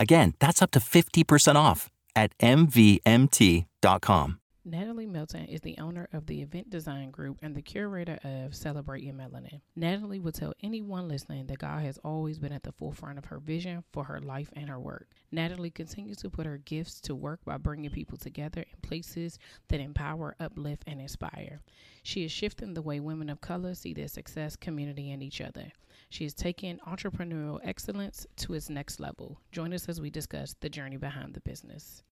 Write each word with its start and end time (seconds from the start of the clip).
Again, 0.00 0.34
that's 0.38 0.62
up 0.62 0.70
to 0.72 0.80
50% 0.80 1.56
off 1.56 1.90
at 2.14 2.36
MVMT.com. 2.38 4.38
Natalie 4.70 5.06
Melton 5.06 5.46
is 5.46 5.62
the 5.62 5.78
owner 5.78 6.08
of 6.12 6.26
the 6.26 6.42
Event 6.42 6.68
Design 6.68 7.10
Group 7.10 7.38
and 7.40 7.54
the 7.54 7.62
curator 7.62 8.18
of 8.22 8.54
Celebrate 8.54 9.02
Your 9.02 9.14
Melanin. 9.14 9.62
Natalie 9.74 10.18
will 10.18 10.32
tell 10.32 10.52
anyone 10.62 11.08
listening 11.08 11.46
that 11.46 11.60
God 11.60 11.82
has 11.82 11.96
always 12.04 12.38
been 12.38 12.52
at 12.52 12.64
the 12.64 12.72
forefront 12.72 13.16
of 13.16 13.24
her 13.26 13.38
vision 13.38 13.82
for 13.94 14.04
her 14.04 14.20
life 14.20 14.50
and 14.52 14.68
her 14.68 14.78
work. 14.78 15.08
Natalie 15.32 15.70
continues 15.70 16.18
to 16.18 16.28
put 16.28 16.44
her 16.44 16.58
gifts 16.58 17.00
to 17.02 17.14
work 17.14 17.40
by 17.46 17.56
bringing 17.56 17.88
people 17.88 18.18
together 18.18 18.60
in 18.60 18.80
places 18.82 19.38
that 19.68 19.80
empower, 19.80 20.36
uplift, 20.38 20.84
and 20.86 21.00
inspire. 21.00 21.60
She 22.02 22.24
is 22.24 22.32
shifting 22.32 22.74
the 22.74 22.82
way 22.82 23.00
women 23.00 23.30
of 23.30 23.40
color 23.40 23.74
see 23.74 23.94
their 23.94 24.08
success, 24.08 24.54
community, 24.54 25.10
and 25.10 25.22
each 25.22 25.40
other. 25.40 25.72
She 26.10 26.24
is 26.24 26.32
taking 26.32 26.78
entrepreneurial 26.86 27.60
excellence 27.62 28.26
to 28.36 28.54
its 28.54 28.70
next 28.70 28.98
level. 28.98 29.40
Join 29.52 29.74
us 29.74 29.88
as 29.88 30.00
we 30.00 30.08
discuss 30.10 30.54
the 30.60 30.68
journey 30.68 30.96
behind 30.96 31.34
the 31.34 31.40
business. 31.40 32.02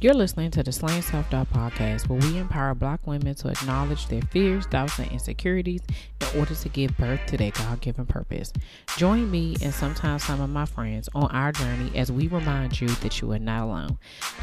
You're 0.00 0.14
listening 0.14 0.50
to 0.50 0.64
the 0.64 0.72
Slaying 0.72 1.00
Self 1.00 1.30
Doubt 1.30 1.52
podcast, 1.52 2.08
where 2.08 2.18
we 2.18 2.36
empower 2.36 2.74
Black 2.74 3.06
women 3.06 3.36
to 3.36 3.48
acknowledge 3.48 4.08
their 4.08 4.22
fears, 4.22 4.66
doubts, 4.66 4.98
and 4.98 5.08
insecurities 5.12 5.82
in 6.20 6.40
order 6.40 6.56
to 6.56 6.68
give 6.70 6.96
birth 6.98 7.20
to 7.26 7.36
their 7.36 7.52
God 7.52 7.80
given 7.80 8.04
purpose. 8.04 8.52
Join 8.96 9.30
me 9.30 9.54
and 9.62 9.72
sometimes 9.72 10.24
some 10.24 10.40
of 10.40 10.50
my 10.50 10.66
friends 10.66 11.08
on 11.14 11.30
our 11.30 11.52
journey 11.52 11.96
as 11.96 12.10
we 12.10 12.26
remind 12.26 12.80
you 12.80 12.88
that 12.88 13.20
you 13.20 13.30
are 13.30 13.38
not 13.38 13.62
alone. 13.62 13.96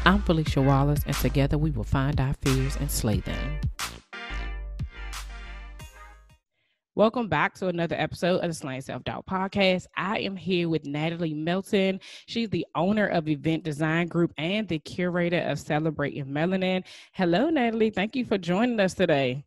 I'm 0.06 0.22
Felicia 0.22 0.62
Wallace, 0.62 1.02
and 1.06 1.14
together 1.16 1.58
we 1.58 1.72
will 1.72 1.84
find 1.84 2.18
our 2.18 2.32
fears 2.40 2.76
and 2.76 2.90
slay 2.90 3.20
them. 3.20 3.60
Welcome 6.96 7.28
back 7.28 7.54
to 7.54 7.68
another 7.68 7.94
episode 7.96 8.40
of 8.40 8.48
the 8.48 8.52
Slaying 8.52 8.80
Self 8.80 9.04
Doubt 9.04 9.24
podcast. 9.24 9.86
I 9.96 10.18
am 10.18 10.34
here 10.34 10.68
with 10.68 10.84
Natalie 10.84 11.34
Melton. 11.34 12.00
She's 12.26 12.50
the 12.50 12.66
owner 12.74 13.06
of 13.06 13.28
Event 13.28 13.62
Design 13.62 14.08
Group 14.08 14.34
and 14.38 14.66
the 14.66 14.80
curator 14.80 15.38
of 15.42 15.60
Celebrate 15.60 16.14
Your 16.14 16.26
Melanin. 16.26 16.82
Hello, 17.12 17.48
Natalie. 17.48 17.90
Thank 17.90 18.16
you 18.16 18.24
for 18.24 18.38
joining 18.38 18.80
us 18.80 18.94
today. 18.94 19.44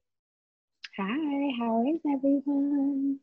Hi, 0.98 1.52
how 1.60 1.86
is 1.94 2.00
everyone? 2.16 3.20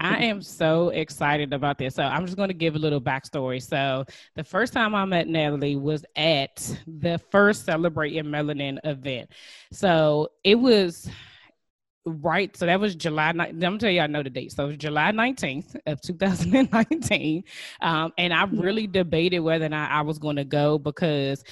I 0.00 0.24
am 0.24 0.42
so 0.42 0.88
excited 0.88 1.52
about 1.52 1.78
this. 1.78 1.94
So, 1.94 2.02
I'm 2.02 2.26
just 2.26 2.36
going 2.36 2.48
to 2.48 2.54
give 2.54 2.74
a 2.74 2.78
little 2.80 3.00
backstory. 3.00 3.62
So, 3.62 4.04
the 4.34 4.42
first 4.42 4.72
time 4.72 4.96
I 4.96 5.04
met 5.04 5.28
Natalie 5.28 5.76
was 5.76 6.04
at 6.16 6.56
the 6.88 7.20
first 7.30 7.66
Celebrate 7.66 8.12
Your 8.12 8.24
Melanin 8.24 8.78
event. 8.82 9.30
So, 9.70 10.30
it 10.42 10.56
was 10.56 11.08
right 12.06 12.56
so 12.56 12.66
that 12.66 12.80
was 12.80 12.94
july 12.94 13.28
I'm 13.28 13.58
gonna 13.58 13.78
tell 13.78 13.90
you 13.90 14.00
i 14.00 14.06
know 14.06 14.22
the 14.22 14.30
date. 14.30 14.52
So 14.52 14.64
it 14.64 14.68
was 14.68 14.76
july 14.78 15.12
19th 15.12 15.76
of 15.86 16.00
2019 16.00 17.44
um, 17.82 18.12
and 18.16 18.32
i 18.32 18.44
really 18.44 18.86
debated 18.86 19.40
whether 19.40 19.66
or 19.66 19.70
not 19.70 19.90
i 19.90 20.00
was 20.00 20.18
going 20.18 20.36
to 20.36 20.44
go 20.44 20.78
because 20.78 21.44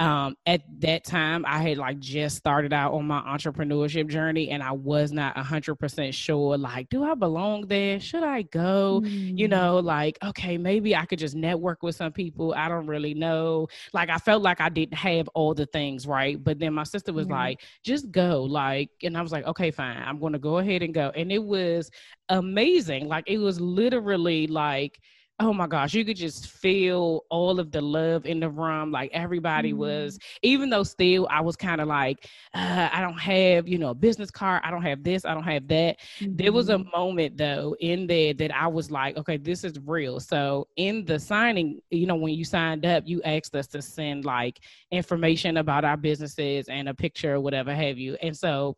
um, 0.00 0.34
at 0.46 0.62
that 0.78 1.04
time 1.04 1.44
i 1.46 1.58
had 1.58 1.78
like 1.78 1.98
just 2.00 2.36
started 2.36 2.72
out 2.72 2.92
on 2.92 3.06
my 3.06 3.20
entrepreneurship 3.20 4.08
journey 4.08 4.50
and 4.50 4.62
i 4.62 4.72
was 4.72 5.12
not 5.12 5.36
100% 5.36 6.14
sure 6.14 6.56
like 6.56 6.88
do 6.88 7.04
i 7.04 7.14
belong 7.14 7.66
there? 7.68 8.00
Should 8.00 8.24
i 8.24 8.42
go? 8.42 9.02
Mm. 9.04 9.38
you 9.38 9.46
know 9.46 9.78
like 9.78 10.18
okay 10.24 10.56
maybe 10.58 10.96
i 10.96 11.04
could 11.04 11.18
just 11.18 11.36
network 11.36 11.82
with 11.82 11.96
some 11.96 12.12
people. 12.12 12.54
I 12.56 12.68
don't 12.68 12.86
really 12.86 13.14
know. 13.14 13.68
Like 13.92 14.10
i 14.10 14.18
felt 14.18 14.42
like 14.42 14.60
i 14.60 14.68
didn't 14.68 14.94
have 14.94 15.28
all 15.34 15.54
the 15.54 15.66
things 15.66 16.06
right? 16.06 16.42
But 16.42 16.58
then 16.58 16.74
my 16.74 16.84
sister 16.84 17.12
was 17.12 17.26
mm. 17.26 17.32
like 17.32 17.60
just 17.84 18.10
go 18.10 18.42
like 18.44 18.90
and 19.02 19.16
i 19.16 19.22
was 19.22 19.32
like 19.32 19.44
okay 19.46 19.70
fine. 19.70 20.02
I'm 20.02 20.18
going 20.18 20.32
to 20.32 20.38
go 20.38 20.58
ahead 20.58 20.82
and 20.82 20.94
go. 20.94 21.12
And 21.14 21.30
it 21.30 21.42
was 21.42 21.90
amazing. 22.30 23.08
Like 23.08 23.24
it 23.28 23.38
was 23.38 23.60
literally 23.60 24.46
like 24.46 24.98
oh 25.40 25.54
my 25.54 25.66
gosh, 25.66 25.94
you 25.94 26.04
could 26.04 26.18
just 26.18 26.50
feel 26.50 27.24
all 27.30 27.58
of 27.58 27.72
the 27.72 27.80
love 27.80 28.26
in 28.26 28.40
the 28.40 28.48
room. 28.50 28.92
Like 28.92 29.10
everybody 29.12 29.70
mm-hmm. 29.70 29.80
was, 29.80 30.18
even 30.42 30.68
though 30.68 30.82
still 30.82 31.26
I 31.30 31.40
was 31.40 31.56
kind 31.56 31.80
of 31.80 31.88
like, 31.88 32.28
uh, 32.54 32.90
I 32.92 33.00
don't 33.00 33.18
have, 33.18 33.66
you 33.66 33.78
know, 33.78 33.90
a 33.90 33.94
business 33.94 34.30
card. 34.30 34.60
I 34.64 34.70
don't 34.70 34.82
have 34.82 35.02
this. 35.02 35.24
I 35.24 35.32
don't 35.32 35.44
have 35.44 35.66
that. 35.68 35.96
Mm-hmm. 36.20 36.36
There 36.36 36.52
was 36.52 36.68
a 36.68 36.76
mm-hmm. 36.76 36.90
moment 36.94 37.38
though 37.38 37.74
in 37.80 38.06
there 38.06 38.34
that 38.34 38.54
I 38.54 38.66
was 38.66 38.90
like, 38.90 39.16
okay, 39.16 39.38
this 39.38 39.64
is 39.64 39.78
real. 39.86 40.20
So 40.20 40.68
in 40.76 41.06
the 41.06 41.18
signing, 41.18 41.80
you 41.90 42.06
know, 42.06 42.16
when 42.16 42.34
you 42.34 42.44
signed 42.44 42.84
up, 42.84 43.04
you 43.06 43.22
asked 43.22 43.56
us 43.56 43.66
to 43.68 43.80
send 43.80 44.26
like 44.26 44.60
information 44.90 45.56
about 45.56 45.86
our 45.86 45.96
businesses 45.96 46.68
and 46.68 46.88
a 46.88 46.94
picture 46.94 47.34
or 47.36 47.40
whatever 47.40 47.74
have 47.74 47.98
you. 47.98 48.16
And 48.20 48.36
so 48.36 48.76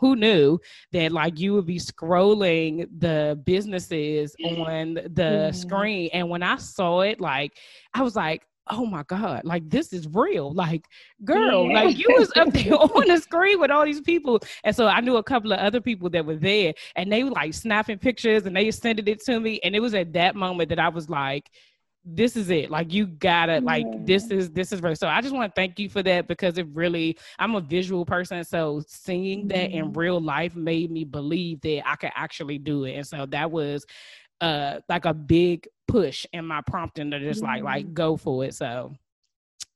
who 0.00 0.16
knew 0.16 0.58
that 0.92 1.12
like 1.12 1.38
you 1.38 1.54
would 1.54 1.66
be 1.66 1.78
scrolling 1.78 2.88
the 2.98 3.40
businesses 3.44 4.34
on 4.44 4.94
the 4.94 5.10
mm-hmm. 5.10 5.56
screen 5.56 6.10
and 6.12 6.28
when 6.28 6.42
i 6.42 6.56
saw 6.56 7.00
it 7.00 7.20
like 7.20 7.52
i 7.94 8.02
was 8.02 8.16
like 8.16 8.42
oh 8.70 8.84
my 8.84 9.02
god 9.04 9.42
like 9.44 9.68
this 9.70 9.92
is 9.92 10.06
real 10.12 10.52
like 10.52 10.84
girl 11.24 11.66
yeah. 11.66 11.82
like 11.82 11.98
you 11.98 12.06
was 12.18 12.30
up 12.36 12.52
there 12.52 12.74
on 12.76 13.06
the 13.06 13.18
screen 13.18 13.58
with 13.60 13.70
all 13.70 13.84
these 13.84 14.00
people 14.00 14.38
and 14.64 14.74
so 14.74 14.86
i 14.86 15.00
knew 15.00 15.16
a 15.16 15.22
couple 15.22 15.52
of 15.52 15.58
other 15.58 15.80
people 15.80 16.10
that 16.10 16.24
were 16.24 16.36
there 16.36 16.72
and 16.96 17.10
they 17.10 17.24
were 17.24 17.30
like 17.30 17.54
snapping 17.54 17.98
pictures 17.98 18.46
and 18.46 18.56
they 18.56 18.70
sent 18.70 18.98
it 18.98 19.20
to 19.20 19.40
me 19.40 19.60
and 19.64 19.74
it 19.74 19.80
was 19.80 19.94
at 19.94 20.12
that 20.12 20.36
moment 20.36 20.68
that 20.68 20.78
i 20.78 20.88
was 20.88 21.08
like 21.08 21.50
this 22.14 22.36
is 22.36 22.50
it. 22.50 22.70
Like 22.70 22.92
you 22.92 23.06
gotta 23.06 23.60
like 23.60 23.86
this 24.06 24.30
is 24.30 24.50
this 24.50 24.72
is 24.72 24.82
right 24.82 24.98
so 24.98 25.08
i 25.08 25.20
just 25.20 25.34
want 25.34 25.52
to 25.52 25.60
thank 25.60 25.78
you 25.78 25.88
for 25.88 26.02
that 26.02 26.26
because 26.26 26.58
it 26.58 26.66
really 26.72 27.16
i'm 27.38 27.54
a 27.54 27.60
visual 27.60 28.04
person 28.04 28.42
so 28.44 28.82
seeing 28.86 29.48
that 29.48 29.70
in 29.70 29.86
mm-hmm. 29.86 29.98
real 29.98 30.20
life 30.20 30.56
made 30.56 30.90
me 30.90 31.04
believe 31.04 31.60
that 31.60 31.82
i 31.86 31.96
could 31.96 32.10
actually 32.14 32.58
do 32.58 32.84
it. 32.84 32.94
And 32.94 33.06
so 33.06 33.26
that 33.26 33.50
was 33.50 33.86
uh 34.40 34.80
like 34.88 35.04
a 35.04 35.14
big 35.14 35.68
push 35.86 36.26
in 36.32 36.44
my 36.44 36.60
prompting 36.66 37.10
to 37.10 37.18
just 37.18 37.42
like 37.42 37.62
like 37.62 37.86
mm-hmm. 37.86 37.94
go 37.94 38.16
for 38.16 38.44
it. 38.44 38.54
So 38.54 38.94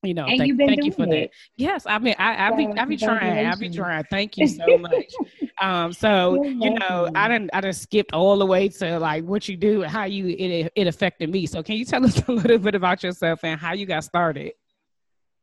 you 0.03 0.15
know, 0.15 0.27
thank, 0.27 0.59
thank 0.59 0.85
you 0.85 0.93
for 0.93 1.05
it. 1.05 1.11
that. 1.11 1.31
Yes, 1.57 1.87
I 1.87 1.99
mean, 1.99 2.15
I, 2.19 2.49
I 2.49 2.57
be, 2.57 2.67
I 2.67 2.85
be 2.85 2.97
trying, 2.97 3.47
I 3.47 3.55
be 3.55 3.71
trying. 3.71 4.05
Thank 4.11 4.37
you 4.37 4.49
so 4.49 4.79
much. 4.79 5.15
um, 5.61 5.93
so 5.93 6.43
you 6.43 6.71
know, 6.71 7.09
I 7.15 7.29
didn't, 7.29 7.51
I 7.53 7.61
just 7.61 7.83
skipped 7.83 8.13
all 8.13 8.37
the 8.39 8.47
way 8.47 8.69
to 8.69 8.99
like 8.99 9.25
what 9.25 9.49
you 9.49 9.57
do 9.57 9.83
and 9.83 9.91
how 9.91 10.05
you 10.05 10.29
it 10.29 10.73
it 10.75 10.87
affected 10.87 11.31
me. 11.31 11.47
So 11.47 11.63
can 11.63 11.77
you 11.77 11.85
tell 11.85 12.05
us 12.05 12.21
a 12.29 12.33
little 12.33 12.59
bit 12.59 12.75
about 12.75 13.03
yourself 13.03 13.45
and 13.45 13.61
how 13.61 13.75
you 13.75 13.87
got 13.87 14.05
started? 14.05 14.53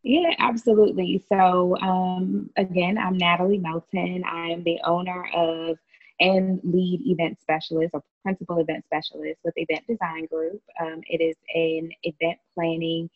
Yeah, 0.03 0.33
absolutely. 0.39 1.23
So 1.29 1.77
um, 1.77 2.49
again, 2.57 2.97
I'm 2.97 3.17
Natalie 3.17 3.57
Melton. 3.57 4.23
I 4.25 4.47
am 4.47 4.63
the 4.63 4.79
owner 4.85 5.29
of 5.33 5.77
and 6.19 6.59
lead 6.63 7.01
event 7.05 7.39
specialist 7.39 7.91
or 7.93 8.03
principal 8.23 8.57
event 8.57 8.83
specialist 8.85 9.39
with 9.43 9.53
Event 9.55 9.85
Design 9.87 10.25
Group. 10.25 10.61
Um, 10.81 11.01
it 11.07 11.21
is 11.21 11.37
an 11.55 11.91
event 12.03 12.39
planning 12.53 13.09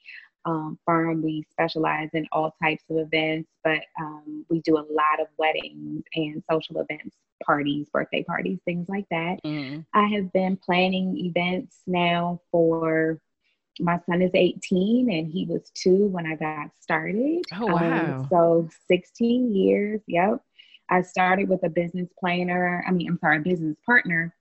um, 0.45 0.77
firm. 0.85 1.21
We 1.21 1.45
specialize 1.51 2.09
in 2.13 2.27
all 2.31 2.55
types 2.61 2.83
of 2.89 2.97
events, 2.97 3.49
but 3.63 3.81
um, 3.99 4.45
we 4.49 4.61
do 4.61 4.77
a 4.77 4.85
lot 4.89 5.19
of 5.19 5.27
weddings 5.37 6.03
and 6.15 6.43
social 6.49 6.79
events, 6.79 7.15
parties, 7.45 7.87
birthday 7.91 8.23
parties, 8.23 8.59
things 8.65 8.87
like 8.89 9.05
that. 9.09 9.37
Mm. 9.45 9.85
I 9.93 10.07
have 10.07 10.31
been 10.33 10.57
planning 10.57 11.17
events 11.17 11.77
now 11.87 12.41
for 12.51 13.19
my 13.79 13.99
son 14.07 14.21
is 14.21 14.31
18 14.33 15.11
and 15.11 15.31
he 15.31 15.45
was 15.45 15.71
two 15.73 16.07
when 16.07 16.27
I 16.27 16.35
got 16.35 16.69
started. 16.79 17.43
Oh, 17.53 17.67
wow. 17.67 18.17
Um, 18.17 18.27
so 18.29 18.69
16 18.87 19.55
years. 19.55 20.01
Yep. 20.07 20.41
I 20.89 21.01
started 21.01 21.49
with 21.49 21.63
a 21.63 21.69
business 21.69 22.09
planner. 22.19 22.83
I 22.87 22.91
mean, 22.91 23.07
I'm 23.09 23.17
sorry, 23.17 23.39
business 23.39 23.77
partner 23.85 24.35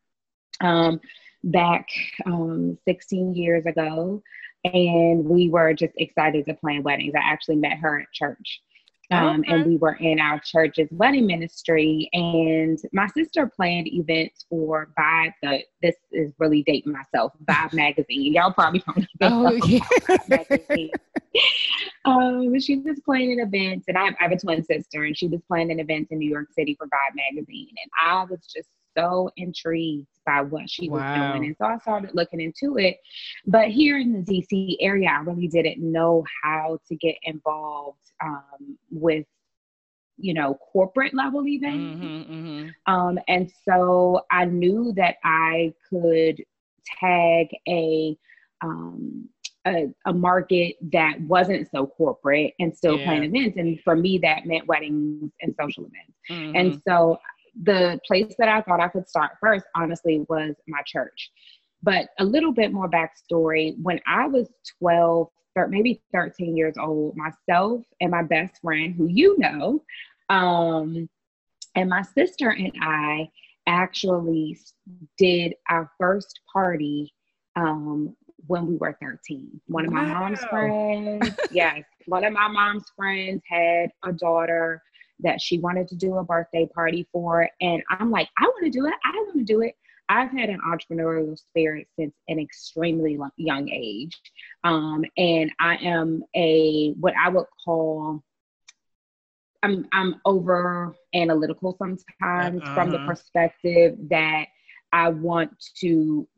um, 0.61 1.01
back 1.45 1.89
um, 2.27 2.77
16 2.85 3.35
years 3.35 3.65
ago 3.65 4.23
and 4.65 5.25
we 5.25 5.49
were 5.49 5.73
just 5.75 5.95
excited 5.97 6.47
to 6.47 6.55
plan 6.55 6.83
weddings. 6.83 7.15
I 7.17 7.21
actually 7.23 7.57
met 7.57 7.79
her 7.79 8.01
at 8.01 8.13
church. 8.13 8.61
Um, 9.11 9.41
okay. 9.41 9.53
And 9.53 9.67
we 9.67 9.77
were 9.77 9.95
in 9.97 10.19
our 10.21 10.41
church's 10.41 10.89
wedding 10.91 11.27
ministry, 11.27 12.09
and 12.15 12.79
my 12.93 13.07
sister 13.09 13.47
planned 13.47 13.89
events 13.89 14.47
for 14.49 14.89
Vibe. 14.99 15.33
The 15.43 15.63
this 15.83 15.97
is 16.13 16.33
really 16.39 16.63
dating 16.63 16.93
myself. 16.93 17.33
Vibe 17.45 17.73
magazine. 17.75 18.33
Y'all 18.33 18.53
probably 18.53 18.83
don't 18.87 19.07
know. 19.21 19.51
Oh, 19.53 19.67
yeah. 19.67 19.81
um, 22.07 22.59
she 22.59 22.77
was 22.77 23.01
planning 23.05 23.41
events, 23.41 23.85
and 23.89 23.99
I 23.99 24.05
have, 24.07 24.15
I 24.19 24.23
have 24.25 24.33
a 24.33 24.39
twin 24.39 24.65
sister, 24.65 25.05
and 25.05 25.17
she 25.17 25.29
was 25.29 25.43
planning 25.47 25.79
events 25.79 26.11
in 26.11 26.19
New 26.19 26.31
York 26.31 26.49
City 26.57 26.75
for 26.79 26.87
Vibe 26.87 27.15
magazine, 27.15 27.69
and 27.69 27.91
I 28.03 28.25
was 28.25 28.47
just 28.47 28.69
so 28.97 29.31
intrigued 29.37 30.07
by 30.27 30.41
what 30.41 30.69
she 30.69 30.89
wow. 30.89 30.97
was 30.97 31.33
doing. 31.33 31.47
And 31.47 31.57
so 31.57 31.67
I 31.67 31.79
started 31.79 32.11
looking 32.15 32.41
into 32.41 32.77
it. 32.79 32.99
But 33.47 33.69
here 33.69 33.99
in 33.99 34.13
the 34.13 34.23
DC 34.23 34.77
area, 34.81 35.09
I 35.11 35.23
really 35.23 35.49
didn't 35.49 35.79
know 35.81 36.25
how 36.43 36.79
to 36.89 36.97
get 36.97 37.17
involved 37.25 37.99
um, 38.23 38.79
with 38.91 39.27
you 40.19 40.35
know 40.35 40.55
corporate 40.73 41.15
level 41.15 41.47
events 41.47 42.05
mm-hmm, 42.05 42.33
mm-hmm. 42.33 42.93
Um, 42.93 43.19
and 43.29 43.51
so 43.67 44.21
i 44.31 44.45
knew 44.45 44.93
that 44.97 45.17
i 45.25 45.73
could 45.89 46.43
tag 47.01 47.49
a 47.69 48.17
um, 48.63 49.29
a, 49.67 49.87
a, 50.07 50.13
market 50.13 50.77
that 50.93 51.21
wasn't 51.23 51.69
so 51.71 51.87
corporate 51.87 52.55
and 52.61 52.77
still 52.77 52.99
yeah. 52.99 53.05
plan 53.05 53.25
events 53.25 53.57
and 53.57 53.81
for 53.83 53.97
me 53.97 54.19
that 54.19 54.47
meant 54.47 54.67
weddings 54.67 55.33
and 55.41 55.55
social 55.61 55.85
events 55.85 56.19
mm-hmm. 56.31 56.57
and 56.57 56.83
so 56.87 57.19
the 57.61 58.01
place 58.07 58.35
that 58.39 58.49
I 58.49 58.63
thought 58.63 58.81
I 58.81 58.89
could 58.89 59.09
start 59.09 59.33
first, 59.41 59.67
honestly, 59.75 60.25
was 60.29 60.55
my 60.67 60.83
church. 60.87 61.31
But 61.83 62.09
a 62.19 62.25
little 62.25 62.53
bit 62.53 62.73
more 62.73 62.89
backstory 62.89 63.75
when 63.83 64.01
I 64.07 64.27
was 64.27 64.49
12, 64.79 65.29
maybe 65.69 66.01
13 66.13 66.57
years 66.57 66.77
old, 66.79 67.17
myself 67.17 67.83
and 68.01 68.11
my 68.11 68.23
best 68.23 68.61
friend, 68.63 68.95
who 68.95 69.07
you 69.07 69.37
know, 69.39 69.83
um, 70.29 71.09
and 71.75 71.91
my 71.91 72.03
sister 72.03 72.51
and 72.51 72.73
I 72.81 73.29
actually 73.67 74.59
did 75.19 75.55
our 75.69 75.91
first 75.99 76.41
party 76.53 77.13
um, 77.57 78.17
when 78.47 78.67
we 78.67 78.77
were 78.77 78.97
13. 79.01 79.61
One 79.67 79.87
of 79.87 79.93
my 79.93 80.05
wow. 80.05 80.21
mom's 80.21 80.45
friends, 80.45 81.37
yes, 81.51 81.83
one 82.07 82.25
of 82.25 82.33
my 82.33 82.49
mom's 82.49 82.91
friends 82.97 83.43
had 83.49 83.91
a 84.05 84.13
daughter 84.13 84.83
that 85.23 85.41
she 85.41 85.59
wanted 85.59 85.89
to 85.89 85.97
do 85.97 86.17
a 86.17 86.25
birthday 86.25 86.67
party 86.75 87.09
for. 87.13 87.49
And 87.61 87.83
I'm 87.91 88.11
like, 88.11 88.29
I 88.39 88.45
want 88.45 88.65
to 88.65 88.71
do 88.71 88.87
it. 88.87 88.95
I 89.05 89.11
want 89.15 89.39
to 89.39 89.45
do 89.45 89.63
it. 89.63 89.75
I've 90.09 90.31
had 90.31 90.51
an 90.51 90.61
entrepreneurial 90.67 91.39
spirit 91.39 91.87
since 91.99 92.13
an 92.29 92.39
extremely 92.39 93.19
young 93.37 93.69
age. 93.71 94.21
Um, 94.65 95.05
and 95.17 95.53
I 95.59 95.77
am 95.77 96.23
a, 96.37 96.93
what 97.01 97.15
I 97.17 97.29
would 97.31 97.47
call, 97.65 98.23
I'm, 99.63 99.87
I'm 99.93 100.21
over 100.25 100.95
analytical 101.15 101.77
sometimes 101.79 102.63
uh-huh. 102.63 102.75
from 102.75 102.91
the 102.91 102.99
uh-huh. 102.99 103.07
perspective 103.07 103.97
that 104.11 104.47
I 104.93 105.09
want 105.09 105.53
to 105.81 106.29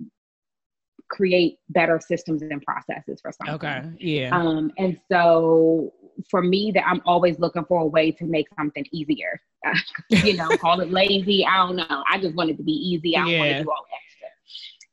create 1.10 1.58
better 1.68 2.00
systems 2.00 2.42
and 2.42 2.62
processes 2.62 3.20
for 3.20 3.32
something. 3.32 3.54
Okay. 3.54 3.82
Yeah. 3.98 4.36
Um, 4.36 4.72
and 4.78 5.00
so 5.10 5.92
for 6.30 6.42
me, 6.42 6.72
that 6.72 6.86
I'm 6.86 7.02
always 7.06 7.38
looking 7.38 7.64
for 7.64 7.80
a 7.80 7.86
way 7.86 8.10
to 8.12 8.24
make 8.24 8.46
something 8.56 8.86
easier. 8.92 9.40
you 10.08 10.36
know, 10.36 10.48
call 10.58 10.80
it 10.80 10.90
lazy. 10.90 11.44
I 11.46 11.66
don't 11.66 11.76
know. 11.76 12.04
I 12.10 12.18
just 12.18 12.34
want 12.34 12.50
it 12.50 12.56
to 12.58 12.62
be 12.62 12.72
easy. 12.72 13.16
I 13.16 13.20
don't 13.20 13.30
yeah. 13.30 13.38
want 13.38 13.50
to 13.50 13.62
do 13.62 13.70
all 13.70 13.86
extra. 14.04 14.28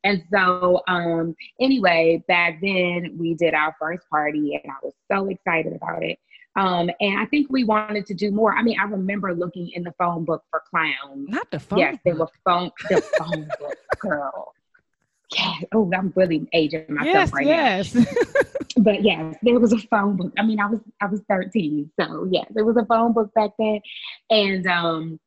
And 0.04 0.24
so, 0.32 0.82
um, 0.88 1.36
anyway, 1.60 2.24
back 2.28 2.60
then 2.62 3.16
we 3.18 3.36
did 3.36 3.54
our 3.54 3.76
first 3.80 4.10
party, 4.10 4.60
and 4.62 4.72
I 4.72 4.76
was 4.84 4.94
so 5.12 5.28
excited 5.28 5.74
about 5.74 6.04
it. 6.04 6.20
Um, 6.56 6.90
and 7.00 7.18
I 7.18 7.26
think 7.26 7.48
we 7.50 7.64
wanted 7.64 8.06
to 8.08 8.14
do 8.14 8.32
more. 8.32 8.54
I 8.54 8.62
mean, 8.62 8.78
I 8.80 8.84
remember 8.84 9.34
looking 9.34 9.70
in 9.70 9.84
the 9.84 9.94
phone 9.98 10.26
book 10.26 10.44
for 10.50 10.62
clowns. 10.70 11.30
Not 11.30 11.50
the 11.50 11.60
phone. 11.60 11.80
Yes, 11.80 11.98
they 12.04 12.14
were 12.14 12.28
phone 12.44 12.72
the 12.90 13.02
phone 13.18 13.50
book, 13.60 13.78
girl 14.00 14.54
yeah, 15.36 15.54
oh, 15.74 15.90
I'm 15.96 16.12
really 16.16 16.48
aging 16.54 16.86
myself 16.90 17.14
yes, 17.14 17.34
right 17.34 17.46
yes. 17.46 17.96
now. 17.96 18.04
but 18.84 19.04
yes, 19.04 19.36
there 19.42 19.60
was 19.60 19.74
a 19.74 19.78
phone 19.78 20.18
book. 20.18 20.34
I 20.38 20.44
mean, 20.44 20.60
I 20.60 20.68
was 20.68 20.80
I 21.02 21.06
was 21.06 21.22
13, 21.30 21.92
so 22.00 22.28
yes, 22.32 22.46
there 22.52 22.66
was 22.66 22.78
a 22.78 22.86
phone 22.86 23.14
book 23.14 23.34
back 23.34 23.52
then, 23.60 23.82
and 24.30 24.68
um, 24.68 25.20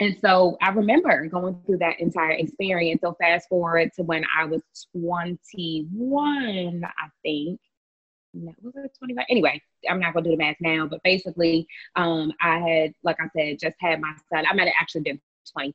and 0.00 0.16
so 0.20 0.56
I 0.60 0.70
remember 0.70 1.26
going 1.26 1.60
through 1.66 1.78
that 1.78 2.00
entire 2.00 2.32
experience. 2.32 3.00
So 3.02 3.16
fast 3.20 3.48
forward 3.48 3.90
to 3.96 4.02
when 4.02 4.24
I 4.36 4.44
was 4.44 4.62
21, 4.96 6.82
I 6.84 7.08
think. 7.22 7.60
No, 8.36 8.52
was 8.62 8.74
it 8.76 8.90
25? 8.98 9.24
Anyway, 9.30 9.62
I'm 9.88 10.00
not 10.00 10.12
gonna 10.12 10.24
do 10.24 10.30
the 10.32 10.36
math 10.36 10.56
now, 10.60 10.86
but 10.86 11.00
basically, 11.04 11.68
um, 11.94 12.32
I 12.40 12.58
had, 12.58 12.92
like 13.04 13.16
I 13.20 13.28
said, 13.36 13.60
just 13.60 13.76
had 13.78 14.00
my 14.00 14.12
son. 14.32 14.44
I 14.46 14.54
might 14.54 14.66
have 14.66 14.74
actually 14.80 15.02
been 15.02 15.20
25, 15.52 15.74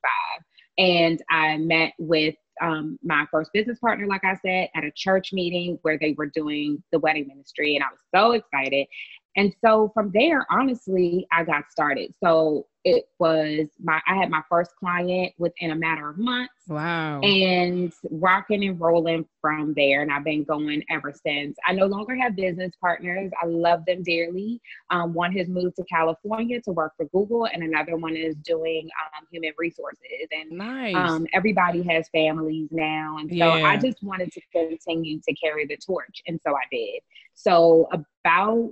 and 0.77 1.21
I 1.29 1.57
met 1.57 1.94
with 1.97 2.35
um, 2.61 2.97
my 3.03 3.25
first 3.31 3.51
business 3.53 3.79
partner, 3.79 4.07
like 4.07 4.23
I 4.23 4.35
said, 4.45 4.69
at 4.75 4.83
a 4.83 4.91
church 4.95 5.33
meeting 5.33 5.79
where 5.81 5.97
they 6.00 6.13
were 6.17 6.27
doing 6.27 6.81
the 6.91 7.00
wedding 7.00 7.27
ministry, 7.27 7.75
and 7.75 7.83
I 7.83 7.88
was 7.88 8.01
so 8.13 8.31
excited. 8.31 8.88
And 9.35 9.53
so 9.63 9.91
from 9.94 10.11
there, 10.13 10.45
honestly, 10.51 11.27
I 11.31 11.44
got 11.44 11.71
started. 11.71 12.13
So 12.21 12.65
it 12.86 13.06
was 13.20 13.68
my 13.84 14.00
I 14.08 14.16
had 14.16 14.30
my 14.30 14.42
first 14.50 14.72
client 14.78 15.34
within 15.38 15.72
a 15.72 15.76
matter 15.76 16.10
of 16.10 16.18
months. 16.18 16.54
Wow. 16.68 17.20
And 17.22 17.92
rocking 18.10 18.64
and 18.64 18.80
rolling 18.80 19.26
from 19.42 19.74
there. 19.74 20.02
And 20.02 20.12
I've 20.12 20.24
been 20.24 20.44
going 20.44 20.84
ever 20.90 21.12
since. 21.12 21.58
I 21.68 21.74
no 21.74 21.88
longer 21.88 22.16
have 22.16 22.36
business 22.36 22.72
partners. 22.80 23.31
I 23.42 23.48
love 23.48 23.84
them 23.86 24.04
dearly. 24.04 24.62
Um, 24.92 25.14
one 25.14 25.34
has 25.34 25.48
moved 25.50 25.76
to 25.78 25.84
California 25.86 26.62
to 26.62 26.72
work 26.72 26.94
for 26.96 27.06
Google, 27.08 27.46
and 27.46 27.64
another 27.64 27.98
one 27.98 28.16
is 28.16 28.36
doing 28.36 28.88
um, 29.18 29.26
human 29.31 29.52
resources. 29.58 30.28
And 30.31 30.52
nice. 30.52 30.96
um, 30.96 31.28
everybody 31.34 31.81
has 31.84 32.08
families 32.10 32.70
now. 32.72 33.18
And 33.20 33.30
so 33.30 33.36
yeah. 33.36 33.66
I 33.66 33.78
just 33.78 34.02
wanted 34.04 34.31
to 34.31 34.42
continue 34.54 35.20
to 35.28 35.34
carry 35.34 35.66
the 35.66 35.78
torch. 35.78 36.22
And 36.28 36.40
so 36.46 36.56
I 36.56 36.64
did. 36.72 37.02
So 37.34 37.90
about 37.92 38.72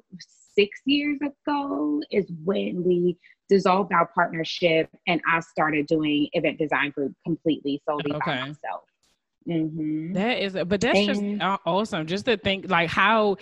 six 0.58 0.80
years 0.86 1.20
ago 1.22 2.02
is 2.12 2.26
when 2.44 2.84
we 2.84 3.18
dissolved 3.50 3.94
our 3.94 4.08
partnership 4.08 4.90
and 5.08 5.22
I 5.28 5.40
started 5.40 5.88
doing 5.88 6.30
event 6.34 6.60
design 6.60 6.92
group 6.92 7.14
completely 7.26 7.82
solely 7.88 8.12
okay. 8.14 8.20
by 8.26 8.40
myself. 8.40 8.84
Mm-hmm. 9.48 10.14
That 10.14 10.44
is, 10.44 10.54
but 10.54 10.82
that's 10.82 11.00
and, 11.00 11.40
just 11.40 11.60
awesome. 11.66 12.06
Just 12.06 12.26
to 12.26 12.36
think, 12.36 12.70
like 12.70 12.90
how 12.90 13.38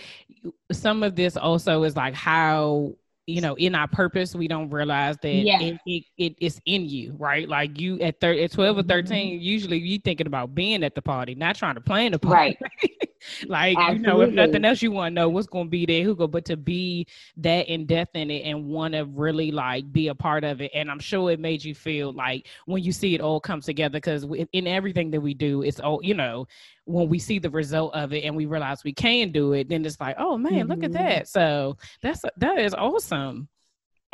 some 0.72 1.02
of 1.02 1.16
this 1.16 1.36
also 1.36 1.84
is 1.84 1.96
like 1.96 2.14
how 2.14 2.94
you 3.28 3.42
know 3.42 3.56
in 3.56 3.74
our 3.74 3.88
purpose 3.88 4.36
we 4.36 4.48
don't 4.48 4.70
realize 4.70 5.18
that 5.24 5.34
yeah. 5.34 5.60
it, 5.60 5.80
it, 5.86 6.04
it 6.18 6.36
is 6.40 6.62
in 6.66 6.88
you 6.88 7.16
right 7.18 7.50
like 7.50 7.80
you 7.80 8.00
at, 8.00 8.20
thir- 8.22 8.34
at 8.34 8.52
12 8.52 8.78
or 8.78 8.82
mm-hmm. 8.82 8.90
13 8.90 9.34
mm-hmm. 9.34 9.42
usually 9.42 9.80
you 9.80 9.98
thinking 9.98 10.28
about 10.28 10.54
being 10.54 10.84
at 10.84 10.94
the 10.94 11.02
party 11.02 11.34
not 11.34 11.56
trying 11.56 11.74
to 11.74 11.82
plan 11.82 12.12
the 12.12 12.20
party 12.20 12.56
right 12.62 12.90
like 13.48 13.78
Absolutely. 13.78 13.96
you 13.96 14.08
know 14.08 14.22
if 14.22 14.34
nothing 14.34 14.66
else 14.66 14.82
you 14.82 14.92
want 14.92 15.12
to 15.12 15.16
know 15.16 15.30
what's 15.30 15.48
going 15.48 15.66
to 15.66 15.70
be 15.70 15.86
there 15.86 16.04
who 16.04 16.16
go 16.16 16.28
but 16.28 16.46
to 16.46 16.58
be 16.58 17.08
that 17.38 17.68
in 17.68 17.86
depth 17.86 18.16
in 18.16 18.32
it 18.32 18.42
and 18.42 18.66
want 18.66 18.94
to 18.94 19.06
really 19.06 19.52
like 19.52 19.92
be 19.92 20.08
a 20.08 20.16
part 20.16 20.44
of 20.44 20.62
it 20.62 20.72
and 20.74 20.90
i'm 20.90 21.00
sure 21.00 21.32
it 21.32 21.40
made 21.40 21.64
you 21.64 21.76
feel 21.76 22.12
like 22.14 22.48
when 22.66 22.84
you 22.84 22.92
see 22.92 23.16
it 23.16 23.22
all 23.22 23.40
come 23.40 23.62
together 23.62 23.98
because 23.98 24.26
in 24.54 24.68
everything 24.68 25.12
that 25.12 25.22
we 25.22 25.34
do 25.34 25.62
it's 25.62 25.80
all 25.80 26.00
you 26.04 26.14
know 26.14 26.48
when 26.86 27.10
we 27.10 27.18
see 27.18 27.40
the 27.40 27.50
result 27.50 27.94
of 27.94 28.14
it 28.14 28.24
and 28.24 28.36
we 28.36 28.46
realize 28.46 28.84
we 28.84 28.94
can 28.94 29.32
do 29.32 29.54
it 29.54 29.70
then 29.70 29.86
it's 29.86 30.00
like 30.00 30.16
oh 30.20 30.38
man 30.38 30.54
mm-hmm. 30.54 30.70
look 30.70 30.84
at 30.84 30.92
mm-hmm. 30.92 31.04
that 31.04 31.28
so 31.28 31.78
that's 32.02 32.24
that 32.38 32.60
is 32.60 32.74
awesome 32.74 33.48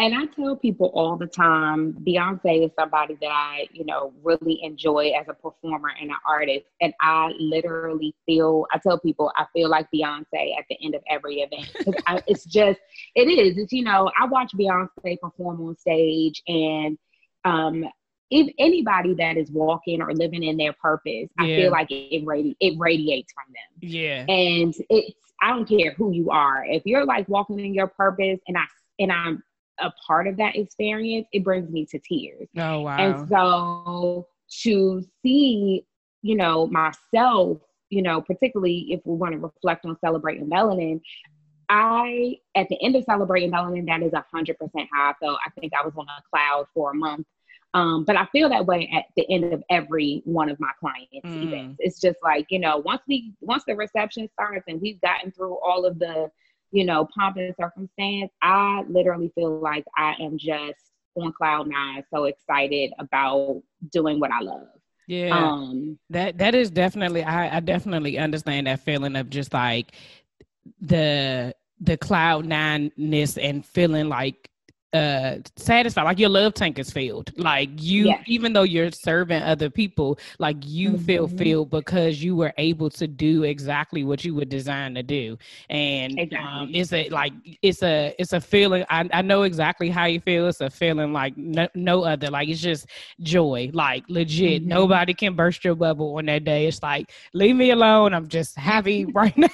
and 0.01 0.15
I 0.15 0.25
tell 0.25 0.55
people 0.55 0.91
all 0.95 1.15
the 1.15 1.27
time, 1.27 1.93
Beyonce 1.93 2.65
is 2.65 2.71
somebody 2.77 3.15
that 3.21 3.29
I, 3.29 3.67
you 3.71 3.85
know, 3.85 4.11
really 4.23 4.59
enjoy 4.63 5.11
as 5.11 5.27
a 5.29 5.33
performer 5.35 5.89
and 6.01 6.09
an 6.09 6.17
artist. 6.27 6.65
And 6.81 6.91
I 7.01 7.31
literally 7.39 8.15
feel, 8.25 8.65
I 8.73 8.79
tell 8.79 8.97
people, 8.97 9.31
I 9.37 9.45
feel 9.53 9.69
like 9.69 9.85
Beyonce 9.93 10.57
at 10.57 10.65
the 10.71 10.77
end 10.83 10.95
of 10.95 11.03
every 11.07 11.41
event. 11.41 11.71
I, 12.07 12.19
it's 12.27 12.45
just, 12.45 12.79
it 13.13 13.27
is. 13.27 13.59
It's, 13.59 13.71
you 13.71 13.83
know, 13.83 14.09
I 14.19 14.25
watch 14.25 14.53
Beyonce 14.59 15.19
perform 15.21 15.61
on 15.61 15.77
stage 15.77 16.41
and, 16.47 16.97
um, 17.45 17.85
if 18.31 18.51
anybody 18.57 19.13
that 19.15 19.37
is 19.37 19.51
walking 19.51 20.01
or 20.01 20.13
living 20.13 20.41
in 20.41 20.57
their 20.57 20.73
purpose, 20.73 21.29
yeah. 21.37 21.43
I 21.43 21.45
feel 21.45 21.71
like 21.71 21.91
it, 21.91 22.25
radi- 22.25 22.55
it 22.59 22.79
radiates 22.79 23.33
from 23.33 23.53
them. 23.53 23.89
Yeah. 23.91 24.25
And 24.27 24.73
it's, 24.89 25.15
I 25.43 25.49
don't 25.49 25.67
care 25.67 25.91
who 25.91 26.11
you 26.11 26.31
are. 26.31 26.65
If 26.65 26.83
you're 26.85 27.05
like 27.05 27.29
walking 27.29 27.59
in 27.59 27.75
your 27.75 27.87
purpose 27.87 28.39
and 28.47 28.57
I, 28.57 28.63
and 28.97 29.11
I'm 29.11 29.43
a 29.81 29.93
part 30.05 30.27
of 30.27 30.37
that 30.37 30.55
experience, 30.55 31.27
it 31.33 31.43
brings 31.43 31.69
me 31.69 31.85
to 31.87 31.99
tears. 31.99 32.47
Oh 32.57 32.81
wow. 32.81 32.97
And 32.97 33.29
so 33.29 34.27
to 34.63 35.03
see, 35.23 35.85
you 36.21 36.35
know, 36.35 36.67
myself, 36.67 37.59
you 37.89 38.01
know, 38.01 38.21
particularly 38.21 38.87
if 38.89 39.01
we 39.05 39.15
want 39.15 39.33
to 39.33 39.39
reflect 39.39 39.85
on 39.85 39.97
celebrating 39.99 40.49
melanin, 40.49 41.01
I 41.69 42.35
at 42.55 42.67
the 42.69 42.81
end 42.83 42.95
of 42.95 43.03
celebrating 43.05 43.51
melanin, 43.51 43.85
that 43.87 44.03
is 44.03 44.13
a 44.13 44.25
hundred 44.31 44.57
percent 44.59 44.89
how 44.93 45.11
I 45.11 45.13
felt. 45.19 45.39
I 45.45 45.49
think 45.59 45.73
I 45.73 45.85
was 45.85 45.93
on 45.97 46.05
a 46.05 46.21
cloud 46.29 46.67
for 46.73 46.91
a 46.91 46.95
month. 46.95 47.25
Um, 47.73 48.03
but 48.03 48.17
I 48.17 48.25
feel 48.33 48.49
that 48.49 48.65
way 48.65 48.91
at 48.93 49.05
the 49.15 49.25
end 49.33 49.53
of 49.53 49.63
every 49.69 50.21
one 50.25 50.49
of 50.49 50.59
my 50.59 50.71
clients' 50.79 51.25
mm. 51.25 51.47
events. 51.47 51.77
It's 51.79 52.01
just 52.01 52.17
like, 52.21 52.47
you 52.49 52.59
know, 52.59 52.77
once 52.77 53.01
we 53.07 53.33
once 53.39 53.63
the 53.65 53.75
reception 53.75 54.27
starts 54.33 54.65
and 54.67 54.81
we've 54.81 54.99
gotten 54.99 55.31
through 55.31 55.57
all 55.59 55.85
of 55.85 55.97
the 55.97 56.29
you 56.71 56.85
know, 56.85 57.07
pomp 57.15 57.37
and 57.37 57.53
circumstance. 57.59 58.31
I 58.41 58.83
literally 58.89 59.31
feel 59.35 59.59
like 59.59 59.85
I 59.97 60.15
am 60.19 60.37
just 60.37 60.79
on 61.15 61.33
cloud 61.33 61.67
nine, 61.67 62.03
so 62.13 62.25
excited 62.25 62.93
about 62.99 63.61
doing 63.91 64.19
what 64.19 64.31
I 64.31 64.41
love. 64.41 64.67
Yeah. 65.07 65.37
Um, 65.37 65.99
that 66.09 66.37
that 66.37 66.55
is 66.55 66.71
definitely 66.71 67.23
I, 67.23 67.57
I 67.57 67.59
definitely 67.59 68.17
understand 68.17 68.67
that 68.67 68.79
feeling 68.79 69.15
of 69.15 69.29
just 69.29 69.53
like 69.53 69.93
the 70.79 71.53
the 71.79 71.97
cloud 71.97 72.45
nine-ness 72.45 73.37
and 73.37 73.65
feeling 73.65 74.07
like 74.07 74.50
uh 74.93 75.37
satisfied. 75.55 76.03
Like 76.03 76.19
your 76.19 76.29
love 76.29 76.53
tank 76.53 76.77
is 76.79 76.91
filled. 76.91 77.31
Like 77.37 77.69
you 77.75 78.07
yes. 78.07 78.23
even 78.27 78.53
though 78.53 78.63
you're 78.63 78.91
serving 78.91 79.41
other 79.41 79.69
people 79.69 80.19
like 80.39 80.57
you 80.61 80.91
mm-hmm. 80.91 81.05
feel 81.05 81.27
filled 81.27 81.69
because 81.69 82.21
you 82.21 82.35
were 82.35 82.53
able 82.57 82.89
to 82.91 83.07
do 83.07 83.43
exactly 83.43 84.03
what 84.03 84.25
you 84.25 84.35
were 84.35 84.45
designed 84.45 84.95
to 84.95 85.03
do. 85.03 85.37
And 85.69 86.13
um, 86.13 86.19
exactly. 86.19 86.49
um, 86.49 86.69
it's 86.73 86.93
a 86.93 87.09
like 87.09 87.33
it's 87.61 87.83
a 87.83 88.13
it's 88.19 88.33
a 88.33 88.41
feeling. 88.41 88.85
I, 88.89 89.09
I 89.13 89.21
know 89.21 89.43
exactly 89.43 89.89
how 89.89 90.05
you 90.05 90.19
feel. 90.19 90.47
It's 90.47 90.61
a 90.61 90.69
feeling 90.69 91.13
like 91.13 91.37
no, 91.37 91.67
no 91.75 92.03
other. 92.03 92.29
Like 92.29 92.49
it's 92.49 92.61
just 92.61 92.87
joy. 93.21 93.71
Like 93.73 94.03
legit. 94.09 94.61
Mm-hmm. 94.61 94.69
nobody 94.69 95.13
can 95.13 95.35
burst 95.35 95.63
your 95.63 95.75
bubble 95.75 96.17
on 96.17 96.25
that 96.25 96.43
day. 96.43 96.67
It's 96.67 96.81
like 96.83 97.11
leave 97.33 97.55
me 97.55 97.71
alone. 97.71 98.13
I'm 98.13 98.27
just 98.27 98.57
happy 98.57 99.05
right 99.05 99.37
now 99.37 99.47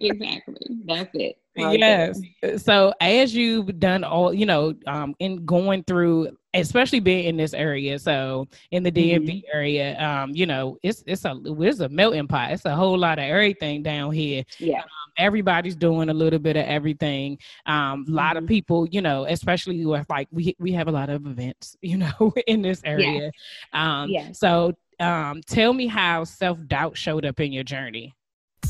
exactly 0.00 0.66
that's 0.86 1.10
it 1.14 1.36
yes. 1.56 2.20
So 2.58 2.92
as 3.00 3.34
you've 3.34 3.78
done 3.78 4.04
all, 4.04 4.32
you 4.32 4.46
know, 4.46 4.74
um, 4.86 5.14
in 5.18 5.44
going 5.44 5.84
through, 5.84 6.28
especially 6.54 7.00
being 7.00 7.24
in 7.24 7.36
this 7.36 7.54
area, 7.54 7.98
so 7.98 8.48
in 8.70 8.82
the 8.82 8.90
DMV 8.90 9.26
mm-hmm. 9.26 9.56
area, 9.56 10.00
um, 10.00 10.30
you 10.30 10.46
know, 10.46 10.78
it's 10.82 11.02
it's 11.06 11.24
a 11.24 11.40
it's 11.44 11.80
a 11.80 11.88
melting 11.88 12.28
pot. 12.28 12.52
It's 12.52 12.64
a 12.64 12.74
whole 12.74 12.98
lot 12.98 13.18
of 13.18 13.24
everything 13.24 13.82
down 13.82 14.12
here. 14.12 14.44
Yeah. 14.58 14.80
Um, 14.80 14.84
everybody's 15.18 15.76
doing 15.76 16.08
a 16.08 16.14
little 16.14 16.38
bit 16.38 16.56
of 16.56 16.64
everything. 16.64 17.38
Um, 17.66 18.04
a 18.08 18.10
lot 18.10 18.36
mm-hmm. 18.36 18.44
of 18.44 18.48
people, 18.48 18.86
you 18.88 19.00
know, 19.00 19.26
especially 19.26 19.84
with 19.84 20.06
like 20.08 20.28
we 20.30 20.56
we 20.58 20.72
have 20.72 20.88
a 20.88 20.92
lot 20.92 21.10
of 21.10 21.26
events, 21.26 21.76
you 21.82 21.98
know, 21.98 22.32
in 22.46 22.62
this 22.62 22.80
area. 22.84 23.30
Yeah. 23.72 24.00
Um, 24.02 24.10
yeah. 24.10 24.32
So 24.32 24.74
um, 24.98 25.40
tell 25.46 25.72
me 25.72 25.86
how 25.86 26.24
self 26.24 26.58
doubt 26.66 26.96
showed 26.96 27.24
up 27.24 27.40
in 27.40 27.52
your 27.52 27.64
journey. 27.64 28.14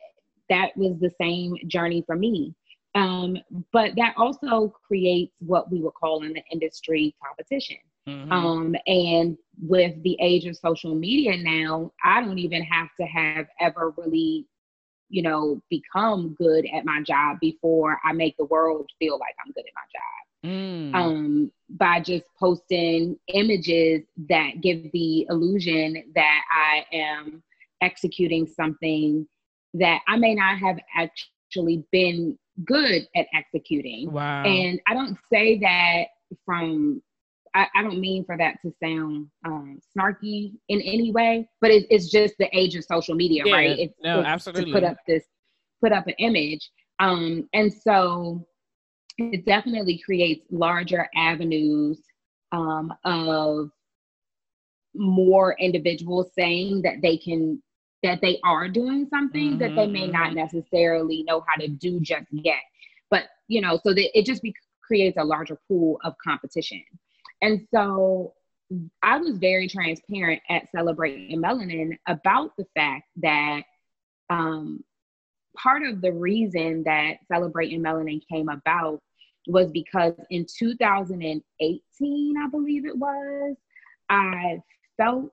that 0.48 0.76
was 0.76 0.98
the 1.00 1.10
same 1.20 1.56
journey 1.66 2.02
for 2.06 2.16
me. 2.16 2.54
Um, 2.94 3.36
but 3.72 3.92
that 3.96 4.14
also 4.16 4.72
creates 4.86 5.32
what 5.40 5.70
we 5.70 5.80
would 5.80 5.94
call 5.94 6.22
in 6.22 6.32
the 6.32 6.42
industry 6.52 7.14
competition. 7.22 7.78
Mm-hmm. 8.08 8.32
Um, 8.32 8.76
and 8.86 9.38
with 9.62 10.02
the 10.02 10.16
age 10.20 10.44
of 10.44 10.56
social 10.56 10.94
media 10.94 11.36
now, 11.36 11.92
I 12.02 12.20
don't 12.20 12.38
even 12.38 12.62
have 12.62 12.88
to 13.00 13.06
have 13.06 13.46
ever 13.60 13.94
really, 13.96 14.46
you 15.08 15.22
know, 15.22 15.62
become 15.70 16.34
good 16.38 16.66
at 16.74 16.84
my 16.84 17.02
job 17.02 17.38
before 17.40 17.98
I 18.04 18.12
make 18.12 18.36
the 18.36 18.44
world 18.46 18.90
feel 18.98 19.18
like 19.18 19.34
I'm 19.44 19.52
good 19.52 19.64
at 19.66 19.74
my 19.74 19.82
job. 19.92 20.24
Mm. 20.44 20.94
Um, 20.94 21.52
by 21.70 22.00
just 22.00 22.24
posting 22.38 23.18
images 23.28 24.02
that 24.28 24.60
give 24.60 24.92
the 24.92 25.26
illusion 25.30 26.04
that 26.14 26.40
I 26.50 26.84
am 26.94 27.42
executing 27.80 28.46
something 28.46 29.26
that 29.72 30.00
I 30.06 30.16
may 30.18 30.34
not 30.34 30.58
have 30.58 30.78
actually 30.94 31.84
been 31.90 32.38
good 32.64 33.08
at 33.16 33.26
executing. 33.34 34.12
Wow. 34.12 34.44
And 34.44 34.80
I 34.86 34.94
don't 34.94 35.18
say 35.32 35.58
that 35.60 36.04
from 36.44 37.02
I, 37.54 37.68
I 37.74 37.82
don't 37.82 38.00
mean 38.00 38.24
for 38.24 38.36
that 38.36 38.56
to 38.62 38.72
sound 38.82 39.28
um, 39.46 39.78
snarky 39.96 40.54
in 40.68 40.80
any 40.80 41.12
way, 41.12 41.48
but 41.60 41.70
it, 41.70 41.86
it's 41.88 42.10
just 42.10 42.34
the 42.38 42.48
age 42.56 42.74
of 42.74 42.84
social 42.84 43.14
media, 43.14 43.42
yeah, 43.46 43.54
right? 43.54 43.78
It's, 43.78 43.94
no, 44.02 44.20
it's 44.20 44.28
absolutely. 44.28 44.72
To 44.72 44.72
put 44.72 44.84
up 44.84 44.96
this, 45.06 45.24
put 45.82 45.92
up 45.92 46.06
an 46.06 46.14
image, 46.18 46.70
um, 46.98 47.48
and 47.52 47.72
so 47.72 48.46
it 49.18 49.46
definitely 49.46 50.00
creates 50.04 50.46
larger 50.50 51.08
avenues 51.14 52.00
um, 52.52 52.92
of 53.04 53.70
more 54.94 55.56
individuals 55.58 56.30
saying 56.36 56.82
that 56.82 57.02
they 57.02 57.16
can 57.16 57.60
that 58.04 58.20
they 58.20 58.38
are 58.44 58.68
doing 58.68 59.06
something 59.08 59.52
mm-hmm, 59.52 59.58
that 59.58 59.74
they 59.74 59.86
may 59.86 60.06
not 60.06 60.28
mm-hmm. 60.28 60.36
necessarily 60.36 61.24
know 61.26 61.42
how 61.48 61.60
to 61.60 61.68
do 61.68 61.98
just 62.00 62.26
yet. 62.30 62.60
But, 63.10 63.24
you 63.48 63.62
know, 63.62 63.80
so 63.82 63.94
that 63.94 64.18
it 64.18 64.26
just 64.26 64.42
be, 64.42 64.54
creates 64.86 65.16
a 65.18 65.24
larger 65.24 65.58
pool 65.66 65.98
of 66.04 66.14
competition. 66.22 66.82
And 67.44 67.66
so 67.74 68.32
I 69.02 69.18
was 69.18 69.36
very 69.36 69.68
transparent 69.68 70.40
at 70.48 70.70
Celebrating 70.74 71.42
Melanin 71.42 71.98
about 72.08 72.56
the 72.56 72.64
fact 72.74 73.04
that 73.16 73.64
um, 74.30 74.82
part 75.54 75.82
of 75.82 76.00
the 76.00 76.10
reason 76.10 76.84
that 76.84 77.18
Celebrating 77.30 77.82
Melanin 77.82 78.22
came 78.32 78.48
about 78.48 79.02
was 79.46 79.70
because 79.72 80.14
in 80.30 80.46
2018, 80.58 82.34
I 82.42 82.48
believe 82.48 82.86
it 82.86 82.96
was, 82.96 83.56
I 84.08 84.62
felt 84.96 85.30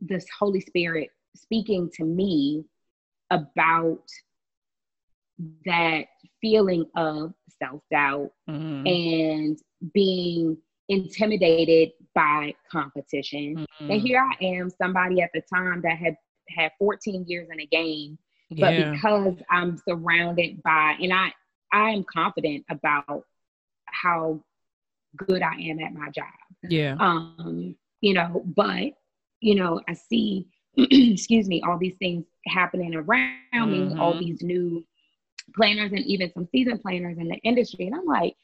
this 0.00 0.26
Holy 0.36 0.60
Spirit 0.60 1.10
speaking 1.36 1.88
to 1.94 2.04
me 2.04 2.64
about 3.30 4.02
that 5.66 6.06
feeling 6.42 6.84
of 6.96 7.32
self 7.62 7.80
doubt 7.90 8.30
mm-hmm. 8.50 8.86
and 8.86 9.58
being 9.94 10.58
intimidated 10.88 11.92
by 12.14 12.54
competition. 12.70 13.56
Mm-hmm. 13.56 13.90
And 13.90 14.00
here 14.00 14.20
I 14.20 14.44
am, 14.44 14.68
somebody 14.68 15.22
at 15.22 15.30
the 15.32 15.42
time 15.52 15.80
that 15.82 15.96
had 15.96 16.16
had 16.50 16.72
14 16.78 17.24
years 17.26 17.48
in 17.50 17.60
a 17.60 17.66
game, 17.66 18.18
but 18.50 18.74
yeah. 18.74 18.90
because 18.90 19.36
I'm 19.50 19.78
surrounded 19.88 20.62
by, 20.62 20.96
and 21.00 21.12
I 21.12 21.32
I 21.72 21.90
am 21.90 22.04
confident 22.12 22.64
about 22.70 23.24
how 23.86 24.42
good 25.16 25.42
I 25.42 25.54
am 25.54 25.78
at 25.80 25.94
my 25.94 26.10
job. 26.10 26.26
Yeah. 26.68 26.96
Um, 26.98 27.76
you 28.00 28.14
know, 28.14 28.42
but 28.44 28.92
you 29.40 29.54
know, 29.54 29.80
I 29.88 29.94
see, 29.94 30.48
excuse 30.76 31.48
me, 31.48 31.62
all 31.66 31.78
these 31.78 31.96
things 31.98 32.24
happening 32.46 32.94
around 32.94 33.32
mm-hmm. 33.54 33.94
me, 33.94 34.00
all 34.00 34.18
these 34.18 34.42
new 34.42 34.84
planners 35.54 35.92
and 35.92 36.04
even 36.06 36.32
some 36.32 36.48
season 36.50 36.78
planners 36.78 37.18
in 37.18 37.28
the 37.28 37.36
industry. 37.36 37.86
And 37.86 37.94
I'm 37.94 38.06
like, 38.06 38.34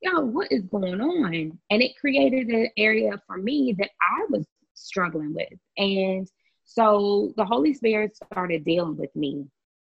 yo, 0.00 0.20
what 0.20 0.52
is 0.52 0.62
going 0.62 1.00
on? 1.00 1.58
And 1.70 1.82
it 1.82 1.98
created 1.98 2.48
an 2.48 2.68
area 2.76 3.20
for 3.26 3.36
me 3.36 3.74
that 3.78 3.90
I 4.00 4.26
was 4.28 4.46
struggling 4.74 5.34
with. 5.34 5.58
And 5.76 6.28
so 6.64 7.32
the 7.36 7.44
Holy 7.44 7.74
Spirit 7.74 8.16
started 8.16 8.64
dealing 8.64 8.96
with 8.96 9.14
me 9.14 9.46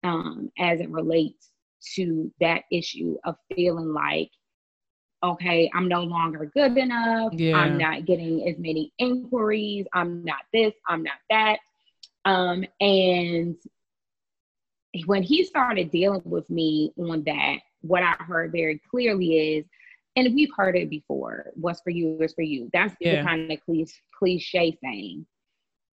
um, 0.04 0.52
as 0.58 0.80
it 0.80 0.90
relates 0.90 1.50
to 1.96 2.32
that 2.40 2.64
issue 2.72 3.18
of 3.24 3.36
feeling 3.54 3.94
like 3.94 4.32
okay, 5.24 5.70
I'm 5.74 5.88
no 5.88 6.04
longer 6.04 6.46
good 6.54 6.78
enough. 6.78 7.34
Yeah. 7.34 7.58
I'm 7.58 7.78
not 7.78 8.06
getting 8.06 8.48
as 8.48 8.58
many 8.58 8.94
inquiries. 9.00 9.86
I'm 9.94 10.24
not 10.24 10.42
this, 10.54 10.74
I'm 10.88 11.04
not 11.04 11.18
that. 11.30 11.60
Um, 12.26 12.66
and 12.80 13.56
when 15.06 15.24
he 15.24 15.44
started 15.44 15.92
dealing 15.92 16.22
with 16.26 16.50
me 16.50 16.94
on 16.98 17.24
that, 17.26 17.58
what 17.82 18.04
I 18.04 18.16
heard 18.24 18.52
very 18.52 18.82
clearly 18.90 19.58
is, 19.58 19.66
and 20.16 20.34
we've 20.34 20.54
heard 20.56 20.76
it 20.76 20.90
before, 20.90 21.52
what's 21.56 21.82
for 21.82 21.90
you 21.90 22.18
is 22.22 22.34
for 22.34 22.42
you. 22.42 22.70
That's 22.74 22.96
yeah. 23.00 23.22
the 23.22 23.28
kind 23.28 23.52
of 23.52 23.60
cliche 24.18 24.78
saying. 24.84 25.26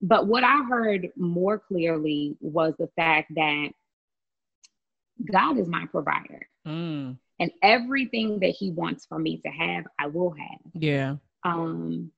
But 0.00 0.26
what 0.26 0.44
I 0.44 0.62
heard 0.64 1.10
more 1.16 1.58
clearly 1.58 2.36
was 2.40 2.74
the 2.78 2.88
fact 2.96 3.34
that 3.34 3.70
God 5.30 5.58
is 5.58 5.68
my 5.68 5.86
provider. 5.86 6.48
Mm 6.66 7.16
and 7.40 7.50
everything 7.62 8.40
that 8.40 8.50
he 8.50 8.70
wants 8.70 9.06
for 9.06 9.18
me 9.18 9.38
to 9.38 9.50
have, 9.50 9.84
I 9.98 10.06
will 10.06 10.30
have. 10.30 10.60
Yeah. 10.74 11.16
Um, 11.42 12.10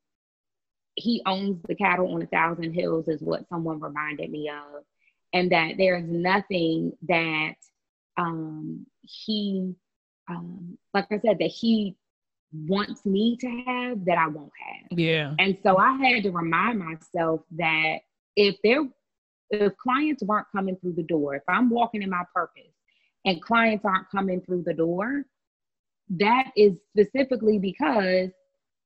he 0.94 1.22
owns 1.26 1.62
the 1.66 1.74
cattle 1.74 2.14
on 2.14 2.22
a 2.22 2.26
thousand 2.26 2.72
hills, 2.72 3.08
is 3.08 3.22
what 3.22 3.48
someone 3.48 3.80
reminded 3.80 4.30
me 4.30 4.50
of, 4.50 4.82
and 5.36 5.52
that 5.52 5.76
there 5.76 5.98
is 5.98 6.06
nothing 6.08 6.92
that 7.06 7.56
um, 8.16 8.86
he 9.02 9.74
um, 10.28 10.78
like 10.94 11.06
I 11.10 11.18
said, 11.18 11.38
that 11.38 11.50
he 11.50 11.94
wants 12.52 13.04
me 13.04 13.36
to 13.40 13.46
have 13.66 14.04
that 14.06 14.16
I 14.16 14.28
won't 14.28 14.50
have. 14.58 14.98
Yeah. 14.98 15.34
And 15.38 15.58
so 15.62 15.76
I 15.76 15.92
had 15.96 16.22
to 16.22 16.30
remind 16.30 16.78
myself 16.78 17.42
that 17.58 17.98
if 18.34 18.56
there 18.64 18.82
if 19.50 19.76
clients 19.76 20.22
weren't 20.24 20.46
coming 20.50 20.76
through 20.76 20.94
the 20.94 21.02
door, 21.02 21.34
if 21.34 21.42
I'm 21.48 21.68
walking 21.70 22.02
in 22.02 22.10
my 22.10 22.24
purpose 22.34 22.72
and 23.24 23.40
clients 23.42 23.84
aren't 23.84 24.10
coming 24.10 24.40
through 24.40 24.64
the 24.66 24.74
door, 24.74 25.24
that 26.08 26.50
is 26.56 26.78
specifically 26.88 27.58
because 27.58 28.30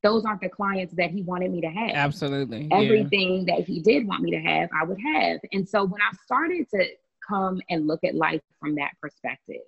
those 0.03 0.25
aren't 0.25 0.41
the 0.41 0.49
clients 0.49 0.95
that 0.97 1.11
he 1.11 1.23
wanted 1.23 1.51
me 1.51 1.61
to 1.61 1.69
have. 1.69 1.91
Absolutely. 1.91 2.69
Everything 2.71 3.47
yeah. 3.47 3.57
that 3.57 3.67
he 3.67 3.81
did 3.81 4.07
want 4.07 4.23
me 4.23 4.31
to 4.31 4.41
have, 4.41 4.69
I 4.79 4.85
would 4.85 4.99
have. 5.01 5.41
And 5.53 5.69
so 5.69 5.85
when 5.85 6.01
I 6.01 6.11
started 6.25 6.67
to 6.75 6.87
come 7.29 7.61
and 7.69 7.87
look 7.87 8.03
at 8.05 8.15
life 8.15 8.41
from 8.59 8.77
that 8.77 8.93
perspective, 9.01 9.63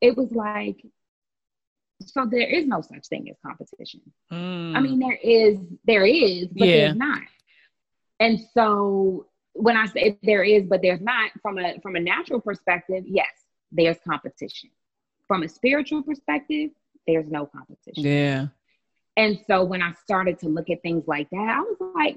it 0.00 0.16
was 0.16 0.32
like, 0.32 0.84
so 2.04 2.26
there 2.26 2.48
is 2.48 2.66
no 2.66 2.80
such 2.80 3.06
thing 3.06 3.30
as 3.30 3.36
competition. 3.46 4.00
Mm. 4.32 4.76
I 4.76 4.80
mean, 4.80 4.98
there 4.98 5.18
is, 5.22 5.58
there 5.84 6.04
is, 6.04 6.48
but 6.48 6.66
yeah. 6.66 6.76
there's 6.76 6.96
not. 6.96 7.22
And 8.20 8.40
so 8.52 9.26
when 9.52 9.76
I 9.76 9.86
say 9.86 10.18
there 10.22 10.42
is, 10.42 10.64
but 10.64 10.82
there's 10.82 11.00
not, 11.00 11.30
from 11.40 11.58
a 11.58 11.78
from 11.80 11.94
a 11.96 12.00
natural 12.00 12.40
perspective, 12.40 13.04
yes, 13.06 13.30
there's 13.70 13.96
competition. 14.06 14.70
From 15.28 15.44
a 15.44 15.48
spiritual 15.48 16.02
perspective, 16.02 16.70
there's 17.06 17.28
no 17.28 17.46
competition. 17.46 18.04
Yeah. 18.04 18.46
And 19.16 19.38
so 19.46 19.64
when 19.64 19.82
I 19.82 19.92
started 20.02 20.38
to 20.40 20.48
look 20.48 20.70
at 20.70 20.82
things 20.82 21.04
like 21.06 21.28
that, 21.30 21.56
I 21.56 21.60
was 21.60 21.76
like, 21.94 22.16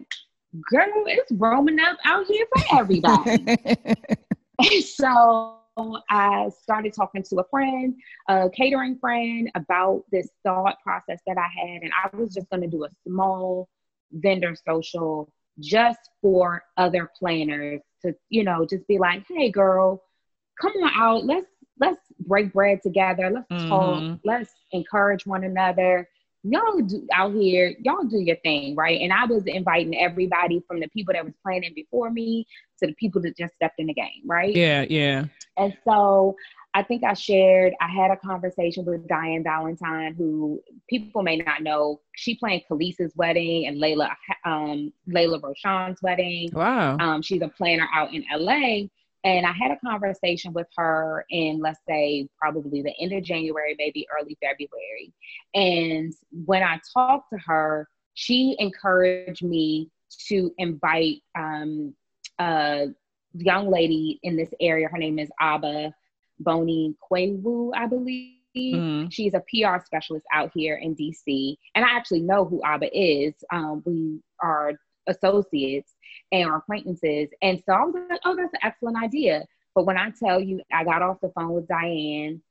girl, 0.69 1.03
it's 1.05 1.31
roaming 1.33 1.79
up 1.79 1.97
out 2.05 2.25
here 2.25 2.45
for 2.55 2.79
everybody. 2.79 3.57
and 4.59 4.83
so 4.83 5.57
I 6.09 6.49
started 6.61 6.93
talking 6.93 7.23
to 7.23 7.39
a 7.39 7.43
friend, 7.49 7.95
a 8.27 8.49
catering 8.49 8.97
friend, 8.99 9.51
about 9.55 10.03
this 10.11 10.29
thought 10.43 10.77
process 10.83 11.19
that 11.27 11.37
I 11.37 11.47
had. 11.47 11.83
And 11.83 11.91
I 12.03 12.15
was 12.15 12.33
just 12.33 12.49
going 12.49 12.63
to 12.63 12.67
do 12.67 12.85
a 12.85 12.89
small 13.07 13.69
vendor 14.11 14.55
social 14.67 15.31
just 15.59 15.99
for 16.21 16.63
other 16.77 17.11
planners 17.19 17.81
to, 18.03 18.15
you 18.29 18.43
know, 18.43 18.65
just 18.67 18.87
be 18.87 18.97
like, 18.97 19.23
hey, 19.27 19.51
girl, 19.51 20.03
come 20.59 20.71
on 20.83 20.91
out. 20.95 21.25
Let's 21.25 21.51
let's 21.79 22.01
break 22.19 22.53
bread 22.53 22.81
together. 22.81 23.29
Let's 23.29 23.51
mm-hmm. 23.51 23.69
talk. 23.69 24.19
Let's 24.23 24.53
encourage 24.71 25.27
one 25.27 25.43
another 25.43 26.07
y'all 26.51 26.81
do 26.81 27.07
out 27.13 27.33
here, 27.33 27.75
y'all 27.81 28.03
do 28.03 28.19
your 28.19 28.37
thing, 28.37 28.75
right? 28.75 29.01
And 29.01 29.11
I 29.11 29.25
was 29.25 29.43
inviting 29.45 29.99
everybody 29.99 30.63
from 30.67 30.79
the 30.79 30.87
people 30.89 31.13
that 31.13 31.25
was 31.25 31.33
planning 31.43 31.73
before 31.75 32.09
me 32.09 32.47
to 32.79 32.87
the 32.87 32.93
people 32.93 33.21
that 33.21 33.37
just 33.37 33.53
stepped 33.55 33.79
in 33.79 33.87
the 33.87 33.93
game, 33.93 34.21
right? 34.25 34.55
Yeah, 34.55 34.85
yeah. 34.89 35.25
And 35.57 35.75
so 35.83 36.35
I 36.73 36.83
think 36.83 37.03
I 37.03 37.13
shared, 37.13 37.73
I 37.81 37.87
had 37.87 38.11
a 38.11 38.17
conversation 38.17 38.85
with 38.85 39.07
Diann 39.07 39.43
Valentine, 39.43 40.13
who 40.15 40.61
people 40.89 41.23
may 41.23 41.37
not 41.37 41.63
know. 41.63 42.01
She 42.15 42.35
planned 42.35 42.63
Kelis's 42.67 43.13
wedding 43.15 43.67
and 43.67 43.79
Lela, 43.79 44.15
um, 44.45 44.93
Lela 45.07 45.39
Rochon's 45.39 46.01
wedding. 46.01 46.49
Wow. 46.53 46.97
Um, 46.99 47.21
she's 47.21 47.41
a 47.41 47.47
planner 47.47 47.87
out 47.93 48.13
in 48.13 48.23
LA. 48.31 48.87
And 49.23 49.45
I 49.45 49.51
had 49.51 49.71
a 49.71 49.79
conversation 49.79 50.53
with 50.53 50.67
her 50.77 51.25
in, 51.29 51.59
let's 51.59 51.79
say, 51.87 52.29
probably 52.39 52.81
the 52.81 52.93
end 52.99 53.13
of 53.13 53.23
January, 53.23 53.75
maybe 53.77 54.07
early 54.17 54.37
February. 54.41 55.13
And 55.53 56.13
when 56.31 56.63
I 56.63 56.79
talked 56.93 57.31
to 57.33 57.39
her, 57.45 57.87
she 58.13 58.55
encouraged 58.59 59.43
me 59.43 59.89
to 60.27 60.51
invite 60.57 61.21
um, 61.37 61.93
a 62.39 62.87
young 63.33 63.69
lady 63.69 64.19
in 64.23 64.35
this 64.35 64.49
area. 64.59 64.87
Her 64.87 64.97
name 64.97 65.19
is 65.19 65.29
Aba 65.41 65.93
Boni 66.39 66.95
Kwewu, 67.11 67.71
I 67.75 67.87
believe. 67.87 68.33
Mm-hmm. 68.55 69.09
She's 69.09 69.33
a 69.33 69.43
PR 69.51 69.83
specialist 69.85 70.25
out 70.33 70.51
here 70.53 70.75
in 70.75 70.95
DC. 70.95 71.57
And 71.75 71.85
I 71.85 71.89
actually 71.89 72.21
know 72.21 72.45
who 72.45 72.63
Aba 72.63 72.87
is. 72.97 73.33
Um, 73.51 73.83
we 73.85 74.19
are 74.41 74.73
associates 75.07 75.93
and 76.31 76.49
our 76.49 76.57
acquaintances. 76.57 77.29
And 77.41 77.61
so 77.65 77.73
I 77.73 77.83
was 77.83 77.95
like, 78.09 78.19
oh, 78.25 78.35
that's 78.35 78.53
an 78.53 78.59
excellent 78.63 78.97
idea. 79.01 79.45
But 79.75 79.85
when 79.85 79.97
I 79.97 80.11
tell 80.11 80.39
you, 80.39 80.61
I 80.71 80.83
got 80.83 81.01
off 81.01 81.21
the 81.21 81.31
phone 81.35 81.51
with 81.53 81.67
Diann 81.67 82.41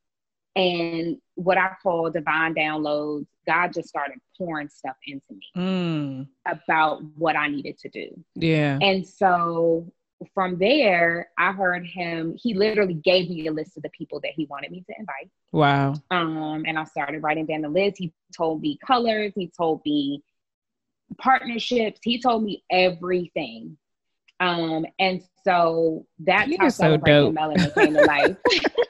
and 0.57 1.19
what 1.35 1.59
I 1.59 1.73
call 1.83 2.11
divine 2.11 2.55
downloads, 2.55 3.27
God 3.47 3.75
just 3.75 3.89
started 3.89 4.19
pouring 4.39 4.71
stuff 4.71 4.97
into 5.07 5.27
me 5.31 5.51
mm. 5.57 6.29
about 6.47 7.03
what 7.17 7.37
I 7.37 7.49
needed 7.49 7.79
to 7.81 7.91
do. 7.91 8.09
Yeah. 8.35 8.79
And 8.81 9.07
so 9.07 9.93
from 10.33 10.59
there, 10.59 11.29
I 11.37 11.53
heard 11.53 11.87
him, 11.87 12.35
he 12.41 12.55
literally 12.55 12.95
gave 12.95 13.29
me 13.29 13.47
a 13.49 13.53
list 13.53 13.77
of 13.77 13.83
the 13.83 13.91
people 13.91 14.19
that 14.21 14.33
he 14.35 14.47
wanted 14.47 14.71
me 14.71 14.83
to 14.89 14.95
invite. 14.99 15.31
Wow. 15.53 15.95
Um, 16.11 16.65
and 16.67 16.79
I 16.79 16.85
started 16.85 17.23
writing 17.23 17.45
down 17.45 17.61
the 17.61 17.69
list. 17.69 17.99
He 17.99 18.15
told 18.35 18.63
me 18.63 18.79
colors, 18.85 19.33
he 19.37 19.53
told 19.55 19.83
me 19.85 20.23
partnerships. 21.19 22.01
He 22.03 22.21
told 22.21 22.45
me 22.45 22.63
everything. 22.71 23.77
Um, 24.41 24.85
and 24.99 25.23
so 25.45 26.07
that's 26.19 26.51
he 26.51 26.57
how 26.57 26.69
so 26.69 26.97
dope. 26.97 27.35
Melanin 27.35 27.75
came 27.75 27.95
to 27.95 28.05
life. 28.05 28.37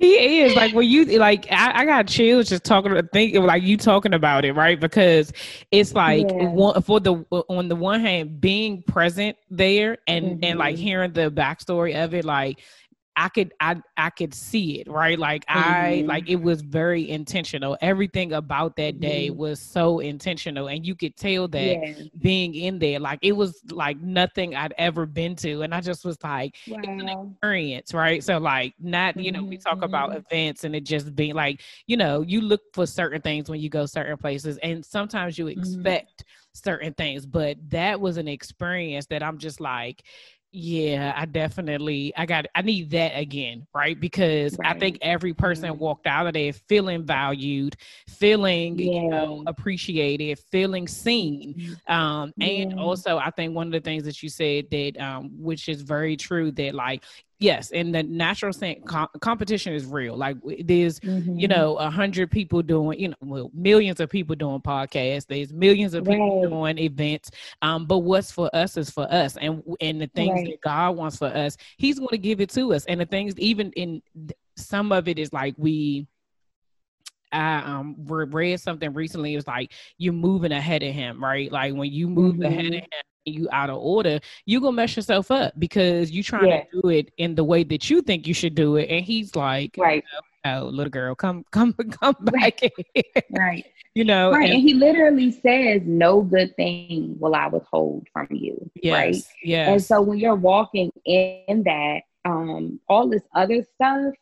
He 0.00 0.40
is 0.40 0.56
like 0.56 0.72
when 0.72 0.88
you 0.88 1.04
like 1.18 1.46
I, 1.52 1.82
I, 1.82 1.84
got 1.84 2.06
chills 2.06 2.48
just 2.48 2.64
talking 2.64 2.94
to 2.94 3.02
think 3.12 3.36
like 3.36 3.62
you 3.62 3.76
talking 3.76 4.14
about 4.14 4.46
it 4.46 4.54
right 4.54 4.80
because 4.80 5.30
it's 5.70 5.92
like 5.92 6.26
yeah. 6.26 6.48
one, 6.48 6.80
for 6.80 7.00
the 7.00 7.22
on 7.50 7.68
the 7.68 7.76
one 7.76 8.00
hand 8.00 8.40
being 8.40 8.82
present 8.82 9.36
there 9.50 9.98
and 10.06 10.24
mm-hmm. 10.24 10.44
and 10.44 10.58
like 10.58 10.76
mm-hmm. 10.76 10.84
hearing 10.84 11.12
the 11.12 11.30
backstory 11.30 12.02
of 12.02 12.14
it 12.14 12.24
like 12.24 12.60
I 13.20 13.28
could 13.28 13.52
I 13.60 13.76
I 13.98 14.08
could 14.08 14.32
see 14.32 14.80
it, 14.80 14.88
right? 14.88 15.18
Like 15.18 15.44
mm-hmm. 15.44 15.58
I 15.58 16.04
like 16.06 16.30
it 16.30 16.40
was 16.40 16.62
very 16.62 17.10
intentional. 17.10 17.76
Everything 17.82 18.32
about 18.32 18.76
that 18.76 18.98
day 18.98 19.28
mm-hmm. 19.28 19.38
was 19.38 19.60
so 19.60 19.98
intentional 19.98 20.68
and 20.68 20.86
you 20.86 20.94
could 20.94 21.16
tell 21.16 21.46
that 21.48 21.60
yeah. 21.60 21.94
being 22.18 22.54
in 22.54 22.78
there 22.78 22.98
like 22.98 23.18
it 23.20 23.32
was 23.32 23.60
like 23.70 24.00
nothing 24.00 24.56
I'd 24.56 24.72
ever 24.78 25.04
been 25.04 25.36
to 25.36 25.60
and 25.60 25.74
I 25.74 25.82
just 25.82 26.02
was 26.02 26.16
like 26.24 26.56
wow. 26.66 26.80
an 26.82 27.08
experience, 27.10 27.92
right? 27.92 28.24
So 28.24 28.38
like 28.38 28.72
not, 28.80 29.18
you 29.18 29.32
know, 29.32 29.44
we 29.44 29.58
talk 29.58 29.82
about 29.82 30.10
mm-hmm. 30.10 30.20
events 30.20 30.64
and 30.64 30.74
it 30.74 30.84
just 30.84 31.14
being 31.14 31.34
like, 31.34 31.60
you 31.86 31.98
know, 31.98 32.22
you 32.22 32.40
look 32.40 32.62
for 32.72 32.86
certain 32.86 33.20
things 33.20 33.50
when 33.50 33.60
you 33.60 33.68
go 33.68 33.84
certain 33.84 34.16
places 34.16 34.56
and 34.62 34.82
sometimes 34.82 35.36
you 35.36 35.44
mm-hmm. 35.44 35.60
expect 35.60 36.24
certain 36.54 36.94
things, 36.94 37.26
but 37.26 37.58
that 37.68 38.00
was 38.00 38.16
an 38.16 38.28
experience 38.28 39.04
that 39.06 39.22
I'm 39.22 39.36
just 39.36 39.60
like 39.60 40.04
yeah, 40.52 41.12
I 41.16 41.26
definitely 41.26 42.12
I 42.16 42.26
got 42.26 42.46
I 42.54 42.62
need 42.62 42.90
that 42.90 43.16
again, 43.16 43.66
right? 43.72 43.98
Because 43.98 44.56
right. 44.58 44.74
I 44.74 44.78
think 44.78 44.98
every 45.00 45.32
person 45.32 45.78
walked 45.78 46.06
out 46.08 46.26
of 46.26 46.32
there 46.32 46.52
feeling 46.52 47.04
valued, 47.04 47.76
feeling 48.08 48.78
yeah. 48.78 48.92
you 48.92 49.08
know 49.08 49.44
appreciated, 49.46 50.40
feeling 50.50 50.88
seen. 50.88 51.54
Mm-hmm. 51.54 51.92
Um 51.92 52.32
yeah. 52.36 52.62
and 52.62 52.80
also 52.80 53.18
I 53.18 53.30
think 53.30 53.54
one 53.54 53.68
of 53.68 53.72
the 53.72 53.80
things 53.80 54.04
that 54.04 54.22
you 54.22 54.28
said 54.28 54.66
that 54.70 55.00
um 55.00 55.30
which 55.38 55.68
is 55.68 55.82
very 55.82 56.16
true 56.16 56.50
that 56.52 56.74
like 56.74 57.04
yes 57.40 57.70
and 57.72 57.94
the 57.94 58.02
natural 58.02 58.52
sense 58.52 58.78
com- 58.84 59.08
competition 59.20 59.72
is 59.72 59.86
real 59.86 60.16
like 60.16 60.36
there's 60.64 61.00
mm-hmm. 61.00 61.38
you 61.38 61.48
know 61.48 61.76
a 61.76 61.90
hundred 61.90 62.30
people 62.30 62.62
doing 62.62 63.00
you 63.00 63.08
know 63.08 63.16
well, 63.20 63.50
millions 63.54 63.98
of 63.98 64.08
people 64.08 64.36
doing 64.36 64.60
podcasts 64.60 65.26
there's 65.26 65.52
millions 65.52 65.94
of 65.94 66.04
people 66.04 66.42
right. 66.42 66.50
doing 66.50 66.78
events 66.78 67.30
um 67.62 67.86
but 67.86 67.98
what's 67.98 68.30
for 68.30 68.54
us 68.54 68.76
is 68.76 68.90
for 68.90 69.10
us 69.12 69.36
and 69.38 69.62
and 69.80 70.00
the 70.00 70.06
things 70.08 70.34
right. 70.34 70.46
that 70.46 70.60
god 70.60 70.90
wants 70.96 71.16
for 71.16 71.28
us 71.28 71.56
he's 71.78 71.98
going 71.98 72.08
to 72.08 72.18
give 72.18 72.40
it 72.40 72.50
to 72.50 72.72
us 72.74 72.84
and 72.86 73.00
the 73.00 73.06
things 73.06 73.36
even 73.38 73.72
in 73.72 74.02
some 74.56 74.92
of 74.92 75.08
it 75.08 75.18
is 75.18 75.32
like 75.32 75.54
we 75.56 76.06
I 77.32 77.58
um 77.58 77.94
read 77.98 78.58
something 78.60 78.92
recently. 78.92 79.34
It 79.34 79.36
was 79.36 79.46
like 79.46 79.72
you're 79.98 80.12
moving 80.12 80.52
ahead 80.52 80.82
of 80.82 80.92
him, 80.92 81.22
right? 81.22 81.50
Like 81.50 81.74
when 81.74 81.92
you 81.92 82.08
move 82.08 82.34
mm-hmm. 82.34 82.44
ahead 82.44 82.66
of 82.66 82.72
him, 82.72 82.88
you 83.24 83.48
out 83.52 83.70
of 83.70 83.76
order, 83.78 84.20
you 84.46 84.60
gonna 84.60 84.72
mess 84.72 84.96
yourself 84.96 85.30
up 85.30 85.52
because 85.58 86.10
you 86.10 86.22
trying 86.22 86.48
yeah. 86.48 86.64
to 86.64 86.80
do 86.82 86.88
it 86.88 87.12
in 87.18 87.34
the 87.34 87.44
way 87.44 87.64
that 87.64 87.90
you 87.90 88.02
think 88.02 88.26
you 88.26 88.34
should 88.34 88.54
do 88.54 88.76
it. 88.76 88.88
And 88.90 89.04
he's 89.04 89.36
like, 89.36 89.74
right. 89.78 90.04
Oh, 90.46 90.70
little 90.72 90.90
girl, 90.90 91.14
come, 91.14 91.44
come, 91.50 91.74
come 92.00 92.16
back. 92.20 92.60
right. 93.30 93.64
You 93.96 94.04
know, 94.04 94.30
right. 94.30 94.44
And, 94.44 94.52
and, 94.52 94.62
he 94.62 94.72
literally 94.74 95.32
says, 95.32 95.82
No 95.84 96.22
good 96.22 96.54
thing 96.54 97.16
will 97.18 97.34
I 97.34 97.48
withhold 97.48 98.06
from 98.12 98.28
you. 98.30 98.70
Yes, 98.76 98.92
right. 98.94 99.16
Yeah. 99.42 99.72
And 99.72 99.82
so 99.82 100.00
when 100.00 100.18
you're 100.18 100.36
walking 100.36 100.92
in 101.04 101.64
that, 101.64 102.02
um, 102.24 102.78
all 102.88 103.08
this 103.08 103.24
other 103.34 103.66
stuff 103.74 104.14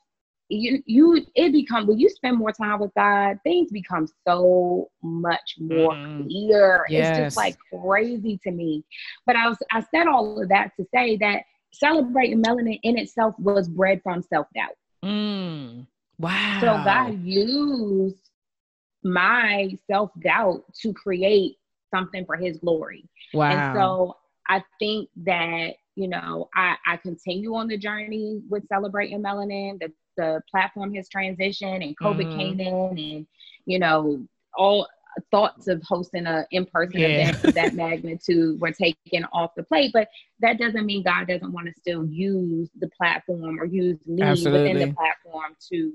you 0.48 0.82
you 0.87 1.26
it 1.34 1.52
becomes 1.52 1.87
when 1.87 1.98
you 1.98 2.08
spend 2.08 2.38
more 2.38 2.52
time 2.52 2.80
with 2.80 2.92
God, 2.94 3.38
things 3.44 3.70
become 3.70 4.08
so 4.26 4.90
much 5.02 5.56
more 5.58 5.92
mm. 5.92 6.26
clear. 6.26 6.84
Yes. 6.88 7.11
It's 7.11 7.18
just 7.18 7.37
like 7.37 7.56
crazy 7.82 8.38
to 8.44 8.50
me. 8.50 8.84
But 9.26 9.37
I 9.37 9.48
was 9.48 9.58
I 9.70 9.84
said 9.94 10.06
all 10.06 10.40
of 10.40 10.48
that 10.48 10.72
to 10.78 10.87
say 10.94 11.16
that 11.18 11.42
celebrating 11.72 12.42
melanin 12.42 12.80
in 12.82 12.98
itself 12.98 13.34
was 13.38 13.68
bred 13.68 14.02
from 14.02 14.22
self 14.22 14.46
doubt. 14.54 14.76
Mm. 15.04 15.87
Wow. 16.18 16.58
So 16.61 16.66
God 16.66 17.22
used 17.22 18.30
my 19.02 19.76
self 19.87 20.11
doubt 20.20 20.64
to 20.80 20.92
create 20.94 21.58
something 21.94 22.24
for 22.24 22.37
His 22.37 22.58
glory. 22.58 23.04
Wow. 23.34 23.50
And 23.50 23.76
so 23.76 24.16
I 24.48 24.64
think 24.78 25.11
that 25.24 25.74
you 25.98 26.06
know 26.06 26.48
I 26.54 26.76
I 26.87 26.96
continue 26.96 27.56
on 27.56 27.66
the 27.66 27.76
journey 27.76 28.40
with 28.48 28.68
celebrating 28.68 29.20
melanin. 29.20 29.80
The 29.80 29.92
the 30.16 30.40
platform 30.48 30.94
has 30.94 31.08
transitioned 31.08 31.84
and 31.84 31.98
COVID 31.98 32.26
mm-hmm. 32.26 32.38
came 32.38 32.61
in 32.61 32.98
and 32.98 33.26
you 33.66 33.80
know 33.80 34.24
all 34.54 34.87
thoughts 35.32 35.66
of 35.66 35.82
hosting 35.82 36.26
a 36.26 36.46
in-person 36.52 37.00
yeah. 37.00 37.06
event 37.06 37.44
of 37.44 37.54
that 37.54 37.74
magnitude 37.84 38.61
were 38.61 38.70
taken 38.70 39.24
off 39.32 39.50
the 39.56 39.64
plate 39.64 39.90
but 39.92 40.08
that 40.38 40.58
doesn't 40.58 40.87
mean 40.87 41.02
god 41.02 41.26
doesn't 41.26 41.50
want 41.50 41.66
to 41.66 41.72
still 41.80 42.04
use 42.04 42.68
the 42.78 42.88
platform 42.96 43.58
or 43.58 43.64
use 43.64 43.98
me 44.06 44.22
Absolutely. 44.22 44.74
within 44.74 44.88
the 44.88 44.94
platform 44.94 45.56
to 45.72 45.92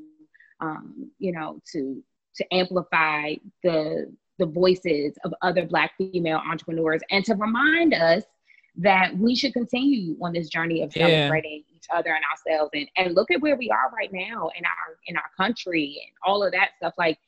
um, 0.59 1.09
you 1.19 1.31
know 1.31 1.61
to 1.71 2.03
to 2.35 2.53
amplify 2.53 3.35
the 3.63 4.11
the 4.39 4.45
voices 4.45 5.13
of 5.23 5.33
other 5.41 5.65
black 5.65 5.91
female 5.97 6.41
entrepreneurs 6.45 7.01
and 7.11 7.23
to 7.23 7.35
remind 7.35 7.93
us 7.93 8.23
that 8.75 9.15
we 9.17 9.35
should 9.35 9.53
continue 9.53 10.15
on 10.21 10.33
this 10.33 10.49
journey 10.49 10.81
of 10.81 10.91
celebrating 10.91 11.63
yeah. 11.69 11.77
each 11.77 11.85
other 11.93 12.13
and 12.13 12.23
ourselves 12.31 12.71
and, 12.73 12.87
and 12.97 13.13
look 13.13 13.29
at 13.29 13.39
where 13.41 13.55
we 13.55 13.69
are 13.69 13.91
right 13.95 14.11
now 14.11 14.49
in 14.57 14.65
our 14.65 14.97
in 15.07 15.15
our 15.15 15.29
country 15.37 16.01
and 16.05 16.15
all 16.25 16.43
of 16.43 16.51
that 16.51 16.71
stuff 16.77 16.93
like 16.97 17.19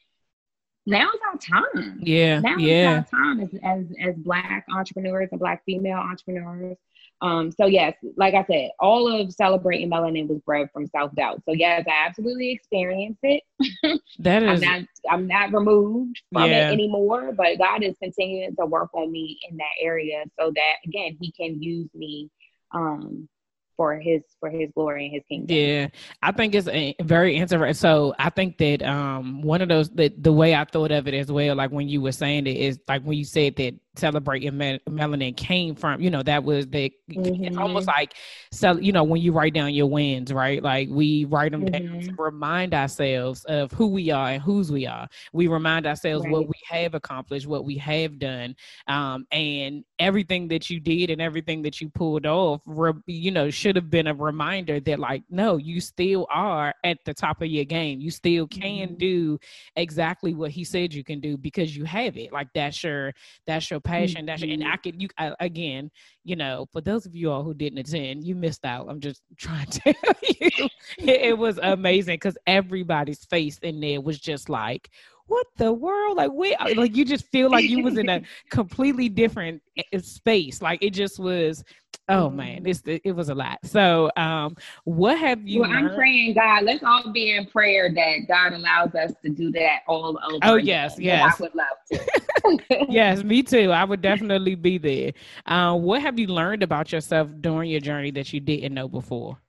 now's 0.87 1.13
our 1.31 1.37
time 1.37 1.99
yeah 2.01 2.39
now 2.39 2.57
yeah. 2.57 2.97
our 2.97 3.19
time 3.19 3.39
as, 3.41 3.49
as 3.63 3.85
as 4.03 4.15
black 4.17 4.65
entrepreneurs 4.73 5.29
and 5.31 5.39
black 5.39 5.63
female 5.65 5.97
entrepreneurs 5.97 6.77
um, 7.21 7.51
so 7.51 7.65
yes, 7.65 7.95
like 8.17 8.33
I 8.33 8.43
said, 8.45 8.71
all 8.79 9.07
of 9.07 9.31
celebrating 9.31 9.89
melanin 9.89 10.27
was 10.27 10.39
bred 10.45 10.69
from 10.73 10.87
self 10.87 11.13
doubt. 11.15 11.41
So 11.45 11.53
yes, 11.53 11.85
I 11.87 12.05
absolutely 12.07 12.51
experienced 12.51 13.21
it. 13.23 13.43
That 14.19 14.43
is, 14.43 14.61
I'm 14.63 14.69
not, 14.69 14.81
I'm 15.09 15.27
not 15.27 15.53
removed 15.53 16.21
from 16.31 16.49
yeah. 16.49 16.69
it 16.69 16.73
anymore. 16.73 17.33
But 17.35 17.57
God 17.57 17.83
is 17.83 17.95
continuing 18.01 18.55
to 18.55 18.65
work 18.65 18.89
on 18.93 19.11
me 19.11 19.39
in 19.49 19.57
that 19.57 19.63
area 19.81 20.23
so 20.39 20.51
that 20.53 20.73
again 20.85 21.17
He 21.19 21.31
can 21.31 21.61
use 21.61 21.89
me 21.93 22.29
um, 22.71 23.29
for 23.77 23.99
his 23.99 24.21
for 24.39 24.49
his 24.49 24.69
glory 24.73 25.05
and 25.05 25.13
his 25.13 25.23
kingdom. 25.29 25.55
Yeah, 25.55 25.87
I 26.21 26.31
think 26.31 26.55
it's 26.55 26.67
a, 26.67 26.95
very 27.01 27.35
interesting. 27.35 27.73
So 27.73 28.13
I 28.19 28.29
think 28.29 28.57
that 28.57 28.83
um 28.83 29.41
one 29.41 29.61
of 29.61 29.69
those 29.69 29.89
that 29.91 30.21
the 30.21 30.33
way 30.33 30.55
I 30.55 30.65
thought 30.65 30.91
of 30.91 31.07
it 31.07 31.13
as 31.13 31.31
well, 31.31 31.55
like 31.55 31.71
when 31.71 31.87
you 31.87 32.01
were 32.01 32.11
saying 32.11 32.47
it, 32.47 32.57
is 32.57 32.79
like 32.87 33.03
when 33.03 33.17
you 33.17 33.25
said 33.25 33.55
that 33.57 33.75
celebrating 33.97 34.57
mel- 34.57 34.79
melanin 34.89 35.35
came 35.35 35.75
from 35.75 36.01
you 36.01 36.09
know 36.09 36.23
that 36.23 36.43
was 36.43 36.67
the 36.67 36.91
mm-hmm. 37.09 37.43
it's 37.43 37.57
almost 37.57 37.87
like 37.87 38.13
so 38.51 38.77
you 38.77 38.91
know 38.91 39.03
when 39.03 39.21
you 39.21 39.31
write 39.31 39.53
down 39.53 39.73
your 39.73 39.87
wins 39.87 40.31
right 40.33 40.63
like 40.63 40.87
we 40.89 41.25
write 41.25 41.51
them 41.51 41.65
mm-hmm. 41.65 41.71
down 41.71 41.99
to 41.99 42.07
mm-hmm. 42.07 42.21
remind 42.21 42.73
ourselves 42.73 43.43
of 43.45 43.71
who 43.71 43.87
we 43.87 44.11
are 44.11 44.29
and 44.29 44.41
whose 44.41 44.71
we 44.71 44.85
are 44.85 45.07
we 45.33 45.47
remind 45.47 45.85
ourselves 45.85 46.23
right. 46.25 46.31
what 46.31 46.47
we 46.47 46.55
have 46.69 46.93
accomplished 46.93 47.47
what 47.47 47.65
we 47.65 47.77
have 47.77 48.19
done 48.19 48.55
um, 48.87 49.25
and 49.31 49.83
everything 49.99 50.47
that 50.47 50.69
you 50.69 50.79
did 50.79 51.09
and 51.09 51.21
everything 51.21 51.61
that 51.61 51.79
you 51.79 51.89
pulled 51.89 52.25
off 52.25 52.61
re- 52.65 52.93
you 53.05 53.31
know 53.31 53.49
should 53.49 53.75
have 53.75 53.89
been 53.89 54.07
a 54.07 54.13
reminder 54.13 54.79
that 54.79 54.99
like 54.99 55.23
no 55.29 55.57
you 55.57 55.79
still 55.79 56.27
are 56.29 56.73
at 56.83 56.97
the 57.05 57.13
top 57.13 57.41
of 57.41 57.47
your 57.47 57.65
game 57.65 57.99
you 57.99 58.11
still 58.11 58.47
can 58.47 58.89
mm-hmm. 58.89 58.95
do 58.95 59.39
exactly 59.75 60.33
what 60.33 60.51
he 60.51 60.63
said 60.63 60.93
you 60.93 61.03
can 61.03 61.19
do 61.19 61.37
because 61.37 61.75
you 61.75 61.85
have 61.85 62.17
it 62.17 62.31
like 62.31 62.47
that's 62.53 62.83
your 62.83 63.13
that's 63.45 63.69
your 63.69 63.79
passion. 63.85 64.25
That's 64.25 64.41
and 64.41 64.63
I 64.63 64.67
mm-hmm. 64.67 64.81
could 64.83 65.01
you 65.01 65.07
I, 65.17 65.33
again, 65.39 65.91
you 66.23 66.35
know, 66.35 66.67
for 66.71 66.81
those 66.81 67.05
of 67.05 67.15
you 67.15 67.31
all 67.31 67.43
who 67.43 67.53
didn't 67.53 67.79
attend, 67.79 68.23
you 68.23 68.35
missed 68.35 68.65
out. 68.65 68.87
I'm 68.89 68.99
just 68.99 69.21
trying 69.37 69.67
to 69.67 69.79
tell 69.79 70.13
you, 70.21 70.49
it, 70.97 71.21
it 71.21 71.37
was 71.37 71.59
amazing 71.61 72.15
because 72.15 72.37
everybody's 72.47 73.25
face 73.25 73.57
in 73.59 73.79
there 73.79 74.01
was 74.01 74.19
just 74.19 74.49
like, 74.49 74.89
what 75.27 75.47
the 75.57 75.73
world? 75.73 76.17
Like 76.17 76.31
we 76.31 76.55
like 76.75 76.95
you 76.95 77.05
just 77.05 77.27
feel 77.31 77.49
like 77.49 77.65
you 77.65 77.83
was 77.83 77.97
in 77.97 78.09
a 78.09 78.21
completely 78.49 79.09
different 79.09 79.61
eh, 79.77 79.83
eh, 79.93 79.99
space. 79.99 80.61
Like 80.61 80.83
it 80.83 80.91
just 80.91 81.19
was. 81.19 81.63
Oh 82.07 82.29
man, 82.29 82.67
it's 82.67 82.83
it 82.85 83.15
was 83.15 83.29
a 83.29 83.35
lot. 83.35 83.59
So, 83.63 84.11
um, 84.15 84.55
what 84.83 85.17
have 85.17 85.47
you? 85.47 85.61
Well, 85.61 85.71
I'm 85.71 85.95
praying 85.95 86.35
God. 86.35 86.63
Let's 86.63 86.83
all 86.83 87.11
be 87.11 87.35
in 87.35 87.47
prayer 87.47 87.91
that 87.91 88.27
God 88.27 88.53
allows 88.53 88.93
us 88.93 89.13
to 89.23 89.29
do 89.29 89.51
that 89.53 89.79
all 89.87 90.19
over. 90.31 90.39
Oh 90.43 90.55
yes, 90.55 90.99
yes. 90.99 91.33
I 91.39 91.41
would 91.41 91.55
love 91.55 92.59
to. 92.69 92.85
yes, 92.89 93.23
me 93.23 93.41
too. 93.41 93.71
I 93.71 93.83
would 93.83 94.01
definitely 94.01 94.53
be 94.53 94.77
there. 94.77 95.13
Uh, 95.47 95.75
what 95.75 96.01
have 96.01 96.19
you 96.19 96.27
learned 96.27 96.61
about 96.61 96.91
yourself 96.91 97.29
during 97.41 97.71
your 97.71 97.81
journey 97.81 98.11
that 98.11 98.31
you 98.31 98.39
didn't 98.39 98.75
know 98.75 98.87
before? 98.87 99.39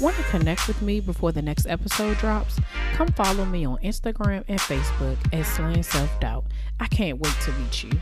Want 0.00 0.16
to 0.16 0.22
connect 0.24 0.66
with 0.66 0.80
me 0.82 1.00
before 1.00 1.30
the 1.30 1.42
next 1.42 1.66
episode 1.66 2.18
drops? 2.18 2.58
Come 2.94 3.08
follow 3.08 3.44
me 3.44 3.64
on 3.64 3.76
Instagram 3.78 4.42
and 4.48 4.58
Facebook 4.58 5.16
at 5.32 5.46
Slaying 5.46 5.82
Self 5.84 6.18
Doubt. 6.18 6.46
I 6.80 6.86
can't 6.88 7.20
wait 7.20 7.34
to 7.42 7.52
meet 7.52 7.84
you. 7.84 7.92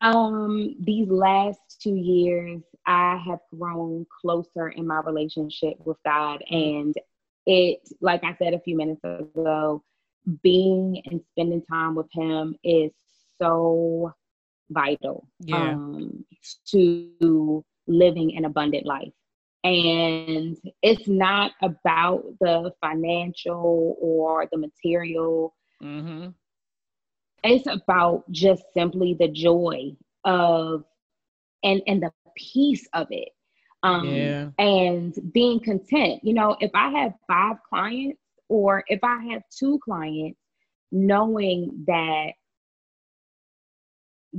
Um, 0.00 0.76
these 0.80 1.08
last 1.08 1.80
two 1.80 1.94
years, 1.94 2.62
I 2.86 3.22
have 3.26 3.40
grown 3.58 4.06
closer 4.20 4.68
in 4.68 4.86
my 4.86 5.00
relationship 5.00 5.74
with 5.84 5.96
God, 6.04 6.42
and 6.50 6.94
it, 7.46 7.80
like 8.00 8.22
I 8.24 8.36
said 8.38 8.54
a 8.54 8.60
few 8.60 8.76
minutes 8.76 9.00
ago, 9.04 9.82
being 10.42 11.02
and 11.06 11.20
spending 11.32 11.62
time 11.62 11.94
with 11.94 12.08
Him 12.12 12.56
is 12.64 12.92
so 13.40 14.12
vital 14.70 15.28
yeah. 15.40 15.70
um, 15.70 16.24
to 16.66 17.64
living 17.86 18.36
an 18.36 18.44
abundant 18.44 18.86
life. 18.86 19.12
And 19.64 20.56
it's 20.82 21.08
not 21.08 21.52
about 21.62 22.24
the 22.40 22.72
financial 22.80 23.96
or 24.00 24.46
the 24.50 24.58
material. 24.58 25.54
Mm-hmm. 25.82 26.28
It's 27.44 27.66
about 27.66 28.30
just 28.30 28.62
simply 28.74 29.14
the 29.18 29.28
joy 29.28 29.96
of 30.24 30.84
and 31.62 31.82
and 31.86 32.02
the 32.02 32.10
peace 32.36 32.86
of 32.92 33.08
it. 33.10 33.28
Um, 33.82 34.08
yeah. 34.08 34.48
and 34.58 35.14
being 35.32 35.60
content. 35.60 36.24
You 36.24 36.34
know, 36.34 36.56
if 36.60 36.72
I 36.74 36.88
have 36.90 37.12
five 37.28 37.56
clients 37.68 38.18
or 38.48 38.82
if 38.88 38.98
I 39.04 39.22
have 39.30 39.42
two 39.56 39.78
clients, 39.84 40.40
knowing 40.90 41.84
that 41.86 42.32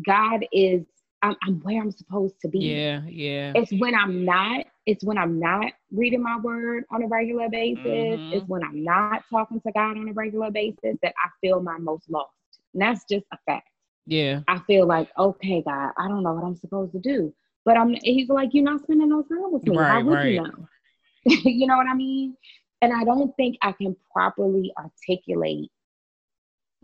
God 0.06 0.46
is 0.52 0.86
I'm, 1.22 1.36
I'm, 1.44 1.60
where 1.62 1.82
I'm 1.82 1.92
supposed 1.92 2.40
to 2.42 2.48
be. 2.48 2.60
Yeah, 2.60 3.02
yeah. 3.08 3.54
It's 3.56 3.72
when 3.80 3.96
I'm 3.96 4.24
not. 4.24 4.66
It's 4.86 5.04
when 5.04 5.18
I'm 5.18 5.40
not 5.40 5.72
reading 5.92 6.22
my 6.22 6.38
word 6.38 6.84
on 6.92 7.04
a 7.04 7.08
regular 7.08 7.50
basis. 7.50 7.84
Mm-hmm. 7.84 8.34
It's 8.34 8.48
when 8.48 8.64
I'm 8.64 8.84
not 8.84 9.24
talking 9.30 9.60
to 9.62 9.72
God 9.72 9.98
on 9.98 10.10
a 10.10 10.14
regular 10.14 10.52
basis 10.52 10.98
that 11.02 11.14
I 11.24 11.30
feel 11.42 11.62
my 11.62 11.78
most 11.78 12.10
lost. 12.10 12.32
And 12.73 12.82
that's 12.82 13.06
just 13.10 13.25
a 13.34 13.38
fact. 13.45 13.69
Yeah. 14.06 14.41
I 14.47 14.60
feel 14.60 14.88
like, 14.88 15.10
okay, 15.17 15.63
God, 15.65 15.91
I 15.97 16.08
don't 16.08 16.23
know 16.23 16.34
what 16.34 16.45
I'm 16.45 16.56
supposed 16.56 16.93
to 16.93 16.99
do. 16.99 17.34
But 17.65 17.77
I'm. 17.77 17.93
He's 18.01 18.30
like, 18.30 18.49
you're 18.53 18.63
not 18.63 18.82
spending 18.82 19.10
no 19.10 19.23
time 19.23 19.51
with 19.51 19.63
me. 19.63 19.77
Right, 19.77 19.89
How 19.89 20.03
would 20.03 20.13
right. 20.13 20.34
you 20.34 20.41
know? 20.41 20.67
you 21.25 21.67
know 21.67 21.75
what 21.75 21.88
I 21.88 21.93
mean? 21.93 22.38
And 22.82 22.93
I 22.93 23.03
don't 23.03 23.36
think 23.36 23.58
I 23.62 23.73
can 23.73 23.95
properly 24.13 24.71
articulate. 24.77 25.69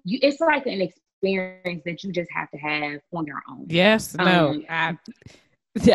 You, 0.03 0.19
it's 0.21 0.41
like 0.41 0.65
an 0.65 0.81
experience 0.81 1.83
that 1.85 2.03
you 2.03 2.11
just 2.11 2.29
have 2.35 2.51
to 2.51 2.57
have 2.57 2.99
on 3.13 3.25
your 3.25 3.41
own. 3.49 3.67
Yes, 3.69 4.13
no, 4.15 4.49
um, 4.49 4.65
I, 4.67 4.97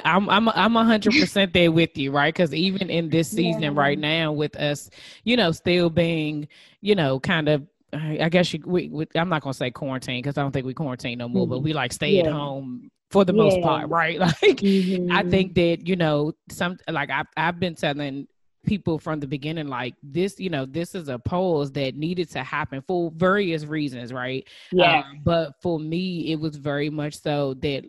I'm 0.04 0.30
I'm 0.30 0.48
I'm 0.48 0.76
a 0.76 0.84
hundred 0.84 1.12
percent 1.12 1.52
there 1.52 1.70
with 1.70 1.96
you, 1.98 2.10
right? 2.10 2.32
Because 2.32 2.54
even 2.54 2.88
in 2.88 3.10
this 3.10 3.28
season 3.32 3.62
yeah. 3.62 3.70
right 3.74 3.98
now, 3.98 4.32
with 4.32 4.56
us, 4.56 4.88
you 5.24 5.36
know, 5.36 5.52
still 5.52 5.90
being, 5.90 6.48
you 6.80 6.94
know, 6.94 7.20
kind 7.20 7.48
of 7.48 7.66
I 7.92 8.28
guess 8.28 8.52
you, 8.52 8.60
we, 8.66 8.88
we, 8.88 9.06
I'm 9.14 9.28
not 9.28 9.42
gonna 9.42 9.54
say 9.54 9.70
quarantine 9.70 10.20
because 10.22 10.36
I 10.36 10.42
don't 10.42 10.52
think 10.52 10.66
we 10.66 10.74
quarantine 10.74 11.18
no 11.18 11.28
more, 11.28 11.44
mm-hmm. 11.44 11.54
but 11.54 11.58
we 11.60 11.72
like 11.72 11.92
stay 11.92 12.12
yeah. 12.12 12.24
at 12.24 12.32
home 12.32 12.90
for 13.10 13.24
the 13.24 13.32
yeah. 13.32 13.42
most 13.42 13.60
part, 13.62 13.88
right? 13.88 14.18
Like 14.18 14.34
mm-hmm. 14.42 15.10
I 15.10 15.22
think 15.22 15.54
that 15.54 15.86
you 15.86 15.96
know 15.96 16.32
some 16.50 16.76
like 16.88 17.10
I've 17.10 17.26
I've 17.36 17.58
been 17.58 17.74
telling 17.74 18.26
people 18.66 18.98
from 18.98 19.18
the 19.20 19.26
beginning 19.26 19.68
like 19.68 19.94
this 20.02 20.38
you 20.38 20.50
know 20.50 20.66
this 20.66 20.94
is 20.94 21.08
a 21.08 21.18
pause 21.18 21.72
that 21.72 21.94
needed 21.94 22.28
to 22.28 22.42
happen 22.42 22.82
for 22.86 23.10
various 23.12 23.64
reasons 23.64 24.12
right 24.12 24.46
yeah 24.72 24.98
um, 24.98 25.20
but 25.24 25.52
for 25.62 25.78
me 25.78 26.32
it 26.32 26.38
was 26.38 26.56
very 26.56 26.90
much 26.90 27.18
so 27.18 27.54
that 27.54 27.82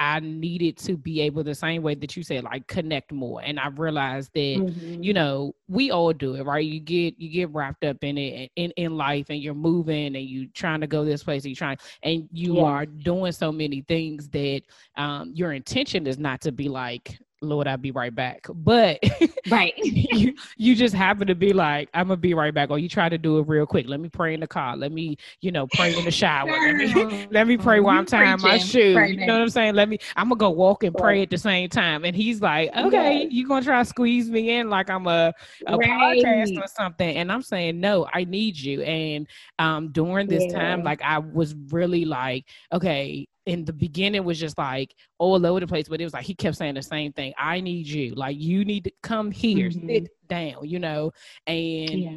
I 0.00 0.18
needed 0.20 0.78
to 0.78 0.96
be 0.96 1.20
able 1.20 1.44
the 1.44 1.54
same 1.54 1.82
way 1.82 1.94
that 1.94 2.16
you 2.16 2.22
said, 2.22 2.44
like 2.44 2.66
connect 2.66 3.12
more. 3.12 3.42
And 3.44 3.60
I 3.60 3.68
realized 3.68 4.30
that, 4.32 4.56
mm-hmm. 4.56 5.02
you 5.02 5.12
know, 5.12 5.54
we 5.68 5.90
all 5.90 6.14
do 6.14 6.36
it, 6.36 6.42
right? 6.44 6.64
You 6.64 6.80
get 6.80 7.20
you 7.20 7.28
get 7.28 7.50
wrapped 7.50 7.84
up 7.84 8.02
in 8.02 8.16
it 8.16 8.50
in, 8.56 8.70
in 8.78 8.96
life 8.96 9.26
and 9.28 9.42
you're 9.42 9.52
moving 9.52 10.16
and 10.16 10.24
you're 10.24 10.48
trying 10.54 10.80
to 10.80 10.86
go 10.86 11.04
this 11.04 11.22
place 11.22 11.44
and 11.44 11.50
you 11.50 11.56
trying 11.56 11.76
and 12.02 12.26
you 12.32 12.56
yeah. 12.56 12.62
are 12.62 12.86
doing 12.86 13.30
so 13.32 13.52
many 13.52 13.82
things 13.82 14.30
that 14.30 14.62
um 14.96 15.32
your 15.34 15.52
intention 15.52 16.06
is 16.06 16.18
not 16.18 16.40
to 16.40 16.50
be 16.50 16.70
like, 16.70 17.18
Lord, 17.42 17.66
I'll 17.66 17.76
be 17.76 17.90
right 17.90 18.14
back. 18.14 18.46
But 18.52 18.98
right, 19.50 19.72
you 19.78 20.34
you 20.56 20.74
just 20.74 20.94
happen 20.94 21.26
to 21.26 21.34
be 21.34 21.52
like, 21.52 21.88
I'm 21.94 22.08
gonna 22.08 22.16
be 22.16 22.34
right 22.34 22.52
back, 22.52 22.70
or 22.70 22.78
you 22.78 22.88
try 22.88 23.08
to 23.08 23.18
do 23.18 23.38
it 23.38 23.48
real 23.48 23.66
quick. 23.66 23.88
Let 23.88 24.00
me 24.00 24.08
pray 24.08 24.34
in 24.34 24.40
the 24.40 24.46
car. 24.46 24.76
Let 24.76 24.92
me, 24.92 25.16
you 25.40 25.50
know, 25.50 25.66
pray 25.66 25.96
in 25.96 26.04
the 26.04 26.10
shower. 26.10 26.50
Let 26.50 26.76
me 26.76 27.26
let 27.30 27.46
me 27.46 27.56
pray 27.56 27.80
while 27.80 27.98
I'm 27.98 28.06
tying 28.06 28.40
my 28.40 28.58
shoe. 28.58 28.98
You 28.98 29.26
know 29.26 29.34
what 29.34 29.42
I'm 29.42 29.48
saying? 29.48 29.74
Let 29.74 29.88
me. 29.88 29.98
I'm 30.16 30.28
gonna 30.28 30.38
go 30.38 30.50
walk 30.50 30.84
and 30.84 30.94
pray 30.94 31.22
at 31.22 31.30
the 31.30 31.38
same 31.38 31.68
time. 31.68 32.04
And 32.04 32.14
he's 32.14 32.42
like, 32.42 32.74
okay, 32.76 33.26
you 33.30 33.48
gonna 33.48 33.64
try 33.64 33.82
to 33.82 33.88
squeeze 33.88 34.30
me 34.30 34.58
in 34.58 34.68
like 34.68 34.90
I'm 34.90 35.06
a 35.06 35.32
a 35.66 35.76
right. 35.76 36.22
podcast 36.22 36.62
or 36.62 36.66
something? 36.68 37.16
And 37.16 37.32
I'm 37.32 37.42
saying, 37.42 37.80
no, 37.80 38.06
I 38.12 38.24
need 38.24 38.58
you. 38.58 38.82
And 38.82 39.26
um, 39.58 39.92
during 39.92 40.26
this 40.26 40.44
yeah. 40.48 40.58
time, 40.58 40.82
like 40.82 41.00
I 41.02 41.18
was 41.18 41.54
really 41.70 42.04
like, 42.04 42.46
okay, 42.72 43.26
in 43.46 43.64
the 43.64 43.72
beginning 43.72 44.24
was 44.24 44.38
just 44.38 44.58
like 44.58 44.94
all 45.18 45.44
over 45.46 45.60
the 45.60 45.66
place, 45.66 45.88
but 45.88 46.00
it 46.00 46.04
was 46.04 46.12
like 46.12 46.24
he 46.24 46.34
kept 46.34 46.56
saying 46.56 46.74
the 46.74 46.82
same 46.82 47.12
thing. 47.12 47.32
I 47.38 47.60
need 47.60 47.86
you. 47.86 48.14
Like 48.14 48.38
you 48.38 48.64
need 48.64 48.84
to 48.84 48.92
come 49.02 49.30
here, 49.30 49.70
mm-hmm. 49.70 49.88
sit 49.88 50.08
down, 50.28 50.68
you 50.68 50.78
know, 50.78 51.12
and 51.46 51.90
yeah. 51.90 52.16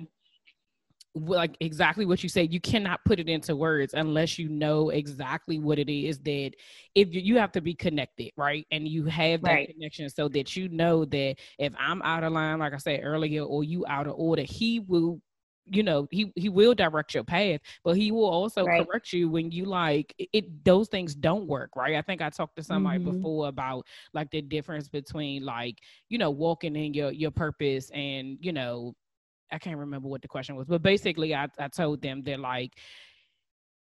like 1.15 1.55
exactly 1.61 2.05
what 2.05 2.23
you 2.23 2.29
said. 2.29 2.53
You 2.53 2.59
cannot 2.59 2.99
put 3.05 3.19
it 3.19 3.29
into 3.29 3.55
words 3.55 3.93
unless 3.93 4.37
you 4.37 4.49
know 4.49 4.89
exactly 4.89 5.59
what 5.59 5.79
it 5.79 5.89
is 5.89 6.19
that 6.19 6.51
if 6.93 7.13
you, 7.13 7.21
you 7.21 7.37
have 7.37 7.53
to 7.53 7.61
be 7.61 7.73
connected, 7.73 8.31
right? 8.35 8.67
And 8.71 8.87
you 8.87 9.05
have 9.05 9.41
that 9.43 9.51
right. 9.51 9.69
connection 9.69 10.09
so 10.09 10.27
that 10.29 10.55
you 10.55 10.67
know 10.69 11.05
that 11.05 11.35
if 11.57 11.73
I'm 11.79 12.01
out 12.01 12.23
of 12.23 12.33
line, 12.33 12.59
like 12.59 12.73
I 12.73 12.77
said 12.77 12.99
earlier, 13.03 13.43
or 13.43 13.63
you 13.63 13.85
out 13.87 14.07
of 14.07 14.13
order, 14.17 14.43
he 14.43 14.81
will 14.81 15.21
you 15.65 15.83
know 15.83 16.07
he 16.11 16.31
he 16.35 16.49
will 16.49 16.73
direct 16.73 17.13
your 17.13 17.23
path 17.23 17.61
but 17.83 17.95
he 17.95 18.11
will 18.11 18.29
also 18.29 18.65
right. 18.65 18.85
correct 18.85 19.13
you 19.13 19.29
when 19.29 19.51
you 19.51 19.65
like 19.65 20.13
it 20.17 20.63
those 20.65 20.87
things 20.89 21.15
don't 21.15 21.47
work 21.47 21.69
right 21.75 21.95
i 21.95 22.01
think 22.01 22.21
i 22.21 22.29
talked 22.29 22.55
to 22.55 22.63
somebody 22.63 22.99
mm-hmm. 22.99 23.11
before 23.11 23.47
about 23.47 23.85
like 24.13 24.29
the 24.31 24.41
difference 24.41 24.89
between 24.89 25.43
like 25.45 25.77
you 26.09 26.17
know 26.17 26.29
walking 26.29 26.75
in 26.75 26.93
your 26.93 27.11
your 27.11 27.31
purpose 27.31 27.89
and 27.91 28.37
you 28.41 28.51
know 28.51 28.93
i 29.51 29.57
can't 29.57 29.77
remember 29.77 30.07
what 30.07 30.21
the 30.21 30.27
question 30.27 30.55
was 30.55 30.67
but 30.67 30.81
basically 30.81 31.33
i, 31.33 31.47
I 31.57 31.69
told 31.69 32.01
them 32.01 32.23
that 32.23 32.39
like 32.39 32.73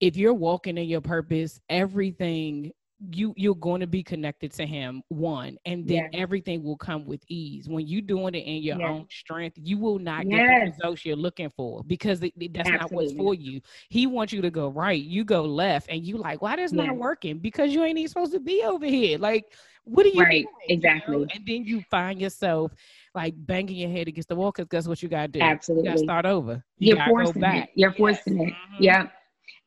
if 0.00 0.16
you're 0.16 0.34
walking 0.34 0.76
in 0.76 0.88
your 0.88 1.02
purpose 1.02 1.60
everything 1.68 2.72
you 3.12 3.32
you're 3.36 3.54
going 3.54 3.80
to 3.80 3.86
be 3.86 4.02
connected 4.02 4.52
to 4.52 4.66
him 4.66 5.02
one 5.08 5.56
and 5.64 5.86
then 5.88 5.96
yes. 5.96 6.10
everything 6.12 6.62
will 6.62 6.76
come 6.76 7.06
with 7.06 7.22
ease. 7.28 7.68
When 7.68 7.86
you're 7.86 8.02
doing 8.02 8.34
it 8.34 8.44
in 8.44 8.62
your 8.62 8.78
yes. 8.78 8.88
own 8.88 9.06
strength 9.10 9.56
you 9.62 9.78
will 9.78 9.98
not 9.98 10.26
yes. 10.26 10.38
get 10.38 10.48
the 10.48 10.70
results 10.70 11.04
you're 11.04 11.16
looking 11.16 11.50
for 11.50 11.82
because 11.84 12.20
that's 12.20 12.32
Absolutely. 12.38 12.72
not 12.72 12.92
what's 12.92 13.12
for 13.12 13.34
you. 13.34 13.60
He 13.88 14.06
wants 14.06 14.32
you 14.32 14.42
to 14.42 14.50
go 14.50 14.68
right. 14.68 15.02
You 15.02 15.24
go 15.24 15.44
left 15.44 15.88
and 15.88 16.04
you 16.04 16.18
like 16.18 16.42
why 16.42 16.56
that's 16.56 16.72
not 16.72 16.94
working? 16.94 17.38
Because 17.38 17.72
you 17.72 17.82
ain't 17.84 17.98
even 17.98 18.08
supposed 18.08 18.32
to 18.32 18.40
be 18.40 18.62
over 18.64 18.86
here. 18.86 19.18
Like 19.18 19.46
what 19.84 20.04
are 20.04 20.10
you 20.10 20.22
right. 20.22 20.44
doing, 20.44 20.46
exactly 20.68 21.14
you 21.14 21.20
know? 21.22 21.28
and 21.34 21.46
then 21.46 21.64
you 21.64 21.82
find 21.90 22.20
yourself 22.20 22.72
like 23.14 23.34
banging 23.38 23.76
your 23.76 23.90
head 23.90 24.08
against 24.08 24.28
the 24.28 24.36
wall 24.36 24.52
because 24.54 24.68
that's 24.70 24.86
what 24.86 25.02
you 25.02 25.08
gotta 25.08 25.28
do? 25.28 25.40
Absolutely 25.40 25.88
you 25.88 25.94
gotta 25.94 26.04
start 26.04 26.26
over. 26.26 26.62
You 26.78 26.98
are 26.98 27.08
forcing 27.08 27.44
it. 27.44 27.70
you're 27.74 27.94
forcing 27.94 28.40
it. 28.40 28.52
Mm-hmm. 28.52 28.82
yeah 28.82 29.08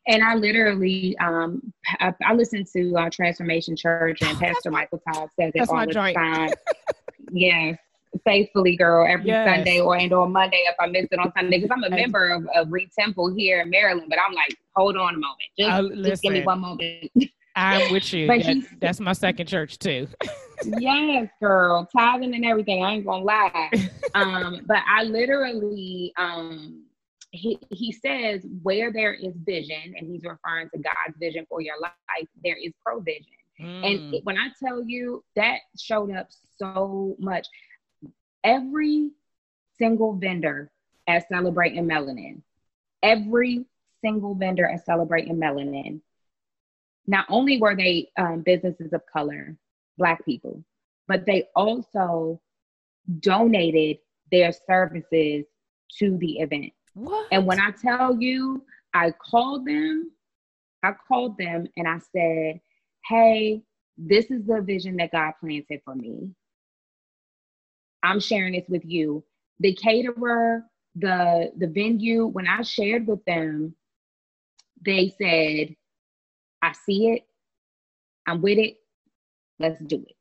and 0.06 0.22
I 0.22 0.34
literally, 0.34 1.16
um, 1.18 1.72
I, 2.00 2.14
I 2.24 2.34
listen 2.34 2.64
to 2.74 2.96
uh, 2.96 3.10
Transformation 3.10 3.76
Church, 3.76 4.20
and 4.22 4.38
Pastor 4.38 4.70
Michael 4.70 5.00
Todd 5.12 5.30
says 5.38 5.52
it 5.54 5.68
all 5.68 5.86
the 5.86 5.92
joint. 5.92 6.16
time. 6.16 6.50
yes, 7.32 7.78
faithfully, 8.24 8.76
girl, 8.76 9.06
every 9.08 9.26
yes. 9.26 9.48
Sunday 9.48 9.80
or 9.80 9.96
and 9.96 10.12
or 10.12 10.28
Monday 10.28 10.62
if 10.68 10.76
I 10.78 10.86
miss 10.86 11.06
it 11.10 11.18
on 11.18 11.32
Sunday 11.36 11.60
because 11.60 11.70
I'm 11.74 11.84
a 11.84 11.94
member 11.94 12.30
of, 12.30 12.46
of 12.54 12.70
Reid 12.70 12.90
Temple 12.98 13.34
here 13.34 13.60
in 13.62 13.70
Maryland. 13.70 14.08
But 14.10 14.18
I'm 14.26 14.34
like, 14.34 14.56
hold 14.76 14.96
on 14.96 15.14
a 15.14 15.18
moment, 15.18 15.38
just, 15.58 15.70
uh, 15.70 16.02
just 16.02 16.22
give 16.22 16.32
me 16.32 16.42
one 16.42 16.60
moment. 16.60 17.10
I'm 17.56 17.92
with 17.92 18.12
you. 18.12 18.26
That, 18.44 18.66
that's 18.80 19.00
my 19.00 19.12
second 19.12 19.46
church 19.46 19.78
too. 19.78 20.08
yes, 20.64 21.28
girl, 21.40 21.88
tithing 21.96 22.34
and 22.34 22.44
everything. 22.44 22.84
I 22.84 22.94
ain't 22.94 23.06
gonna 23.06 23.24
lie. 23.24 23.70
Um, 24.14 24.60
but 24.66 24.78
I 24.88 25.02
literally 25.02 26.12
um 26.16 26.83
he, 27.34 27.58
he 27.70 27.92
says 27.92 28.46
where 28.62 28.92
there 28.92 29.12
is 29.12 29.34
vision, 29.44 29.94
and 29.96 30.06
he's 30.06 30.22
referring 30.24 30.70
to 30.70 30.78
God's 30.78 31.18
vision 31.18 31.44
for 31.48 31.60
your 31.60 31.80
life, 31.80 32.28
there 32.44 32.56
is 32.56 32.72
provision. 32.84 33.24
Mm. 33.60 33.84
And 33.84 34.24
when 34.24 34.38
I 34.38 34.48
tell 34.62 34.82
you 34.84 35.24
that 35.36 35.58
showed 35.78 36.14
up 36.14 36.28
so 36.58 37.16
much, 37.18 37.46
every 38.44 39.10
single 39.78 40.14
vendor 40.14 40.70
at 41.08 41.28
Celebrating 41.28 41.86
Melanin, 41.86 42.40
every 43.02 43.64
single 44.00 44.34
vendor 44.34 44.68
at 44.68 44.84
Celebrating 44.84 45.36
Melanin, 45.36 46.00
not 47.06 47.26
only 47.28 47.60
were 47.60 47.76
they 47.76 48.08
um, 48.16 48.42
businesses 48.42 48.92
of 48.92 49.02
color, 49.12 49.56
Black 49.98 50.24
people, 50.24 50.64
but 51.06 51.26
they 51.26 51.44
also 51.54 52.40
donated 53.20 53.98
their 54.30 54.52
services 54.52 55.44
to 55.98 56.16
the 56.18 56.38
event. 56.38 56.72
What? 56.94 57.26
And 57.32 57.46
when 57.46 57.60
I 57.60 57.70
tell 57.70 58.16
you, 58.20 58.64
I 58.94 59.10
called 59.10 59.66
them, 59.66 60.10
I 60.82 60.92
called 61.08 61.36
them 61.38 61.66
and 61.76 61.88
I 61.88 61.98
said, 62.14 62.60
hey, 63.06 63.62
this 63.96 64.30
is 64.30 64.44
the 64.46 64.60
vision 64.60 64.96
that 64.96 65.12
God 65.12 65.32
planted 65.40 65.80
for 65.84 65.94
me. 65.94 66.30
I'm 68.02 68.20
sharing 68.20 68.52
this 68.52 68.68
with 68.68 68.84
you. 68.84 69.24
The 69.60 69.74
caterer, 69.74 70.64
the 70.96 71.52
the 71.56 71.66
venue, 71.66 72.26
when 72.26 72.46
I 72.46 72.62
shared 72.62 73.06
with 73.06 73.24
them, 73.24 73.74
they 74.84 75.14
said, 75.20 75.74
I 76.62 76.72
see 76.86 77.08
it, 77.08 77.22
I'm 78.26 78.42
with 78.42 78.58
it, 78.58 78.76
let's 79.58 79.80
do 79.80 79.96
it. 79.96 80.16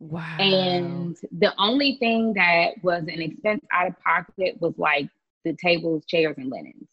Wow. 0.00 0.36
And 0.38 1.16
the 1.38 1.54
only 1.58 1.96
thing 1.96 2.34
that 2.34 2.82
was 2.82 3.02
an 3.02 3.22
expense 3.22 3.64
out 3.72 3.88
of 3.88 4.00
pocket 4.00 4.60
was 4.60 4.74
like 4.76 5.08
the 5.44 5.54
tables, 5.54 6.04
chairs, 6.06 6.36
and 6.38 6.50
linens. 6.50 6.88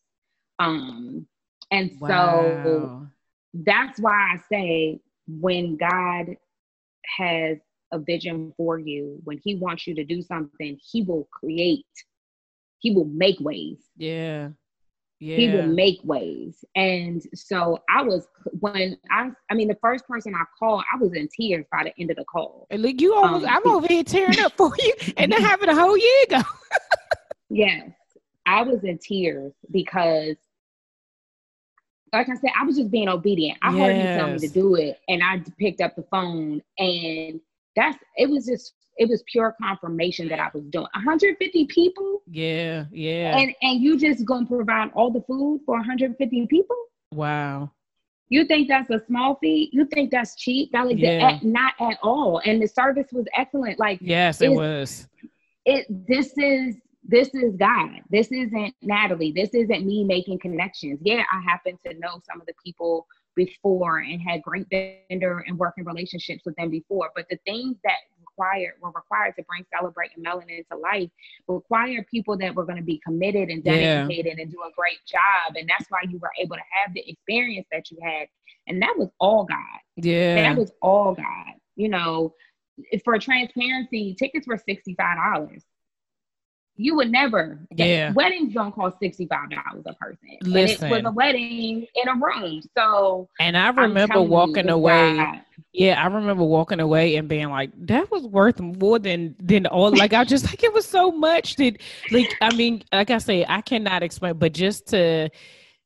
Um, 0.60 1.26
and 1.72 1.92
wow. 2.00 2.08
so 2.08 3.08
that's 3.54 4.00
why 4.00 4.14
I 4.14 4.38
say 4.52 5.00
when 5.28 5.78
God 5.78 6.36
has 7.18 7.58
a 7.92 8.00
vision 8.00 8.54
for 8.58 8.80
you, 8.80 9.20
when 9.24 9.40
He 9.44 9.56
wants 9.56 9.88
you 9.88 9.96
to 9.96 10.04
do 10.04 10.22
something, 10.22 10.78
He 10.92 11.04
will 11.04 11.28
create, 11.32 11.86
He 12.80 12.94
will 12.94 13.06
make 13.06 13.40
ways. 13.40 13.80
Yeah. 13.98 14.50
Yeah. 15.20 15.36
He 15.36 15.50
will 15.50 15.68
make 15.68 16.00
ways. 16.04 16.66
And 16.76 17.22
so 17.36 17.78
I 17.88 18.02
was 18.02 18.28
when 18.60 18.98
I 19.12 19.30
I 19.52 19.54
mean 19.54 19.68
the 19.68 19.78
first 19.80 20.08
person 20.08 20.34
I 20.34 20.46
called, 20.58 20.84
I 20.92 20.98
was 20.98 21.14
in 21.14 21.30
tears 21.30 21.64
by 21.72 21.84
the 21.84 21.94
end 22.02 22.10
of 22.10 22.18
the 22.18 22.26
call. 22.26 22.66
And 22.72 22.82
like 22.82 23.00
you 23.00 23.14
almost 23.14 23.46
um, 23.46 23.52
I'm 23.52 23.72
over 23.72 23.86
here 23.86 24.04
tearing 24.04 24.40
up 24.40 24.54
for 24.58 24.72
you 24.80 24.94
and 25.18 25.32
that 25.32 25.42
happened 25.42 25.70
a 25.70 25.76
whole 25.76 25.96
year 25.96 26.24
ago. 26.28 26.42
yes. 27.52 27.92
I 28.52 28.64
was 28.64 28.84
in 28.84 28.98
tears 28.98 29.54
because, 29.72 30.36
like 32.12 32.28
I 32.28 32.36
said, 32.36 32.52
I 32.60 32.66
was 32.66 32.76
just 32.76 32.92
being 32.92 33.08
obedient. 33.08 33.58
I 33.62 33.72
yes. 33.74 33.80
heard 33.80 33.96
you 33.96 34.04
tell 34.04 34.32
me 34.34 34.40
to 34.40 34.48
do 34.50 34.76
it, 34.76 35.00
and 35.08 35.24
I 35.24 35.42
picked 35.58 35.80
up 35.80 35.96
the 35.96 36.04
phone, 36.12 36.62
and 36.78 37.40
that's 37.78 37.98
it 38.18 38.30
was 38.30 38.46
just 38.46 38.74
it 38.98 39.08
was 39.08 39.24
pure 39.32 39.56
confirmation 39.62 40.28
that 40.28 40.40
I 40.40 40.50
was 40.54 40.64
doing 40.66 40.88
150 40.94 41.66
people. 41.68 42.22
Yeah, 42.28 42.86
yeah. 42.92 43.38
And 43.38 43.56
and 43.62 43.82
you 43.82 43.98
just 43.98 44.26
gonna 44.26 44.46
provide 44.46 44.92
all 44.94 45.12
the 45.12 45.22
food 45.22 45.62
for 45.66 45.76
150 45.76 46.48
people? 46.48 46.76
Wow. 47.14 47.72
You 48.28 48.46
think 48.46 48.68
that's 48.68 48.90
a 48.90 49.02
small 49.08 49.36
fee? 49.36 49.70
You 49.74 49.86
think 49.86 50.12
that's 50.12 50.36
cheap? 50.36 50.72
That 50.74 50.88
like 50.88 50.98
yeah. 50.98 51.40
the, 51.40 51.48
not 51.48 51.74
at 51.80 51.98
all. 52.04 52.42
And 52.46 52.62
the 52.62 52.68
service 52.68 53.08
was 53.12 53.26
excellent. 53.36 53.80
Like 53.80 54.00
yes, 54.02 54.42
it 54.42 54.50
was. 54.50 55.08
It 55.66 55.86
this 56.08 56.34
is 56.38 56.76
this 57.04 57.30
is 57.34 57.56
God. 57.56 58.02
This 58.10 58.32
isn't 58.32 58.76
Natalie. 58.82 59.32
This 59.32 59.50
isn't 59.54 59.86
me 59.86 60.04
making 60.04 60.40
connections. 60.40 61.00
Yeah, 61.02 61.24
I 61.32 61.42
happen 61.42 61.78
to 61.86 61.98
know 61.98 62.22
some 62.30 62.40
of 62.40 62.48
the 62.48 62.54
people 62.64 63.08
before 63.36 64.00
and 64.00 64.22
had 64.22 64.42
great 64.42 64.68
vendor 64.70 65.44
and 65.48 65.58
working 65.58 65.86
relationships 65.86 66.44
with 66.46 66.56
them 66.58 66.70
before. 66.70 67.10
But 67.16 67.26
the 67.30 67.40
things 67.46 67.78
that 67.84 67.96
required 68.20 68.74
were 68.82 68.92
required 68.92 69.36
to 69.38 69.44
bring 69.44 69.66
celebrate 69.74 70.12
and 70.16 70.26
melanin 70.26 70.68
to 70.72 70.78
life 70.78 71.10
required 71.48 72.06
people 72.08 72.38
that 72.38 72.54
were 72.54 72.66
going 72.66 72.78
to 72.78 72.84
be 72.84 73.02
committed 73.04 73.50
and 73.50 73.64
dedicated 73.64 74.34
yeah. 74.38 74.44
and 74.44 74.52
do 74.52 74.60
a 74.60 74.72
great 74.76 75.00
job. 75.08 75.56
And 75.56 75.68
that's 75.70 75.90
why 75.90 76.02
you 76.08 76.20
were 76.20 76.32
able 76.40 76.56
to 76.56 76.62
have 76.84 76.94
the 76.94 77.08
experience 77.10 77.68
that 77.72 77.90
you 77.90 77.98
had. 78.04 78.28
And 78.68 78.82
that 78.82 78.96
was 78.98 79.10
all 79.20 79.46
God. 79.46 79.58
Yeah. 79.96 80.36
That 80.36 80.58
was 80.58 80.72
all 80.82 81.16
God. 81.16 81.56
You 81.76 81.90
know, 81.90 82.36
for 83.04 83.18
transparency, 83.18 84.16
tickets 84.18 84.48
were 84.48 84.58
$65 84.58 85.62
you 86.82 86.96
would 86.96 87.12
never. 87.12 87.60
Yeah. 87.72 88.12
Weddings 88.14 88.54
don't 88.54 88.74
cost 88.74 88.98
sixty 89.00 89.28
five 89.28 89.50
dollars 89.50 89.84
a 89.86 89.94
person. 89.94 90.18
Listen. 90.42 90.86
And 90.86 90.94
it 90.94 91.04
was 91.04 91.12
a 91.12 91.14
wedding 91.14 91.86
in 91.96 92.08
a 92.08 92.16
room. 92.16 92.62
So. 92.76 93.30
And 93.40 93.56
I 93.56 93.70
remember 93.70 94.22
walking 94.22 94.68
you, 94.68 94.74
away. 94.74 95.18
God. 95.18 95.42
Yeah, 95.74 96.02
I 96.04 96.08
remember 96.08 96.44
walking 96.44 96.82
away 96.82 97.16
and 97.16 97.30
being 97.30 97.50
like, 97.50 97.72
"That 97.88 98.12
was 98.12 98.24
worth 98.24 98.60
more 98.60 99.00
than 99.00 99.36
than 99.40 99.66
all." 99.68 99.96
Like 99.96 100.12
I 100.12 100.26
just 100.26 100.46
like 100.46 100.64
it 100.64 100.74
was 100.74 100.86
so 100.86 101.12
much 101.12 101.56
that, 101.58 101.78
like, 102.12 102.36
I 102.42 102.54
mean, 102.56 102.84
like 102.92 103.10
I 103.10 103.20
say, 103.20 103.46
I 103.48 103.62
cannot 103.62 104.04
explain, 104.04 104.38
but 104.38 104.54
just 104.54 104.88
to 104.88 105.30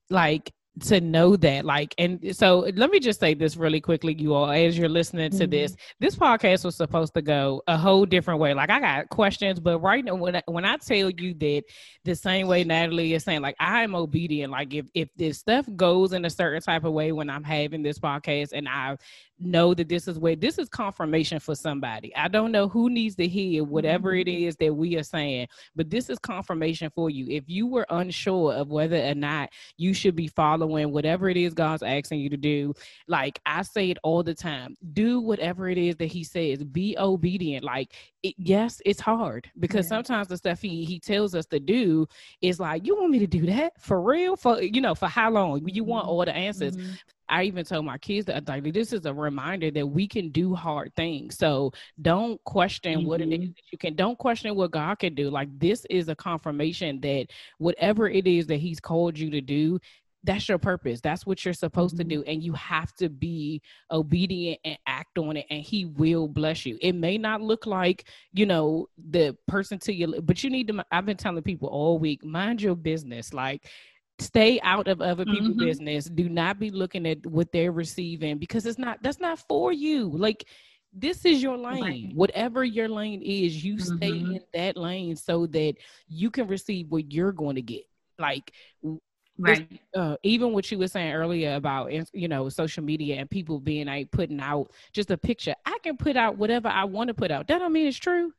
like 0.10 0.52
to 0.82 1.00
know 1.00 1.38
that 1.38 1.64
like 1.64 1.96
and 1.98 2.36
so 2.36 2.60
let 2.76 2.90
me 2.90 3.00
just 3.00 3.20
say 3.20 3.34
this 3.34 3.56
really 3.56 3.80
quickly 3.80 4.14
you 4.14 4.34
all 4.34 4.52
as 4.52 4.78
you're 4.78 4.90
listening 4.90 5.32
to 5.32 5.38
mm-hmm. 5.38 5.52
this 5.52 5.76
this 6.02 6.16
podcast 6.18 6.66
was 6.66 6.76
supposed 6.76 7.14
to 7.14 7.22
go 7.22 7.64
a 7.68 7.78
whole 7.78 8.06
different 8.06 8.42
way 8.42 8.54
like 8.54 8.70
i 8.70 8.80
got 8.80 9.08
questions 9.08 9.58
but 9.58 9.80
right 9.80 10.04
now 10.04 10.16
when 10.16 10.36
I, 10.36 10.44
when 10.48 10.66
i 10.66 10.76
tell 10.76 11.10
you 11.10 11.34
that 11.36 11.64
the 12.04 12.14
same 12.14 12.48
way 12.48 12.66
natalie 12.66 13.14
is 13.14 13.24
saying 13.24 13.42
like 13.42 13.56
i'm 13.58 13.96
obedient 13.96 14.52
like 14.52 14.74
if 14.74 14.86
if 14.94 15.08
this 15.16 15.38
stuff 15.38 15.66
goes 15.78 16.12
in 16.12 16.26
a 16.26 16.30
certain 16.30 16.62
type 16.62 16.84
of 16.84 16.92
way 16.92 17.14
when 17.14 17.30
i'm 17.30 17.44
having 17.44 17.82
this 17.82 17.98
podcast 17.98 18.50
and 18.52 18.68
i 18.68 18.98
know 19.40 19.74
that 19.74 19.90
this 19.90 20.08
is 20.08 20.18
where 20.18 20.36
this 20.36 20.58
is 20.58 20.70
confirmation 20.70 21.40
for 21.40 21.56
somebody. 21.56 22.16
I 22.16 22.28
don't 22.28 22.52
know 22.52 22.68
who 22.68 22.90
needs 22.90 23.16
to 23.16 23.28
hear 23.28 23.64
whatever 23.64 24.14
it 24.14 24.28
mm-hmm. 24.28 24.64
that 24.64 24.74
we 24.74 24.96
are 24.96 25.04
saying, 25.04 25.48
but 25.76 25.90
this 25.90 26.10
is 26.10 26.20
confirmation 26.20 26.90
for 26.96 27.10
you. 27.10 27.28
If 27.30 27.44
you 27.48 27.68
were 27.68 27.86
unsure 27.90 28.54
of 28.54 28.70
whether 28.70 28.98
or 28.98 29.16
not 29.16 29.50
you 29.78 29.94
should 29.94 30.16
be 30.16 30.28
following 30.28 30.65
following 30.66 30.92
whatever 30.92 31.30
it 31.30 31.38
is 31.38 31.54
God's 31.54 31.84
asking 31.84 32.20
you 32.20 32.30
to 32.30 32.38
do. 32.38 32.74
Like 33.08 33.40
I 33.46 33.62
say 33.62 33.92
it 33.92 33.98
all 34.04 34.24
the 34.24 34.34
time 34.34 34.76
do 34.94 35.22
whatever 35.22 35.70
it 35.70 35.78
is 35.78 35.96
that 35.98 36.08
He 36.08 36.24
says, 36.24 36.64
be 36.64 36.96
obedient. 36.98 37.64
Like, 37.64 37.94
it, 38.24 38.34
yes, 38.38 38.82
it's 38.86 39.00
hard 39.00 39.50
because 39.60 39.86
yeah. 39.86 39.90
sometimes 39.90 40.28
the 40.28 40.38
stuff 40.38 40.62
he, 40.62 40.84
he 40.84 41.00
tells 41.00 41.36
us 41.36 41.46
to 41.48 41.60
do 41.60 42.08
is 42.42 42.60
like, 42.60 42.86
you 42.86 42.96
want 42.96 43.12
me 43.12 43.20
to 43.20 43.28
do 43.28 43.46
that 43.48 43.74
for 43.80 44.02
real? 44.02 44.36
For, 44.36 44.62
you 44.62 44.82
know, 44.82 44.96
for 44.96 45.08
how 45.08 45.30
long? 45.30 45.68
You 45.68 45.84
want 45.84 46.04
mm-hmm. 46.04 46.12
all 46.12 46.26
the 46.26 46.36
answers. 46.36 46.76
Mm-hmm. 46.76 46.94
I 47.28 47.44
even 47.44 47.66
told 47.66 47.86
my 47.86 47.98
kids 47.98 48.28
that 48.28 48.48
like 48.48 48.72
this 48.72 48.94
is 48.94 49.06
a 49.06 49.14
reminder 49.14 49.72
that 49.72 49.88
we 49.88 50.08
can 50.08 50.30
do 50.30 50.54
hard 50.54 50.94
things. 50.96 51.38
So 51.38 51.72
don't 52.02 52.44
question 52.44 53.00
mm-hmm. 53.00 53.08
what 53.08 53.22
it 53.22 53.30
is 53.30 53.40
mm-hmm. 53.40 53.48
that 53.48 53.64
you 53.72 53.78
can. 53.78 53.96
Don't 53.96 54.18
question 54.18 54.56
what 54.56 54.72
God 54.72 55.00
can 55.00 55.16
do. 55.16 55.30
Like 55.30 55.50
this 55.58 55.86
is 55.90 56.08
a 56.08 56.16
confirmation 56.16 57.02
that 57.02 57.28
whatever 57.58 58.08
it 58.08 58.28
is 58.28 58.48
that 58.48 58.58
He's 58.58 58.80
called 58.80 59.18
you 59.18 59.32
to 59.32 59.42
do, 59.42 59.80
that's 60.26 60.50
your 60.50 60.58
purpose. 60.58 61.02
That's 61.02 61.26
what 61.26 61.46
you're 61.46 61.54
supposed 61.54 61.96
mm-hmm. 61.96 62.10
to 62.10 62.16
do. 62.16 62.24
And 62.24 62.44
you 62.44 62.54
have 62.54 62.94
to 62.96 63.10
be 63.10 63.62
obedient 63.92 64.60
and 64.66 64.78
act 64.88 65.18
on 65.18 65.38
it, 65.38 65.46
and 65.50 65.62
He 65.62 65.86
will 65.86 66.28
bless 66.28 66.66
you. 66.66 66.78
It 66.82 66.94
may 66.94 67.18
not 67.18 67.42
look 67.42 67.66
like, 67.66 68.10
you 68.34 68.46
know, 68.46 68.88
the 69.10 69.38
person 69.48 69.80
to 69.80 69.94
you, 69.94 70.22
but 70.22 70.44
you 70.44 70.50
need 70.50 70.68
to. 70.68 70.86
I've 70.92 71.06
been 71.06 71.18
telling 71.18 71.44
people 71.44 71.70
all 71.70 72.00
week, 72.00 72.26
mind 72.26 72.62
your 72.62 72.76
business. 72.76 73.34
Like, 73.34 73.70
stay 74.20 74.60
out 74.62 74.88
of 74.88 75.02
other 75.02 75.26
people's 75.26 75.50
mm-hmm. 75.50 75.66
business 75.66 76.06
do 76.06 76.30
not 76.30 76.58
be 76.58 76.70
looking 76.70 77.06
at 77.06 77.26
what 77.26 77.52
they're 77.52 77.74
receiving 77.74 78.38
because 78.38 78.66
it's 78.66 78.80
not 78.80 78.98
that's 79.04 79.20
not 79.20 79.38
for 79.40 79.74
you 79.74 80.10
like 80.10 80.46
this 80.94 81.26
is 81.26 81.44
your 81.44 81.58
lane 81.58 81.84
right. 81.84 82.16
whatever 82.16 82.64
your 82.64 82.88
lane 82.88 83.22
is 83.22 83.62
you 83.62 83.76
mm-hmm. 83.76 83.98
stay 83.98 84.08
in 84.08 84.40
that 84.54 84.78
lane 84.78 85.18
so 85.18 85.46
that 85.46 85.74
you 86.08 86.32
can 86.32 86.48
receive 86.48 86.90
what 86.90 87.12
you're 87.12 87.34
going 87.34 87.56
to 87.56 87.62
get 87.62 87.84
like 88.18 88.54
right 89.38 89.82
uh, 89.96 90.16
even 90.24 90.54
what 90.54 90.72
you 90.72 90.78
were 90.78 90.88
saying 90.88 91.14
earlier 91.14 91.56
about 91.56 91.92
you 92.14 92.28
know 92.28 92.48
social 92.50 92.84
media 92.84 93.16
and 93.16 93.30
people 93.30 93.60
being 93.60 93.88
like 93.88 94.10
putting 94.12 94.40
out 94.40 94.72
just 94.94 95.12
a 95.12 95.18
picture 95.18 95.54
i 95.66 95.78
can 95.84 95.98
put 95.98 96.16
out 96.16 96.38
whatever 96.38 96.68
i 96.70 96.84
want 96.84 97.08
to 97.08 97.14
put 97.14 97.32
out 97.32 97.48
that 97.48 97.60
don't 97.60 97.74
mean 97.74 97.88
it's 97.88 97.98
true 97.98 98.32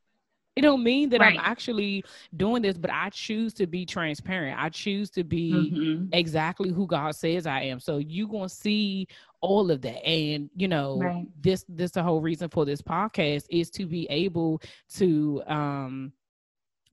it 0.56 0.62
don't 0.62 0.82
mean 0.82 1.10
that 1.10 1.20
right. 1.20 1.38
I'm 1.38 1.44
actually 1.44 2.02
doing 2.34 2.62
this, 2.62 2.78
but 2.78 2.90
I 2.90 3.10
choose 3.10 3.52
to 3.54 3.66
be 3.66 3.84
transparent. 3.84 4.58
I 4.58 4.70
choose 4.70 5.10
to 5.10 5.22
be 5.22 5.52
mm-hmm. 5.52 6.06
exactly 6.14 6.70
who 6.70 6.86
God 6.86 7.14
says 7.14 7.46
I 7.46 7.60
am. 7.60 7.78
So 7.78 7.98
you're 7.98 8.26
gonna 8.26 8.48
see 8.48 9.06
all 9.42 9.70
of 9.70 9.82
that. 9.82 10.02
And 10.02 10.48
you 10.56 10.66
know, 10.66 10.98
right. 10.98 11.26
this 11.42 11.66
this 11.68 11.90
the 11.90 12.02
whole 12.02 12.22
reason 12.22 12.48
for 12.48 12.64
this 12.64 12.80
podcast 12.80 13.44
is 13.50 13.68
to 13.72 13.84
be 13.84 14.06
able 14.08 14.62
to 14.94 15.42
um 15.46 16.12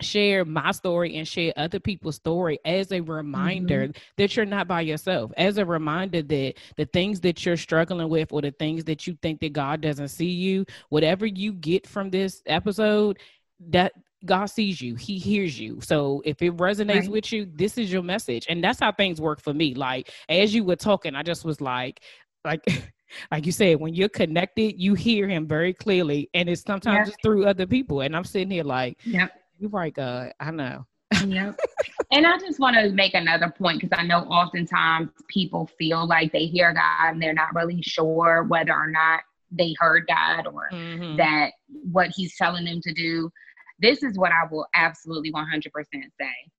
share 0.03 0.45
my 0.45 0.71
story 0.71 1.17
and 1.17 1.27
share 1.27 1.53
other 1.55 1.79
people's 1.79 2.15
story 2.15 2.59
as 2.65 2.91
a 2.91 3.01
reminder 3.01 3.87
mm-hmm. 3.87 3.99
that 4.17 4.35
you're 4.35 4.45
not 4.45 4.67
by 4.67 4.81
yourself 4.81 5.31
as 5.37 5.57
a 5.57 5.65
reminder 5.65 6.21
that 6.21 6.53
the 6.77 6.85
things 6.85 7.19
that 7.21 7.45
you're 7.45 7.57
struggling 7.57 8.09
with 8.09 8.31
or 8.31 8.41
the 8.41 8.51
things 8.51 8.83
that 8.83 9.07
you 9.07 9.17
think 9.21 9.39
that 9.39 9.53
god 9.53 9.81
doesn't 9.81 10.09
see 10.09 10.29
you 10.29 10.65
whatever 10.89 11.25
you 11.25 11.53
get 11.53 11.87
from 11.87 12.09
this 12.09 12.41
episode 12.45 13.19
that 13.59 13.93
God 14.25 14.45
sees 14.45 14.81
you, 14.81 14.95
He 14.95 15.17
hears 15.17 15.59
you. 15.59 15.79
So 15.81 16.21
if 16.25 16.41
it 16.41 16.55
resonates 16.55 17.01
right. 17.01 17.11
with 17.11 17.33
you, 17.33 17.45
this 17.45 17.77
is 17.77 17.91
your 17.91 18.03
message. 18.03 18.45
And 18.47 18.63
that's 18.63 18.79
how 18.79 18.91
things 18.91 19.19
work 19.19 19.41
for 19.41 19.53
me. 19.53 19.73
Like 19.75 20.11
as 20.29 20.55
you 20.55 20.63
were 20.63 20.75
talking, 20.75 21.15
I 21.15 21.23
just 21.23 21.43
was 21.43 21.59
like, 21.59 22.01
like 22.45 22.63
like 23.31 23.45
you 23.45 23.51
said, 23.51 23.79
when 23.79 23.93
you're 23.93 24.09
connected, 24.09 24.79
you 24.79 24.93
hear 24.93 25.27
him 25.27 25.47
very 25.47 25.73
clearly. 25.73 26.29
And 26.33 26.49
it's 26.49 26.61
sometimes 26.61 27.09
just 27.09 27.21
through 27.21 27.45
other 27.45 27.67
people. 27.67 28.01
And 28.01 28.15
I'm 28.15 28.23
sitting 28.23 28.51
here 28.51 28.63
like, 28.63 28.97
yep. 29.03 29.31
You're 29.63 29.69
right, 29.69 29.93
God. 29.93 30.33
I 30.41 30.51
know. 30.51 30.85
yep. 31.25 31.57
And 32.11 32.27
I 32.27 32.37
just 32.37 32.59
want 32.59 32.75
to 32.75 32.91
make 32.91 33.15
another 33.15 33.49
point 33.49 33.79
because 33.79 33.97
I 33.97 34.05
know 34.05 34.19
oftentimes 34.25 35.09
people 35.29 35.67
feel 35.79 36.05
like 36.05 36.31
they 36.31 36.45
hear 36.45 36.71
God 36.71 37.13
and 37.13 37.21
they're 37.21 37.33
not 37.33 37.55
really 37.55 37.81
sure 37.81 38.43
whether 38.43 38.73
or 38.73 38.91
not 38.91 39.21
they 39.49 39.73
heard 39.79 40.05
God 40.07 40.45
or 40.45 40.69
mm-hmm. 40.71 41.15
that 41.17 41.53
what 41.91 42.09
He's 42.13 42.35
telling 42.37 42.65
them 42.65 42.81
to 42.83 42.93
do. 42.93 43.31
This 43.79 44.03
is 44.03 44.15
what 44.17 44.31
I 44.31 44.45
will 44.51 44.67
absolutely 44.75 45.31
100% 45.31 45.63
say. 45.93 46.51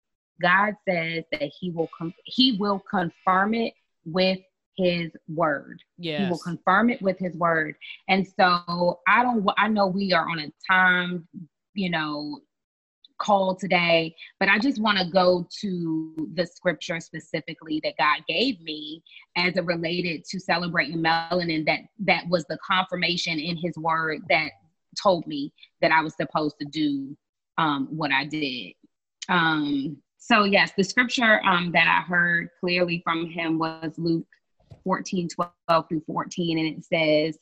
God 0.43 0.75
says 0.88 1.25
that 1.31 1.53
he 1.61 1.71
will 1.71 1.90
com- 1.97 2.14
he 2.25 2.57
will 2.59 2.83
confirm 2.90 3.55
it 3.55 3.75
with 4.07 4.40
his 4.77 5.12
word. 5.29 5.79
Yes. 5.99 6.23
He 6.23 6.31
will 6.31 6.38
confirm 6.38 6.90
it 6.90 7.01
with 7.01 7.19
his 7.19 7.37
word. 7.37 7.77
And 8.09 8.27
so 8.27 9.01
I 9.07 9.23
don't 9.23 9.47
I 9.57 9.69
know 9.69 9.87
we 9.87 10.12
are 10.12 10.29
on 10.29 10.40
a 10.40 10.53
time, 10.69 11.29
you 11.75 11.90
know, 11.90 12.40
call 13.25 13.55
today, 13.55 14.15
but 14.39 14.49
I 14.49 14.59
just 14.59 14.81
want 14.81 14.99
to 14.99 15.11
go 15.11 15.49
to 15.61 16.31
the 16.35 16.47
scripture 16.47 17.01
specifically 17.01 17.81
that 17.85 17.95
God 17.99 18.23
gave 18.29 18.61
me 18.61 19.03
as 19.37 19.57
it 19.57 19.65
related 19.65 20.25
to 20.27 20.41
celebrating 20.41 20.99
melanin 20.99 21.65
that 21.67 21.81
that 22.01 22.25
was 22.29 22.45
the 22.49 22.59
confirmation 22.67 23.39
in 23.39 23.57
his 23.57 23.77
word 23.77 24.23
that 24.29 24.51
told 25.01 25.27
me 25.27 25.53
that 25.81 25.93
I 25.93 26.03
was 26.03 26.15
supposed 26.17 26.57
to 26.61 26.67
do 26.67 27.17
um, 27.59 27.89
what 27.91 28.13
I 28.13 28.25
did. 28.25 28.73
Um, 29.29 29.99
so, 30.19 30.45
yes, 30.45 30.73
the 30.77 30.85
scripture 30.85 31.41
um, 31.45 31.71
that 31.73 31.87
I 31.87 32.03
heard 32.09 32.49
clearly 32.61 33.03
from 33.05 33.29
him 33.29 33.59
was 33.59 33.93
Luke 33.99 34.27
14 34.85 35.29
12 35.29 35.89
through 35.89 36.03
14. 36.07 36.59
And 36.59 36.67
it 36.67 36.85
says, 36.85 37.39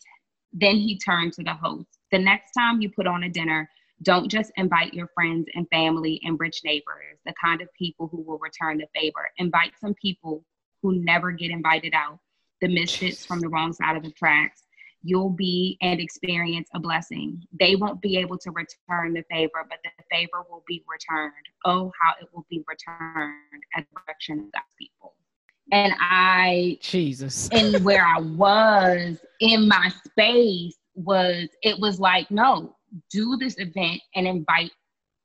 Then 0.52 0.76
he 0.76 0.98
turned 0.98 1.32
to 1.34 1.44
the 1.44 1.54
host. 1.54 1.86
The 2.10 2.18
next 2.18 2.52
time 2.52 2.80
you 2.80 2.90
put 2.90 3.06
on 3.06 3.22
a 3.22 3.28
dinner, 3.28 3.68
don't 4.02 4.28
just 4.28 4.52
invite 4.56 4.94
your 4.94 5.08
friends 5.14 5.46
and 5.54 5.66
family 5.70 6.20
and 6.24 6.38
rich 6.40 6.60
neighbors, 6.64 7.18
the 7.24 7.34
kind 7.42 7.60
of 7.60 7.68
people 7.74 8.08
who 8.08 8.22
will 8.22 8.38
return 8.38 8.78
the 8.78 8.86
favor. 8.94 9.28
Invite 9.38 9.72
some 9.80 9.94
people 9.94 10.44
who 10.82 10.96
never 11.04 11.30
get 11.30 11.50
invited 11.50 11.94
out, 11.94 12.18
the 12.60 12.68
misfits 12.68 13.24
from 13.24 13.40
the 13.40 13.48
wrong 13.48 13.72
side 13.72 13.96
of 13.96 14.02
the 14.02 14.10
tracks, 14.10 14.64
you'll 15.02 15.30
be 15.30 15.76
and 15.82 16.00
experience 16.00 16.68
a 16.74 16.80
blessing. 16.80 17.42
They 17.58 17.76
won't 17.76 18.00
be 18.00 18.16
able 18.18 18.38
to 18.38 18.50
return 18.50 19.14
the 19.14 19.24
favor, 19.30 19.66
but 19.68 19.78
the 19.82 19.90
favor 20.10 20.44
will 20.48 20.64
be 20.66 20.84
returned. 20.88 21.32
Oh, 21.64 21.92
how 22.00 22.14
it 22.20 22.28
will 22.32 22.46
be 22.48 22.64
returned 22.68 23.34
at 23.76 23.84
the 23.88 24.00
direction 24.00 24.38
of 24.40 24.52
God's 24.52 24.74
people. 24.78 25.14
And 25.70 25.92
I, 25.98 26.78
Jesus, 26.80 27.48
and 27.52 27.84
where 27.84 28.04
I 28.04 28.20
was 28.20 29.18
in 29.40 29.68
my 29.68 29.90
space 30.06 30.76
was, 30.94 31.48
it 31.62 31.78
was 31.80 31.98
like, 31.98 32.30
no, 32.30 32.76
do 33.10 33.36
this 33.36 33.58
event 33.58 34.00
and 34.14 34.26
invite 34.26 34.70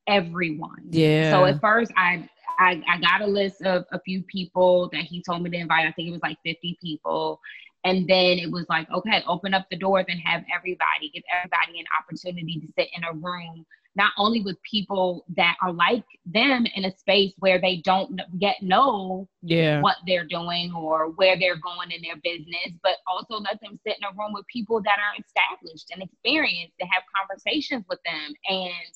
everyone. 0.06 0.88
Yeah. 0.90 1.32
So 1.32 1.44
at 1.44 1.60
first, 1.60 1.92
I, 1.96 2.28
I, 2.58 2.82
I 2.88 3.00
got 3.00 3.20
a 3.20 3.26
list 3.26 3.62
of 3.62 3.84
a 3.92 4.00
few 4.00 4.22
people 4.22 4.88
that 4.92 5.02
he 5.02 5.22
told 5.22 5.42
me 5.42 5.50
to 5.50 5.56
invite. 5.56 5.86
I 5.86 5.92
think 5.92 6.08
it 6.08 6.12
was 6.12 6.22
like 6.22 6.38
50 6.44 6.78
people. 6.82 7.40
And 7.84 8.08
then 8.08 8.38
it 8.38 8.50
was 8.50 8.66
like, 8.68 8.90
okay, 8.90 9.22
open 9.28 9.54
up 9.54 9.66
the 9.70 9.76
doors 9.76 10.06
and 10.08 10.20
have 10.20 10.42
everybody, 10.54 11.10
give 11.14 11.22
everybody 11.34 11.78
an 11.78 11.86
opportunity 11.98 12.60
to 12.60 12.66
sit 12.76 12.88
in 12.96 13.04
a 13.04 13.12
room, 13.12 13.64
not 13.98 14.12
only 14.16 14.40
with 14.40 14.56
people 14.62 15.24
that 15.36 15.56
are 15.60 15.72
like 15.72 16.04
them 16.24 16.64
in 16.76 16.84
a 16.84 16.96
space 16.96 17.34
where 17.40 17.60
they 17.60 17.78
don't 17.78 18.20
yet 18.38 18.54
know 18.62 19.28
yeah. 19.42 19.80
what 19.80 19.96
they're 20.06 20.24
doing 20.24 20.72
or 20.72 21.10
where 21.16 21.36
they're 21.36 21.56
going 21.56 21.90
in 21.90 22.00
their 22.00 22.16
business, 22.22 22.78
but 22.84 22.98
also 23.08 23.42
let 23.42 23.60
them 23.60 23.78
sit 23.84 23.96
in 24.00 24.04
a 24.04 24.16
room 24.16 24.32
with 24.32 24.46
people 24.46 24.80
that 24.80 24.98
are 25.00 25.20
established 25.20 25.90
and 25.92 26.00
experienced 26.00 26.74
to 26.80 26.86
have 26.86 27.02
conversations 27.18 27.84
with 27.88 27.98
them. 28.06 28.32
And 28.48 28.92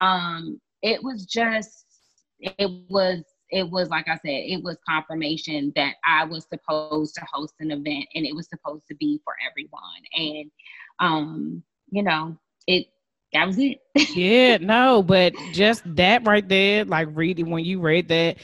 um, 0.00 0.60
it 0.80 1.04
was 1.04 1.26
just, 1.26 1.84
it 2.40 2.70
was 2.88 3.22
it 3.50 3.70
was 3.70 3.90
like 3.90 4.08
I 4.08 4.16
said, 4.16 4.24
it 4.24 4.62
was 4.64 4.76
confirmation 4.88 5.72
that 5.76 5.94
I 6.04 6.24
was 6.24 6.46
supposed 6.48 7.14
to 7.14 7.26
host 7.30 7.54
an 7.60 7.70
event 7.70 8.06
and 8.14 8.26
it 8.26 8.34
was 8.34 8.48
supposed 8.48 8.88
to 8.88 8.96
be 8.96 9.20
for 9.22 9.34
everyone. 9.48 10.02
And 10.16 10.50
um, 10.98 11.62
you 11.90 12.02
know, 12.02 12.36
it 12.66 12.86
that 13.32 13.46
was 13.46 13.58
it. 13.58 13.80
yeah, 14.16 14.56
no, 14.60 15.02
but 15.02 15.34
just 15.52 15.82
that 15.96 16.26
right 16.26 16.46
there, 16.48 16.84
like 16.84 17.08
reading 17.12 17.50
when 17.50 17.64
you 17.64 17.80
read 17.80 18.08
that, 18.08 18.38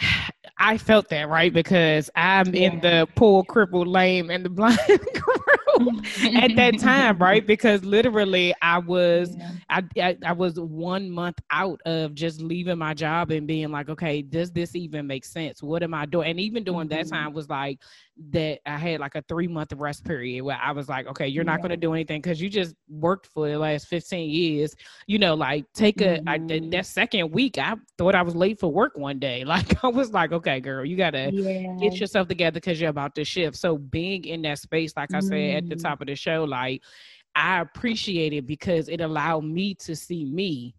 I 0.58 0.76
felt 0.76 1.08
that 1.08 1.28
right 1.28 1.52
because 1.52 2.10
I'm 2.14 2.54
yeah. 2.54 2.70
in 2.70 2.80
the 2.80 3.08
poor, 3.16 3.42
crippled, 3.44 3.88
lame, 3.88 4.30
and 4.30 4.44
the 4.44 4.50
blind 4.50 4.78
group 4.86 6.04
at 6.36 6.54
that 6.56 6.78
time, 6.80 7.18
right? 7.18 7.46
Because 7.46 7.84
literally, 7.84 8.54
I 8.60 8.78
was, 8.78 9.36
yeah. 9.36 9.52
I, 9.68 9.84
I, 9.96 10.18
I 10.26 10.32
was 10.32 10.60
one 10.60 11.10
month 11.10 11.38
out 11.50 11.80
of 11.86 12.14
just 12.14 12.40
leaving 12.40 12.78
my 12.78 12.94
job 12.94 13.30
and 13.30 13.46
being 13.46 13.70
like, 13.70 13.88
okay, 13.88 14.22
does 14.22 14.50
this 14.50 14.76
even 14.76 15.06
make 15.06 15.24
sense? 15.24 15.62
What 15.62 15.82
am 15.82 15.94
I 15.94 16.06
doing? 16.06 16.30
And 16.30 16.40
even 16.40 16.64
during 16.64 16.88
mm-hmm. 16.88 16.98
that 16.98 17.08
time 17.08 17.32
was 17.32 17.48
like 17.48 17.80
that 18.28 18.60
I 18.66 18.76
had 18.76 19.00
like 19.00 19.14
a 19.14 19.22
three 19.22 19.48
month 19.48 19.72
rest 19.72 20.04
period 20.04 20.44
where 20.44 20.58
I 20.62 20.72
was 20.72 20.88
like, 20.88 21.06
okay, 21.08 21.26
you're 21.26 21.44
not 21.44 21.60
going 21.60 21.70
to 21.70 21.76
do 21.76 21.92
anything 21.94 22.20
because 22.20 22.40
you 22.40 22.50
just 22.50 22.74
worked 22.88 23.26
for 23.26 23.48
the 23.48 23.58
last 23.58 23.88
15 23.88 24.28
years. 24.28 24.74
You 25.06 25.18
know, 25.18 25.34
like 25.34 25.64
take 25.72 26.00
a 26.00 26.18
mm-hmm. 26.18 26.28
I, 26.28 26.68
that 26.70 26.86
second 26.86 27.30
week, 27.30 27.58
I 27.58 27.74
thought 27.96 28.14
I 28.14 28.22
was 28.22 28.36
late 28.36 28.60
for 28.60 28.70
work 28.70 28.96
one 28.96 29.18
day. 29.18 29.44
Like 29.50 29.82
I 29.82 29.88
was 29.88 30.12
like, 30.12 30.30
okay, 30.30 30.60
girl, 30.60 30.84
you 30.84 30.96
got 30.96 31.10
to 31.10 31.28
yeah. 31.32 31.74
get 31.80 31.98
yourself 31.98 32.28
together 32.28 32.54
because 32.54 32.80
you're 32.80 32.90
about 32.90 33.16
to 33.16 33.24
shift. 33.24 33.56
So 33.56 33.78
being 33.78 34.24
in 34.26 34.42
that 34.42 34.60
space, 34.60 34.92
like 34.96 35.12
I 35.12 35.18
mm-hmm. 35.18 35.26
said 35.26 35.56
at 35.56 35.68
the 35.68 35.74
mm-hmm. 35.74 35.82
top 35.82 36.00
of 36.00 36.06
the 36.06 36.14
show, 36.14 36.44
like 36.44 36.80
I 37.34 37.60
appreciate 37.60 38.32
it 38.32 38.46
because 38.46 38.88
it 38.88 39.00
allowed 39.00 39.44
me 39.44 39.74
to 39.76 39.96
see 39.96 40.24
me 40.24 40.76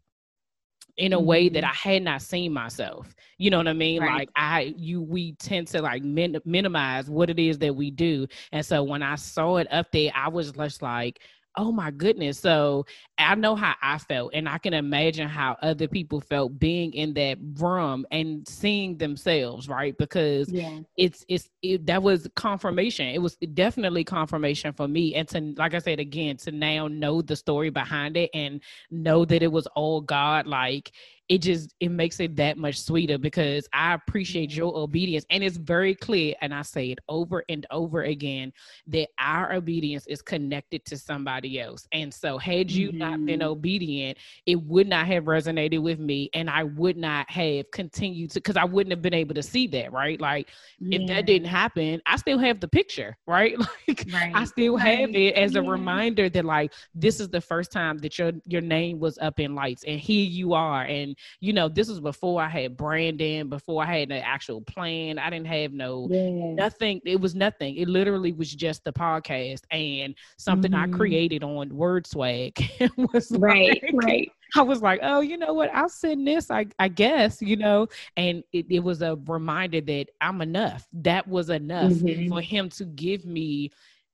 in 0.98 1.14
a 1.14 1.20
way 1.20 1.50
that 1.50 1.64
mm-hmm. 1.64 1.88
I 1.88 1.94
had 1.94 2.04
not 2.04 2.22
seen 2.22 2.54
myself. 2.54 3.14
You 3.38 3.50
know 3.50 3.58
what 3.58 3.68
I 3.68 3.74
mean? 3.74 4.02
Right. 4.02 4.20
Like 4.20 4.30
I 4.36 4.74
you 4.78 5.02
we 5.02 5.34
tend 5.34 5.68
to 5.70 5.82
like 5.82 6.04
min- 6.04 6.42
minimize 6.46 7.10
what 7.10 7.30
it 7.30 7.40
is 7.40 7.58
that 7.60 7.76
we 7.76 7.92
do. 7.92 8.28
And 8.52 8.66
so 8.66 8.84
when 8.84 9.04
I 9.04 9.16
saw 9.16 9.58
it 9.58 9.68
up 9.72 9.92
there, 9.92 10.12
I 10.16 10.30
was 10.30 10.52
just 10.52 10.82
like, 10.82 11.20
oh 11.58 11.72
my 11.72 11.92
goodness. 11.92 12.40
So 12.40 12.86
I 13.22 13.36
know 13.36 13.56
how 13.56 13.76
I 13.82 13.98
felt, 13.98 14.32
and 14.34 14.48
I 14.48 14.58
can 14.58 14.74
imagine 14.74 15.28
how 15.28 15.58
other 15.62 15.88
people 15.88 16.22
felt 16.22 16.60
being 16.60 16.94
in 16.94 17.14
that 17.16 17.38
room 17.60 18.06
and 18.12 18.48
seeing 18.48 18.98
themselves, 18.98 19.68
right? 19.68 19.98
Because 19.98 20.50
yeah. 20.50 20.80
it's 20.98 21.26
it's 21.28 21.50
it, 21.62 21.86
that 21.86 22.02
was 22.02 22.28
confirmation. 22.36 23.08
It 23.08 23.22
was 23.22 23.36
definitely 23.54 24.04
confirmation 24.04 24.74
for 24.74 24.88
me, 24.88 25.16
and 25.16 25.28
to 25.30 25.54
like 25.58 25.74
I 25.74 25.80
said 25.80 26.00
again, 26.00 26.38
to 26.38 26.52
now 26.52 26.88
know 26.88 27.22
the 27.22 27.36
story 27.36 27.70
behind 27.70 28.18
it 28.18 28.30
and 28.34 28.62
know 28.90 29.26
that 29.26 29.44
it 29.44 29.52
was 29.52 29.68
all 29.68 30.02
God. 30.02 30.48
Like 30.48 30.92
it 31.32 31.42
just 31.42 31.74
it 31.80 31.88
makes 31.90 32.20
it 32.20 32.36
that 32.36 32.58
much 32.58 32.82
sweeter 32.82 33.18
because 33.18 33.66
I 33.72 33.94
appreciate 33.94 34.54
your 34.54 34.76
obedience 34.76 35.26
and 35.30 35.42
it's 35.42 35.56
very 35.56 35.96
clear 35.96 36.36
and 36.42 36.54
I 36.54 36.62
say 36.62 36.88
it 36.92 37.00
over 37.08 37.46
and 37.48 37.66
over 37.72 38.02
again 38.02 38.52
that 38.88 39.08
our 39.18 39.54
obedience 39.54 40.06
is 40.08 40.22
connected 40.22 40.84
to 40.88 40.98
somebody 40.98 41.58
else. 41.58 41.88
And 41.94 42.14
so 42.14 42.38
had 42.38 42.70
you 42.70 42.90
mm-hmm. 42.90 42.98
not 42.98 43.11
been 43.18 43.40
mm-hmm. 43.40 43.50
obedient, 43.50 44.18
it 44.46 44.62
would 44.62 44.88
not 44.88 45.08
have 45.08 45.26
resonated 45.26 45.82
with 45.82 46.00
me 46.00 46.30
and 46.34 46.50
I 46.50 46.64
would 46.64 46.98
not 46.98 47.30
have 47.30 47.70
continued 47.72 48.32
to 48.32 48.42
cuz 48.42 48.58
I 48.58 48.66
wouldn't 48.66 48.92
have 48.92 49.02
been 49.02 49.14
able 49.14 49.36
to 49.36 49.44
see 49.44 49.68
that, 49.68 49.92
right? 49.92 50.20
Like 50.20 50.50
yeah. 50.80 51.00
if 51.00 51.08
that 51.08 51.26
didn't 51.26 51.48
happen, 51.48 52.02
I 52.06 52.18
still 52.18 52.40
have 52.40 52.60
the 52.60 52.68
picture, 52.68 53.18
right? 53.28 53.58
Like 53.88 54.06
right. 54.14 54.32
I 54.34 54.46
still 54.46 54.78
right. 54.78 55.00
have 55.00 55.16
it 55.16 55.36
as 55.36 55.56
a 55.56 55.62
reminder 55.62 56.30
that 56.30 56.46
like 56.46 56.74
this 56.94 57.20
is 57.20 57.30
the 57.30 57.42
first 57.42 57.72
time 57.72 57.98
that 58.00 58.18
your 58.18 58.32
your 58.46 58.62
name 58.62 59.00
was 59.00 59.18
up 59.20 59.40
in 59.40 59.56
lights 59.56 59.84
and 59.86 60.00
here 60.00 60.26
you 60.26 60.54
are 60.54 60.84
and 60.84 61.16
you 61.40 61.54
know, 61.54 61.70
this 61.70 61.90
was 61.90 62.00
before 62.00 62.42
I 62.42 62.50
had 62.50 62.78
branding, 62.78 63.50
before 63.50 63.84
I 63.84 64.00
had 64.00 64.12
an 64.12 64.24
actual 64.24 64.62
plan. 64.62 65.20
I 65.20 65.30
didn't 65.30 65.48
have 65.48 65.74
no 65.74 66.08
yeah. 66.10 66.54
nothing. 66.54 67.02
It 67.06 67.20
was 67.20 67.36
nothing. 67.36 67.76
It 67.78 67.88
literally 67.88 68.32
was 68.32 68.54
just 68.54 68.84
the 68.84 68.94
podcast 68.94 69.62
and 69.72 70.16
something 70.38 70.72
mm-hmm. 70.72 70.94
I 70.94 70.98
created 70.98 71.44
on 71.44 71.70
Word 71.76 72.08
Swag. 72.08 72.54
was 73.14 73.32
right, 73.32 73.82
like, 73.82 73.94
right. 73.94 74.32
I 74.56 74.62
was 74.62 74.82
like, 74.82 75.00
oh, 75.02 75.22
you 75.22 75.38
know 75.38 75.54
what? 75.54 75.74
I'll 75.74 75.90
send 75.90 76.28
this, 76.28 76.52
I, 76.52 76.68
I 76.78 76.88
guess, 76.88 77.42
you 77.42 77.56
know. 77.56 77.88
And 78.18 78.44
it, 78.52 78.66
it 78.70 78.80
was 78.80 79.02
a 79.02 79.18
reminder 79.28 79.82
that 79.82 80.08
I'm 80.20 80.42
enough. 80.42 80.88
That 80.94 81.28
was 81.28 81.50
enough 81.50 81.92
mm-hmm. 81.92 82.30
for 82.30 82.42
him 82.42 82.70
to 82.70 82.86
give 82.86 83.26
me 83.26 83.72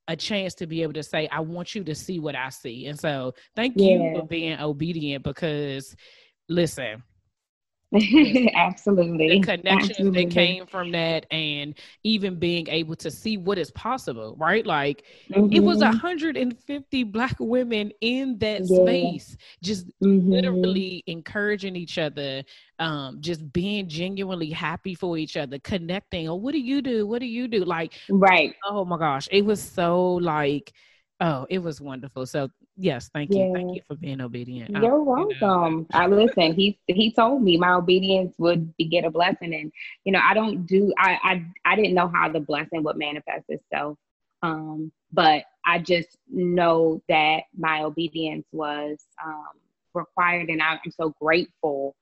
a 0.08 0.16
chance 0.16 0.54
to 0.56 0.68
be 0.68 0.84
able 0.84 0.94
to 0.94 1.04
say, 1.04 1.28
I 1.32 1.42
want 1.42 1.76
you 1.76 1.84
to 1.84 1.96
see 1.96 2.20
what 2.20 2.36
I 2.36 2.50
see. 2.50 2.86
And 2.86 3.00
so 3.00 3.34
thank 3.56 3.74
yeah. 3.76 3.90
you 3.90 4.16
for 4.16 4.26
being 4.26 4.60
obedient 4.60 5.24
because 5.24 5.96
listen, 6.48 7.04
Absolutely. 8.56 9.30
The 9.30 9.40
connections 9.40 9.92
Absolutely. 9.92 10.26
that 10.26 10.34
came 10.34 10.66
from 10.66 10.92
that 10.92 11.26
and 11.32 11.74
even 12.04 12.38
being 12.38 12.68
able 12.68 12.98
to 12.98 13.10
see 13.10 13.38
what 13.38 13.58
is 13.58 13.72
possible, 13.72 14.36
right? 14.38 14.66
Like 14.66 15.04
mm-hmm. 15.32 15.54
it 15.54 15.62
was 15.62 15.80
150 15.80 16.84
mm-hmm. 16.84 17.12
black 17.12 17.38
women 17.40 17.92
in 18.02 18.38
that 18.40 18.62
yeah. 18.66 18.84
space, 18.84 19.38
just 19.64 19.88
mm-hmm. 20.02 20.30
literally 20.30 21.04
encouraging 21.08 21.78
each 21.78 21.98
other, 21.98 22.44
um, 22.80 23.22
just 23.22 23.54
being 23.54 23.88
genuinely 23.88 24.50
happy 24.50 24.94
for 24.94 25.18
each 25.18 25.38
other, 25.38 25.58
connecting. 25.60 26.28
Oh, 26.28 26.36
what 26.36 26.52
do 26.52 26.60
you 26.60 26.82
do? 26.82 27.08
What 27.08 27.20
do 27.20 27.26
you 27.26 27.48
do? 27.48 27.64
Like, 27.64 27.94
right. 28.10 28.54
Oh 28.66 28.84
my 28.84 28.98
gosh. 28.98 29.30
It 29.32 29.46
was 29.46 29.62
so 29.62 30.16
like 30.16 30.74
Oh, 31.20 31.48
it 31.50 31.60
was 31.60 31.82
wonderful. 31.82 32.28
So 32.28 32.50
yes, 32.78 33.10
thank 33.14 33.32
you. 33.32 33.46
Yeah. 33.46 33.54
Thank 33.54 33.76
you 33.76 33.82
for 33.88 33.96
being 33.96 34.22
obedient. 34.22 34.70
You're 34.70 35.04
welcome. 35.04 35.32
You 35.40 35.42
know. 35.42 35.86
I 35.94 36.08
listen, 36.08 36.54
he 36.54 36.80
he 36.88 37.12
told 37.12 37.44
me 37.44 37.58
my 37.58 37.74
obedience 37.74 38.34
would 38.38 38.74
get 38.78 39.06
a 39.06 39.12
blessing. 39.12 39.54
And 39.54 39.72
you 40.04 40.12
know, 40.12 40.22
I 40.24 40.34
don't 40.34 40.66
do 40.66 40.94
I 40.98 41.18
I 41.24 41.46
I 41.66 41.76
didn't 41.76 41.94
know 41.94 42.08
how 42.08 42.30
the 42.30 42.40
blessing 42.40 42.84
would 42.84 42.98
manifest 42.98 43.46
itself. 43.50 43.98
Um, 44.44 44.92
but 45.12 45.44
I 45.66 45.80
just 45.80 46.18
know 46.30 47.02
that 47.10 47.44
my 47.58 47.84
obedience 47.84 48.46
was 48.52 49.00
um 49.26 49.60
required 49.94 50.50
and 50.50 50.62
I'm 50.62 50.80
so 50.92 51.14
grateful 51.20 51.96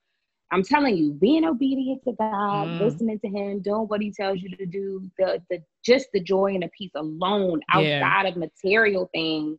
I'm 0.52 0.64
telling 0.64 0.96
you, 0.96 1.12
being 1.12 1.44
obedient 1.44 2.04
to 2.04 2.14
God, 2.14 2.68
mm. 2.68 2.80
listening 2.80 3.20
to 3.20 3.28
Him, 3.28 3.62
doing 3.62 3.88
what 3.88 4.02
He 4.02 4.12
tells 4.12 4.42
you 4.42 4.50
to 4.56 4.66
do, 4.66 5.10
the 5.18 5.42
the 5.50 5.62
just 5.84 6.08
the 6.14 6.20
joy 6.20 6.54
and 6.54 6.64
the 6.64 6.70
peace 6.70 6.92
alone, 6.96 7.62
outside 7.72 7.84
yeah. 7.84 8.28
of 8.28 8.38
material 8.38 9.10
things, 9.14 9.58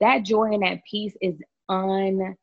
that 0.00 0.24
joy 0.24 0.52
and 0.52 0.62
that 0.62 0.84
peace 0.90 1.16
is 1.20 1.34
undeniable. 1.68 2.36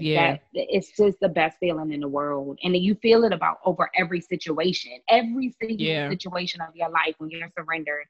Yeah, 0.00 0.32
that 0.32 0.40
it's 0.54 0.96
just 0.96 1.18
the 1.20 1.28
best 1.28 1.58
feeling 1.58 1.92
in 1.92 2.00
the 2.00 2.08
world, 2.08 2.58
and 2.62 2.76
you 2.76 2.94
feel 2.96 3.24
it 3.24 3.32
about 3.32 3.58
over 3.64 3.90
every 3.96 4.20
situation, 4.20 4.92
every 5.08 5.54
single 5.60 5.84
yeah. 5.84 6.08
situation 6.08 6.60
of 6.60 6.74
your 6.74 6.90
life 6.90 7.14
when 7.18 7.30
you're 7.30 7.48
surrendered 7.58 8.06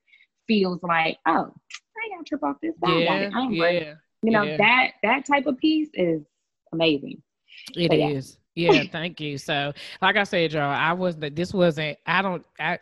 feels 0.47 0.83
like, 0.83 1.19
oh, 1.27 1.33
I 1.33 2.05
ain't 2.05 2.15
gonna 2.15 2.25
trip 2.27 2.43
off 2.43 2.57
this. 2.63 2.75
Yeah, 2.87 3.31
I 3.35 3.45
am 3.45 3.53
yeah. 3.53 3.95
You 4.23 4.31
know 4.31 4.43
yeah. 4.43 4.57
that 4.59 4.93
that 5.03 5.25
type 5.27 5.47
of 5.47 5.59
peace 5.59 5.91
is 5.95 6.23
amazing. 6.73 7.23
It 7.75 7.93
yeah. 7.93 8.09
is. 8.09 8.39
Yeah, 8.55 8.85
thank 8.93 9.21
you. 9.21 9.39
So, 9.39 9.73
like 10.01 10.17
I 10.17 10.25
said, 10.25 10.53
y'all, 10.53 10.63
I 10.63 10.93
was 10.93 11.17
that 11.19 11.35
this 11.35 11.55
wasn't. 11.55 11.99
I 12.07 12.21
don't. 12.21 12.45
I 12.61 12.79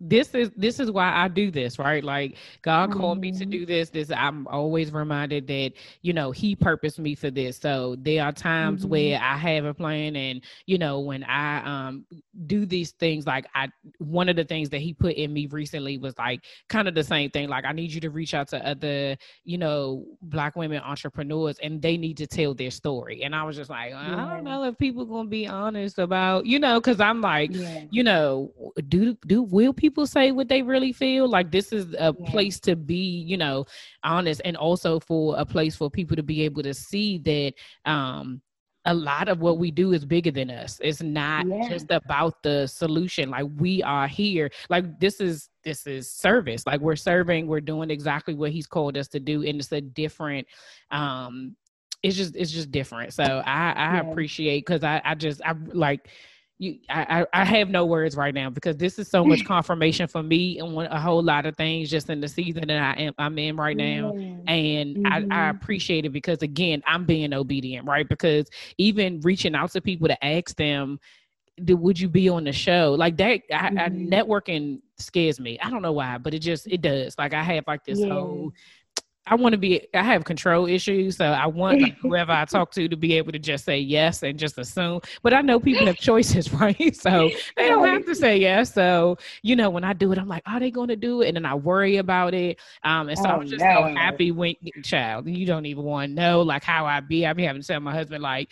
this 0.00 0.34
is 0.34 0.50
this 0.56 0.80
is 0.80 0.90
why 0.90 1.12
I 1.14 1.28
do 1.28 1.50
this, 1.50 1.78
right? 1.78 2.02
Like 2.02 2.36
God 2.62 2.92
called 2.92 3.20
me 3.20 3.32
to 3.32 3.38
mm-hmm. 3.38 3.50
do 3.50 3.66
this. 3.66 3.90
This 3.90 4.10
I'm 4.10 4.46
always 4.48 4.92
reminded 4.92 5.46
that 5.48 5.72
you 6.02 6.12
know 6.12 6.32
He 6.32 6.56
purposed 6.56 6.98
me 6.98 7.14
for 7.14 7.30
this. 7.30 7.58
So 7.58 7.96
there 8.00 8.24
are 8.24 8.32
times 8.32 8.82
mm-hmm. 8.82 8.90
where 8.90 9.20
I 9.20 9.36
have 9.36 9.64
a 9.64 9.74
plan, 9.74 10.16
and 10.16 10.42
you 10.66 10.78
know 10.78 11.00
when 11.00 11.22
I 11.24 11.62
um 11.64 12.04
do 12.46 12.66
these 12.66 12.90
things, 12.92 13.26
like 13.26 13.46
I 13.54 13.68
one 13.98 14.28
of 14.28 14.34
the 14.34 14.44
things 14.44 14.68
that 14.70 14.80
He 14.80 14.94
put 14.94 15.14
in 15.14 15.32
me 15.32 15.46
recently 15.46 15.98
was 15.98 16.18
like 16.18 16.42
kind 16.68 16.88
of 16.88 16.94
the 16.94 17.04
same 17.04 17.30
thing. 17.30 17.48
Like 17.48 17.64
I 17.64 17.72
need 17.72 17.92
you 17.92 18.00
to 18.00 18.10
reach 18.10 18.34
out 18.34 18.48
to 18.48 18.66
other 18.66 19.16
you 19.44 19.58
know 19.58 20.06
Black 20.22 20.56
women 20.56 20.82
entrepreneurs, 20.82 21.58
and 21.62 21.80
they 21.80 21.96
need 21.96 22.16
to 22.16 22.26
tell 22.26 22.52
their 22.52 22.72
story. 22.72 23.22
And 23.22 23.32
I 23.32 23.44
was 23.44 23.54
just 23.54 23.70
like, 23.70 23.94
I 23.94 24.34
don't 24.34 24.44
know 24.44 24.64
if 24.64 24.76
people 24.76 24.87
people 24.88 25.04
gonna 25.04 25.28
be 25.28 25.46
honest 25.46 25.98
about 25.98 26.46
you 26.46 26.58
know 26.58 26.80
because 26.80 26.98
i'm 26.98 27.20
like 27.20 27.50
yeah. 27.52 27.84
you 27.90 28.02
know 28.02 28.50
do 28.88 29.14
do 29.26 29.42
will 29.42 29.72
people 29.72 30.06
say 30.06 30.32
what 30.32 30.48
they 30.48 30.62
really 30.62 30.92
feel 30.92 31.28
like 31.28 31.50
this 31.50 31.72
is 31.72 31.92
a 31.94 32.14
yeah. 32.18 32.30
place 32.30 32.58
to 32.58 32.74
be 32.74 33.22
you 33.26 33.36
know 33.36 33.66
honest 34.02 34.40
and 34.46 34.56
also 34.56 34.98
for 34.98 35.38
a 35.38 35.44
place 35.44 35.76
for 35.76 35.90
people 35.90 36.16
to 36.16 36.22
be 36.22 36.42
able 36.42 36.62
to 36.62 36.72
see 36.72 37.18
that 37.18 37.52
um 37.90 38.40
a 38.84 38.94
lot 38.94 39.28
of 39.28 39.40
what 39.40 39.58
we 39.58 39.70
do 39.70 39.92
is 39.92 40.06
bigger 40.06 40.30
than 40.30 40.50
us. 40.50 40.80
It's 40.82 41.02
not 41.02 41.46
yeah. 41.46 41.68
just 41.68 41.90
about 41.90 42.42
the 42.42 42.66
solution. 42.66 43.28
Like 43.28 43.44
we 43.58 43.82
are 43.82 44.08
here. 44.08 44.50
Like 44.70 44.98
this 44.98 45.20
is 45.20 45.50
this 45.62 45.86
is 45.86 46.10
service. 46.10 46.64
Like 46.66 46.80
we're 46.80 46.96
serving, 46.96 47.46
we're 47.46 47.60
doing 47.60 47.90
exactly 47.90 48.32
what 48.32 48.50
he's 48.50 48.66
called 48.66 48.96
us 48.96 49.06
to 49.08 49.20
do. 49.20 49.42
And 49.42 49.60
it's 49.60 49.72
a 49.72 49.82
different 49.82 50.46
um 50.90 51.54
it's 52.02 52.16
just 52.16 52.36
it's 52.36 52.50
just 52.50 52.70
different. 52.70 53.12
So 53.12 53.22
I 53.22 53.72
I 53.72 53.94
yeah. 53.94 54.10
appreciate 54.10 54.66
because 54.66 54.84
I 54.84 55.00
I 55.04 55.14
just 55.14 55.40
I 55.44 55.54
like 55.72 56.08
you 56.58 56.78
I, 56.90 57.24
I 57.32 57.44
have 57.44 57.68
no 57.68 57.86
words 57.86 58.16
right 58.16 58.34
now 58.34 58.50
because 58.50 58.76
this 58.76 58.98
is 58.98 59.08
so 59.08 59.24
much 59.24 59.44
confirmation 59.46 60.08
for 60.08 60.22
me 60.22 60.58
and 60.58 60.76
a 60.76 61.00
whole 61.00 61.22
lot 61.22 61.46
of 61.46 61.56
things 61.56 61.88
just 61.88 62.10
in 62.10 62.20
the 62.20 62.28
season 62.28 62.66
that 62.68 62.96
I 62.98 63.02
am 63.02 63.14
I'm 63.16 63.38
in 63.38 63.56
right 63.56 63.76
now 63.76 64.12
yeah. 64.16 64.52
and 64.52 64.96
mm-hmm. 64.96 65.06
I, 65.06 65.16
I 65.16 65.20
mm-hmm. 65.20 65.56
appreciate 65.56 66.04
it 66.04 66.10
because 66.10 66.42
again 66.42 66.82
I'm 66.86 67.04
being 67.04 67.32
obedient 67.32 67.86
right 67.86 68.08
because 68.08 68.48
even 68.76 69.20
reaching 69.20 69.54
out 69.54 69.70
to 69.72 69.80
people 69.80 70.08
to 70.08 70.24
ask 70.24 70.56
them 70.56 70.98
would 71.68 71.98
you 71.98 72.08
be 72.08 72.28
on 72.28 72.44
the 72.44 72.52
show 72.52 72.94
like 72.98 73.16
that 73.18 73.40
I, 73.52 73.70
mm-hmm. 73.70 73.78
I, 73.78 73.88
networking 73.88 74.80
scares 74.98 75.38
me 75.38 75.60
I 75.60 75.70
don't 75.70 75.82
know 75.82 75.92
why 75.92 76.18
but 76.18 76.34
it 76.34 76.40
just 76.40 76.66
it 76.66 76.80
does 76.80 77.16
like 77.18 77.34
I 77.34 77.42
have 77.42 77.64
like 77.68 77.84
this 77.84 78.00
yeah. 78.00 78.12
whole 78.12 78.52
I 79.28 79.34
want 79.34 79.52
to 79.52 79.58
be 79.58 79.86
I 79.94 80.02
have 80.02 80.24
control 80.24 80.66
issues, 80.66 81.16
so 81.16 81.26
I 81.26 81.46
want 81.46 81.82
like, 81.82 81.96
whoever 82.02 82.32
I 82.32 82.44
talk 82.44 82.72
to 82.72 82.88
to 82.88 82.96
be 82.96 83.14
able 83.14 83.32
to 83.32 83.38
just 83.38 83.64
say 83.64 83.78
yes 83.78 84.22
and 84.22 84.38
just 84.38 84.58
assume. 84.58 85.00
But 85.22 85.34
I 85.34 85.42
know 85.42 85.60
people 85.60 85.86
have 85.86 85.98
choices, 85.98 86.52
right? 86.52 86.96
So 86.96 87.30
they 87.56 87.68
don't 87.68 87.86
have 87.86 88.06
to 88.06 88.14
say 88.14 88.38
yes. 88.38 88.72
So 88.72 89.18
you 89.42 89.56
know, 89.56 89.70
when 89.70 89.84
I 89.84 89.92
do 89.92 90.12
it, 90.12 90.18
I'm 90.18 90.28
like, 90.28 90.42
are 90.46 90.60
they 90.60 90.70
going 90.70 90.88
to 90.88 90.96
do 90.96 91.22
it? 91.22 91.28
And 91.28 91.36
then 91.36 91.44
I 91.44 91.54
worry 91.54 91.96
about 91.98 92.34
it. 92.34 92.58
Um, 92.84 93.08
and 93.08 93.18
so 93.18 93.24
oh, 93.26 93.32
I'm 93.40 93.46
just 93.46 93.64
no. 93.64 93.88
so 93.88 93.94
happy 93.94 94.30
when 94.30 94.54
child, 94.82 95.28
you 95.28 95.46
don't 95.46 95.66
even 95.66 95.84
want 95.84 96.10
to 96.10 96.14
know 96.14 96.42
like 96.42 96.64
how 96.64 96.86
I 96.86 97.00
be. 97.00 97.26
I 97.26 97.32
be 97.32 97.44
having 97.44 97.62
to 97.62 97.68
tell 97.68 97.80
my 97.80 97.92
husband 97.92 98.22
like, 98.22 98.50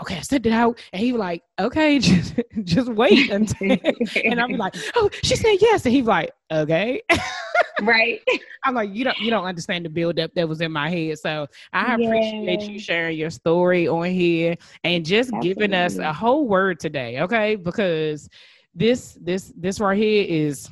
okay, 0.00 0.16
I 0.16 0.20
sent 0.20 0.46
it 0.46 0.52
out, 0.52 0.80
and 0.92 1.02
he 1.02 1.12
was 1.12 1.20
like, 1.20 1.42
okay, 1.58 1.98
just 2.00 2.40
just 2.64 2.88
wait 2.88 3.30
until, 3.30 3.76
and 4.24 4.40
I'm 4.40 4.52
like, 4.52 4.74
oh, 4.96 5.10
she 5.22 5.36
said 5.36 5.56
yes, 5.60 5.84
and 5.84 5.94
he's 5.94 6.06
like, 6.06 6.30
okay. 6.52 7.02
right. 7.82 8.20
I'm 8.64 8.74
like, 8.74 8.94
you 8.94 9.04
don't 9.04 9.18
you 9.18 9.30
don't 9.30 9.44
understand 9.44 9.84
the 9.84 9.88
buildup 9.88 10.32
that 10.34 10.48
was 10.48 10.60
in 10.60 10.72
my 10.72 10.90
head. 10.90 11.18
So 11.18 11.46
I 11.72 11.96
yeah. 11.96 12.06
appreciate 12.06 12.62
you 12.62 12.78
sharing 12.78 13.18
your 13.18 13.30
story 13.30 13.88
on 13.88 14.10
here 14.10 14.56
and 14.84 15.04
just 15.04 15.28
Absolutely. 15.28 15.48
giving 15.48 15.74
us 15.74 15.98
a 15.98 16.12
whole 16.12 16.46
word 16.46 16.80
today, 16.80 17.20
okay? 17.20 17.56
Because 17.56 18.28
this 18.74 19.16
this 19.20 19.52
this 19.56 19.80
right 19.80 19.98
here 19.98 20.24
is 20.28 20.68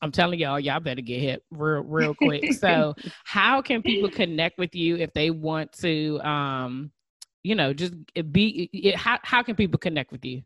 I'm 0.00 0.10
telling 0.10 0.40
y'all, 0.40 0.58
y'all 0.58 0.80
better 0.80 1.00
get 1.00 1.20
hit 1.20 1.44
real 1.50 1.82
real 1.82 2.14
quick. 2.14 2.52
so 2.60 2.94
how 3.24 3.62
can 3.62 3.82
people 3.82 4.10
connect 4.10 4.58
with 4.58 4.74
you 4.74 4.96
if 4.96 5.12
they 5.12 5.30
want 5.30 5.72
to 5.80 6.20
um 6.22 6.92
you 7.42 7.54
know, 7.54 7.72
just 7.72 7.94
be. 8.30 8.70
It, 8.72 8.96
how 8.96 9.18
how 9.22 9.42
can 9.42 9.56
people 9.56 9.78
connect 9.78 10.12
with 10.12 10.24
you? 10.24 10.42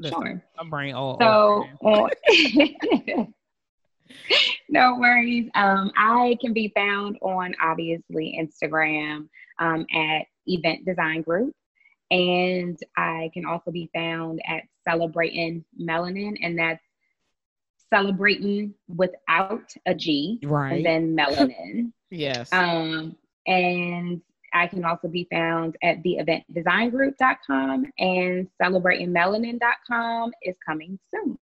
Listen, 0.00 0.22
sure. 0.22 0.42
My 0.56 0.68
brain 0.68 0.94
all. 0.94 1.18
So. 1.20 1.66
all 1.82 2.08
no 4.68 4.96
worries. 4.98 5.48
Um, 5.54 5.92
I 5.96 6.36
can 6.40 6.52
be 6.52 6.72
found 6.74 7.18
on 7.22 7.54
obviously 7.62 8.38
Instagram 8.40 9.28
um, 9.58 9.86
at 9.94 10.22
Event 10.46 10.84
Design 10.86 11.22
Group. 11.22 11.54
And 12.10 12.76
I 12.96 13.30
can 13.32 13.44
also 13.44 13.70
be 13.70 13.88
found 13.94 14.40
at 14.48 14.64
Celebrating 14.88 15.64
Melanin, 15.80 16.34
and 16.42 16.58
that's 16.58 16.82
celebrating 17.92 18.74
without 18.88 19.72
a 19.86 19.94
G, 19.94 20.40
right? 20.42 20.84
And 20.84 20.86
then 20.86 21.16
melanin. 21.16 21.92
yes. 22.10 22.52
Um, 22.52 23.16
and 23.46 24.22
I 24.52 24.66
can 24.66 24.84
also 24.84 25.08
be 25.08 25.26
found 25.30 25.76
at 25.82 26.02
the 26.02 26.18
eventdesigngroup.com 26.20 27.86
and 27.98 28.48
celebratingmelanin.com 28.60 30.32
is 30.42 30.56
coming 30.66 30.98
soon. 31.12 31.38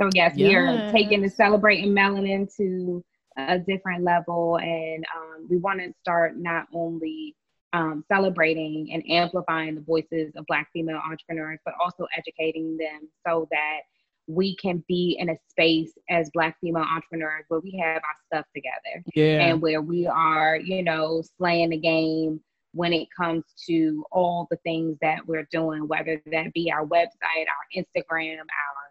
So 0.00 0.10
yes, 0.12 0.34
yes. 0.36 0.48
we 0.48 0.54
are 0.54 0.92
taking 0.92 1.22
the 1.22 1.30
celebrating 1.30 1.92
melanin 1.92 2.54
to 2.56 3.04
a 3.38 3.58
different 3.58 4.02
level, 4.02 4.58
and 4.58 5.04
um, 5.14 5.46
we 5.48 5.58
want 5.58 5.80
to 5.80 5.92
start 6.00 6.36
not 6.36 6.66
only 6.74 7.34
um, 7.72 8.04
celebrating 8.10 8.90
and 8.92 9.02
amplifying 9.10 9.74
the 9.74 9.80
voices 9.82 10.32
of 10.36 10.46
Black 10.46 10.68
female 10.72 11.00
entrepreneurs, 11.08 11.58
but 11.64 11.74
also 11.82 12.06
educating 12.16 12.76
them 12.76 13.08
so 13.26 13.46
that 13.50 13.80
we 14.26 14.56
can 14.56 14.82
be 14.88 15.16
in 15.18 15.30
a 15.30 15.36
space 15.48 15.92
as 16.10 16.30
Black 16.34 16.56
female 16.60 16.82
entrepreneurs 16.82 17.44
where 17.48 17.60
we 17.60 17.80
have 17.82 18.02
our 18.02 18.16
stuff 18.26 18.46
together, 18.54 19.04
yeah, 19.14 19.46
and 19.46 19.60
where 19.60 19.80
we 19.80 20.06
are, 20.06 20.56
you 20.56 20.82
know, 20.82 21.22
slaying 21.38 21.70
the 21.70 21.78
game 21.78 22.40
when 22.72 22.92
it 22.92 23.08
comes 23.16 23.44
to 23.66 24.04
all 24.12 24.46
the 24.50 24.58
things 24.58 24.98
that 25.00 25.26
we're 25.26 25.48
doing, 25.50 25.88
whether 25.88 26.20
that 26.30 26.52
be 26.52 26.70
our 26.70 26.84
website, 26.84 27.46
our 27.48 27.82
Instagram, 27.82 28.38
our 28.38 28.86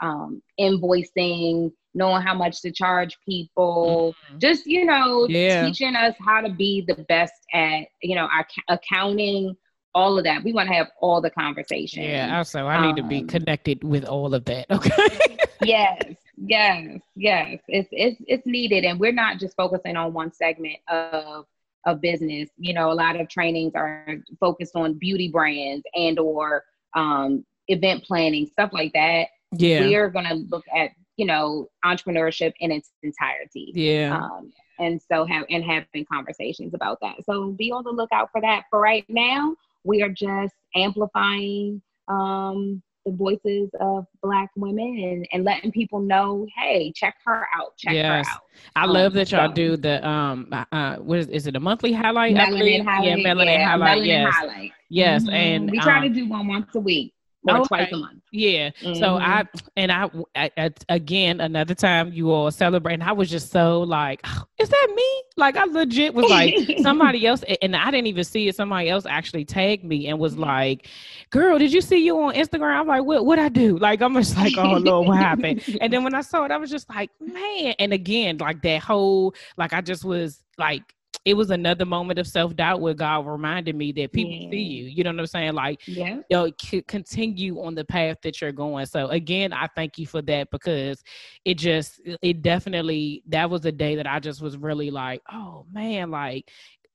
um, 0.00 0.42
invoicing, 0.58 1.70
knowing 1.94 2.22
how 2.22 2.34
much 2.34 2.60
to 2.62 2.70
charge 2.70 3.16
people, 3.26 4.14
mm-hmm. 4.26 4.38
just, 4.38 4.66
you 4.66 4.84
know, 4.84 5.26
yeah. 5.28 5.64
teaching 5.64 5.94
us 5.94 6.14
how 6.24 6.40
to 6.40 6.50
be 6.50 6.84
the 6.86 6.94
best 7.08 7.34
at, 7.52 7.86
you 8.02 8.14
know, 8.14 8.28
our 8.32 8.46
accounting, 8.68 9.56
all 9.98 10.18
of 10.18 10.24
that. 10.24 10.44
We 10.44 10.52
want 10.52 10.68
to 10.68 10.74
have 10.74 10.88
all 11.00 11.20
the 11.20 11.30
conversation. 11.30 12.04
Yeah, 12.04 12.36
also, 12.38 12.66
I 12.66 12.80
need 12.80 12.90
um, 12.90 12.96
to 12.96 13.02
be 13.02 13.20
um, 13.20 13.26
connected 13.26 13.84
with 13.84 14.04
all 14.04 14.34
of 14.34 14.44
that. 14.46 14.70
Okay. 14.70 15.38
yes, 15.62 16.02
yes, 16.36 17.00
yes. 17.16 17.60
It's, 17.68 17.88
it's, 17.92 18.20
it's 18.26 18.46
needed. 18.46 18.84
And 18.84 19.00
we're 19.00 19.12
not 19.12 19.38
just 19.38 19.56
focusing 19.56 19.96
on 19.96 20.12
one 20.12 20.32
segment 20.32 20.76
of, 20.88 21.46
of 21.86 22.00
business. 22.00 22.48
You 22.58 22.74
know, 22.74 22.92
a 22.92 22.94
lot 22.94 23.20
of 23.20 23.28
trainings 23.28 23.74
are 23.74 24.06
focused 24.38 24.76
on 24.76 24.94
beauty 24.94 25.28
brands 25.28 25.84
and 25.94 26.18
or 26.18 26.64
um, 26.94 27.44
event 27.68 28.04
planning, 28.04 28.46
stuff 28.46 28.70
like 28.72 28.92
that 28.92 29.28
yeah 29.52 29.80
we 29.80 29.94
are 29.96 30.10
going 30.10 30.26
to 30.26 30.34
look 30.34 30.64
at 30.74 30.90
you 31.16 31.26
know 31.26 31.68
entrepreneurship 31.84 32.52
in 32.60 32.70
its 32.70 32.90
entirety 33.02 33.72
yeah 33.74 34.16
um, 34.16 34.52
and 34.78 35.00
so 35.10 35.24
have 35.24 35.44
and 35.50 35.64
having 35.64 36.04
conversations 36.10 36.74
about 36.74 36.98
that 37.00 37.14
so 37.24 37.50
be 37.52 37.72
on 37.72 37.84
the 37.84 37.90
lookout 37.90 38.30
for 38.30 38.40
that 38.40 38.64
for 38.70 38.80
right 38.80 39.04
now 39.08 39.54
we 39.84 40.02
are 40.02 40.08
just 40.08 40.54
amplifying 40.74 41.80
um, 42.08 42.82
the 43.04 43.16
voices 43.16 43.70
of 43.80 44.06
black 44.22 44.50
women 44.56 44.98
and, 45.02 45.28
and 45.32 45.44
letting 45.44 45.72
people 45.72 46.00
know 46.00 46.46
hey 46.56 46.92
check 46.94 47.14
her 47.24 47.46
out 47.56 47.76
check 47.78 47.94
yes. 47.94 48.26
her 48.26 48.32
out 48.32 48.40
i 48.76 48.84
um, 48.84 48.90
love 48.90 49.12
that 49.12 49.30
y'all 49.30 49.48
so, 49.48 49.54
do 49.54 49.76
the 49.76 50.06
um 50.06 50.46
uh 50.72 50.96
what 50.96 51.18
is, 51.18 51.28
is 51.28 51.46
it 51.46 51.56
a 51.56 51.60
monthly 51.60 51.92
highlight 51.92 52.34
melanin 52.34 52.84
highlight 52.84 53.04
yeah 53.06 53.16
melanin 53.16 53.58
yeah, 53.58 53.68
highlight 53.68 54.02
melanin 54.02 54.06
yes 54.06 54.34
highlight. 54.34 54.72
yes 54.88 55.22
mm-hmm. 55.22 55.34
and 55.34 55.70
we 55.70 55.78
try 55.78 55.98
um, 55.98 56.02
to 56.02 56.08
do 56.10 56.28
one 56.28 56.46
once 56.46 56.74
a 56.74 56.80
week 56.80 57.14
or 57.46 57.58
okay. 57.58 57.68
twice 57.68 57.92
a 57.92 57.96
month. 57.96 58.20
Yeah. 58.32 58.70
Mm-hmm. 58.82 58.94
So 58.94 59.16
I 59.16 59.44
and 59.76 59.92
I, 59.92 60.10
I, 60.34 60.50
I, 60.56 60.70
again 60.88 61.40
another 61.40 61.74
time 61.74 62.12
you 62.12 62.30
all 62.30 62.50
celebrating. 62.50 63.02
I 63.02 63.12
was 63.12 63.30
just 63.30 63.50
so 63.50 63.80
like, 63.80 64.20
oh, 64.24 64.44
is 64.58 64.68
that 64.68 64.92
me? 64.94 65.22
Like 65.36 65.56
I 65.56 65.64
legit 65.64 66.14
was 66.14 66.28
like 66.28 66.54
somebody 66.82 67.26
else, 67.26 67.44
and 67.62 67.76
I 67.76 67.90
didn't 67.90 68.08
even 68.08 68.24
see 68.24 68.48
it. 68.48 68.56
Somebody 68.56 68.88
else 68.90 69.06
actually 69.06 69.44
tagged 69.44 69.84
me 69.84 70.08
and 70.08 70.18
was 70.18 70.36
like, 70.36 70.88
"Girl, 71.30 71.58
did 71.58 71.72
you 71.72 71.80
see 71.80 72.04
you 72.04 72.20
on 72.20 72.34
Instagram?" 72.34 72.80
I'm 72.80 72.86
like, 72.86 73.04
"What? 73.04 73.24
What 73.24 73.38
I 73.38 73.48
do?" 73.48 73.78
Like 73.78 74.02
I'm 74.02 74.14
just 74.14 74.36
like, 74.36 74.54
"Oh 74.58 74.76
Lord, 74.76 75.08
what 75.08 75.18
happened?" 75.18 75.62
and 75.80 75.92
then 75.92 76.04
when 76.04 76.14
I 76.14 76.22
saw 76.22 76.44
it, 76.44 76.50
I 76.50 76.56
was 76.56 76.70
just 76.70 76.88
like, 76.90 77.10
"Man!" 77.20 77.74
And 77.78 77.92
again, 77.92 78.38
like 78.38 78.62
that 78.62 78.82
whole 78.82 79.34
like 79.56 79.72
I 79.72 79.80
just 79.80 80.04
was 80.04 80.42
like 80.58 80.94
it 81.24 81.34
was 81.34 81.50
another 81.50 81.84
moment 81.84 82.18
of 82.18 82.26
self 82.26 82.54
doubt 82.56 82.80
where 82.80 82.94
God 82.94 83.26
reminded 83.26 83.76
me 83.76 83.92
that 83.92 84.12
people 84.12 84.32
yeah. 84.32 84.50
see 84.50 84.62
you. 84.62 84.84
You 84.86 85.04
know 85.04 85.10
what 85.10 85.20
I'm 85.20 85.26
saying? 85.26 85.54
Like, 85.54 85.86
yeah, 85.86 86.16
you 86.16 86.24
know, 86.30 86.50
c- 86.60 86.82
continue 86.82 87.62
on 87.62 87.74
the 87.74 87.84
path 87.84 88.18
that 88.22 88.40
you're 88.40 88.52
going. 88.52 88.86
So 88.86 89.08
again, 89.08 89.52
I 89.52 89.68
thank 89.74 89.98
you 89.98 90.06
for 90.06 90.22
that 90.22 90.50
because 90.50 91.02
it 91.44 91.54
just, 91.54 92.00
it 92.22 92.42
definitely, 92.42 93.22
that 93.28 93.48
was 93.50 93.64
a 93.64 93.72
day 93.72 93.96
that 93.96 94.06
I 94.06 94.20
just 94.20 94.40
was 94.40 94.56
really 94.56 94.90
like, 94.90 95.22
oh 95.32 95.66
man, 95.72 96.10
like 96.10 96.50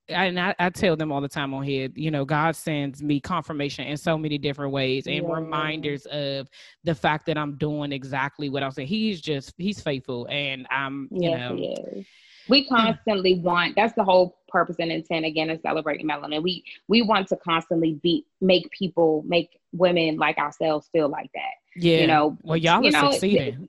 and 0.09 0.39
I, 0.39 0.53
I, 0.59 0.69
tell 0.69 0.95
them 0.95 1.11
all 1.11 1.21
the 1.21 1.29
time 1.29 1.53
on 1.53 1.63
here, 1.63 1.89
you 1.95 2.11
know, 2.11 2.25
God 2.25 2.55
sends 2.55 3.01
me 3.01 3.19
confirmation 3.19 3.85
in 3.85 3.95
so 3.95 4.17
many 4.17 4.37
different 4.37 4.73
ways 4.73 5.07
and 5.07 5.23
yeah. 5.23 5.33
reminders 5.33 6.05
of 6.07 6.49
the 6.83 6.93
fact 6.93 7.25
that 7.27 7.37
I'm 7.37 7.57
doing 7.57 7.91
exactly 7.91 8.49
what 8.49 8.63
I'm 8.63 8.71
saying. 8.71 8.89
He's 8.89 9.21
just, 9.21 9.53
he's 9.57 9.81
faithful. 9.81 10.27
And 10.29 10.67
I'm, 10.69 11.07
you 11.11 11.29
yes, 11.29 11.51
know, 11.51 12.03
we 12.49 12.67
constantly 12.67 13.39
want 13.39 13.75
that's 13.75 13.93
the 13.93 14.03
whole 14.03 14.37
purpose 14.47 14.75
and 14.79 14.91
intent 14.91 15.25
again 15.25 15.49
of 15.49 15.59
celebrating 15.61 16.07
melanin. 16.07 16.43
We 16.43 16.63
we 16.87 17.01
want 17.01 17.27
to 17.29 17.37
constantly 17.37 17.99
be 18.03 18.25
make 18.41 18.69
people 18.71 19.23
make 19.27 19.59
women 19.71 20.17
like 20.17 20.37
ourselves 20.37 20.89
feel 20.91 21.09
like 21.09 21.31
that 21.33 21.53
yeah. 21.75 21.97
you 21.97 22.07
know? 22.07 22.37
Well 22.43 22.57
y'all 22.57 22.83
you 22.83 22.89
are 22.89 22.91
know, 22.91 23.11
succeeding. 23.11 23.67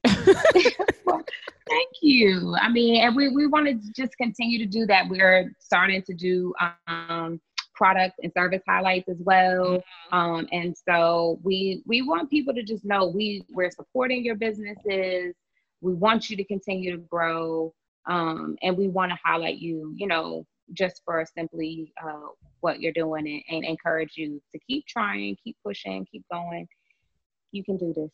Well, 1.04 1.22
thank 1.68 1.90
you. 2.02 2.56
I 2.60 2.68
mean 2.68 3.02
and 3.02 3.16
we, 3.16 3.28
we 3.28 3.46
want 3.46 3.66
to 3.66 3.92
just 3.92 4.16
continue 4.16 4.58
to 4.58 4.66
do 4.66 4.86
that. 4.86 5.08
We're 5.08 5.54
starting 5.58 6.02
to 6.02 6.14
do 6.14 6.54
um 6.86 7.40
product 7.74 8.20
and 8.22 8.32
service 8.32 8.62
highlights 8.68 9.08
as 9.08 9.16
well. 9.18 9.78
Mm-hmm. 10.12 10.16
um, 10.16 10.48
and 10.52 10.76
so 10.88 11.40
we 11.42 11.82
we 11.86 12.02
want 12.02 12.30
people 12.30 12.54
to 12.54 12.62
just 12.62 12.84
know 12.84 13.06
we 13.06 13.44
we're 13.50 13.70
supporting 13.70 14.24
your 14.24 14.36
businesses. 14.36 15.34
We 15.80 15.92
want 15.92 16.30
you 16.30 16.36
to 16.36 16.44
continue 16.44 16.92
to 16.92 16.98
grow 16.98 17.74
um, 18.06 18.56
and 18.62 18.76
we 18.76 18.88
want 18.88 19.10
to 19.10 19.18
highlight 19.22 19.58
you, 19.58 19.92
you 19.96 20.06
know, 20.06 20.46
just 20.72 21.02
for 21.04 21.24
simply 21.36 21.92
uh, 22.02 22.28
what 22.60 22.80
you're 22.80 22.92
doing 22.92 23.26
and, 23.26 23.56
and 23.56 23.64
encourage 23.64 24.12
you 24.16 24.40
to 24.52 24.58
keep 24.66 24.86
trying, 24.86 25.36
keep 25.42 25.56
pushing, 25.64 26.06
keep 26.10 26.24
going. 26.30 26.66
You 27.52 27.64
can 27.64 27.76
do 27.76 27.92
this. 27.94 28.10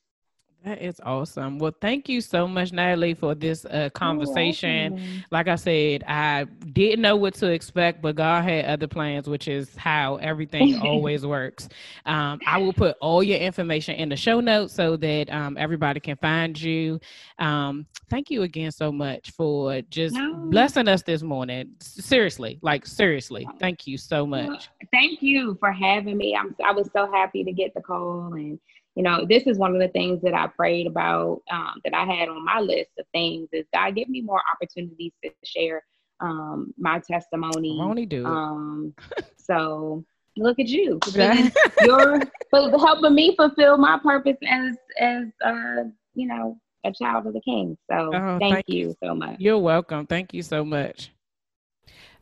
That 0.65 0.83
is 0.83 1.01
awesome. 1.03 1.59
Well, 1.59 1.75
thank 1.81 2.07
you 2.07 2.21
so 2.21 2.47
much, 2.47 2.71
Natalie, 2.71 3.15
for 3.15 3.35
this 3.35 3.65
uh, 3.65 3.89
conversation. 3.95 5.25
Like 5.31 5.49
I 5.49 5.55
said, 5.55 6.05
I 6.07 6.45
didn't 6.73 7.01
know 7.01 7.17
what 7.17 7.33
to 7.37 7.47
expect, 7.47 8.03
but 8.03 8.17
God 8.17 8.45
had 8.45 8.67
other 8.67 8.87
plans, 8.87 9.27
which 9.27 9.49
is 9.49 9.75
how 9.77 10.17
everything 10.17 10.79
always 10.83 11.25
works. 11.25 11.71
Um, 12.05 12.41
I 12.47 12.59
will 12.59 12.75
put 12.75 12.99
all 13.01 13.23
your 13.23 13.39
information 13.39 13.95
in 13.95 14.11
the 14.11 14.17
show 14.17 14.41
notes 14.41 14.75
so 14.75 14.99
that 14.99 15.33
um, 15.33 15.57
everybody 15.57 15.99
can 15.99 16.17
find 16.17 16.61
you. 16.61 17.01
Um, 17.39 17.87
thank 18.11 18.31
you 18.31 18.43
again 18.43 18.71
so 18.71 18.93
much 18.93 19.31
for 19.31 19.81
just 19.89 20.15
no. 20.15 20.35
blessing 20.51 20.89
us 20.89 21.03
this 21.03 21.23
morning. 21.23 21.71
Seriously, 21.81 22.59
like 22.61 22.85
seriously, 22.85 23.49
thank 23.61 23.87
you 23.87 23.97
so 23.97 24.27
much. 24.27 24.69
Thank 24.93 25.23
you 25.23 25.57
for 25.59 25.73
having 25.73 26.19
me. 26.19 26.37
I'm, 26.39 26.55
I 26.63 26.73
was 26.73 26.91
so 26.93 27.11
happy 27.11 27.45
to 27.45 27.53
get 27.53 27.73
the 27.73 27.81
call 27.81 28.35
and 28.35 28.59
you 29.01 29.05
know, 29.05 29.25
this 29.25 29.45
is 29.47 29.57
one 29.57 29.75
of 29.75 29.81
the 29.81 29.89
things 29.89 30.21
that 30.21 30.35
I 30.35 30.47
prayed 30.49 30.87
about 30.87 31.41
um, 31.51 31.81
that 31.85 31.95
I 31.95 32.05
had 32.05 32.29
on 32.29 32.45
my 32.45 32.61
list 32.61 32.91
of 32.99 33.07
things 33.15 33.49
is 33.51 33.65
God 33.73 33.95
give 33.95 34.11
me 34.11 34.21
more 34.21 34.43
opportunities 34.53 35.13
to 35.25 35.31
share 35.43 35.83
um, 36.21 36.75
my 36.77 37.01
testimony. 37.11 37.79
Only 37.81 38.05
do. 38.05 38.27
Um, 38.27 38.95
so 39.39 40.05
look 40.37 40.59
at 40.59 40.67
you, 40.67 41.01
you're 41.81 42.21
helping 42.53 43.15
me 43.15 43.35
fulfill 43.37 43.79
my 43.79 43.99
purpose 44.05 44.37
as 44.47 44.77
as 44.99 45.25
uh, 45.43 45.85
you 46.13 46.27
know 46.27 46.59
a 46.85 46.93
child 46.93 47.27
of 47.27 47.33
the 47.33 47.41
King. 47.41 47.79
So 47.91 48.11
oh, 48.15 48.39
thank, 48.39 48.53
thank 48.53 48.65
you 48.69 48.95
so 49.03 49.15
much. 49.15 49.37
You're 49.39 49.61
welcome. 49.61 50.07
Thank 50.07 50.35
you 50.35 50.43
so 50.43 50.63
much. 50.63 51.11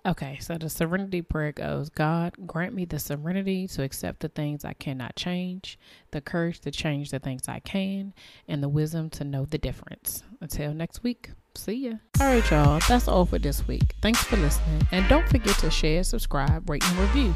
Okay, 0.09 0.39
so 0.41 0.57
the 0.57 0.71
serenity 0.71 1.21
prayer 1.21 1.53
goes 1.53 1.91
God, 1.91 2.35
grant 2.47 2.73
me 2.73 2.87
the 2.87 2.99
serenity 2.99 3.69
to 3.69 3.83
accept 3.83 4.21
the 4.21 4.31
things 4.31 4.65
I 4.65 4.73
cannot 4.73 5.17
change, 5.17 5.79
the 6.13 6.23
courage 6.23 6.61
to 6.61 6.71
change 6.71 7.11
the 7.11 7.19
things 7.19 7.47
I 7.47 7.59
can, 7.59 8.15
and 8.49 8.63
the 8.63 8.71
wisdom 8.71 9.11
to 9.11 9.25
know 9.25 9.45
the 9.45 9.59
difference. 9.59 10.23
Until 10.41 10.73
next 10.73 11.03
week, 11.03 11.33
see 11.55 11.75
ya. 11.75 11.93
All 12.23 12.27
right, 12.27 12.51
y'all, 12.51 12.81
that's 12.89 13.07
all 13.07 13.27
for 13.27 13.39
this 13.39 13.69
week. 13.69 13.97
Thanks 14.01 14.25
for 14.25 14.39
listening, 14.39 14.81
and 14.93 15.07
don't 15.11 15.29
forget 15.29 15.59
to 15.59 15.71
share, 15.71 16.03
subscribe, 16.03 16.71
rate, 16.71 16.85
and 16.87 16.97
review. 16.97 17.35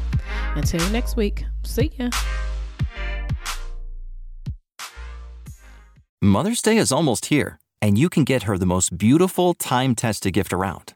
Until 0.55 0.89
next 0.89 1.15
week, 1.15 1.45
see 1.61 1.91
ya. 1.99 2.09
Mother's 6.23 6.63
Day 6.63 6.77
is 6.77 6.91
almost 6.91 7.27
here, 7.27 7.59
and 7.83 7.99
you 7.99 8.09
can 8.09 8.23
get 8.23 8.43
her 8.43 8.57
the 8.57 8.65
most 8.65 8.97
beautiful 8.97 9.53
time 9.53 9.93
tested 9.93 10.33
gift 10.33 10.51
around 10.51 10.95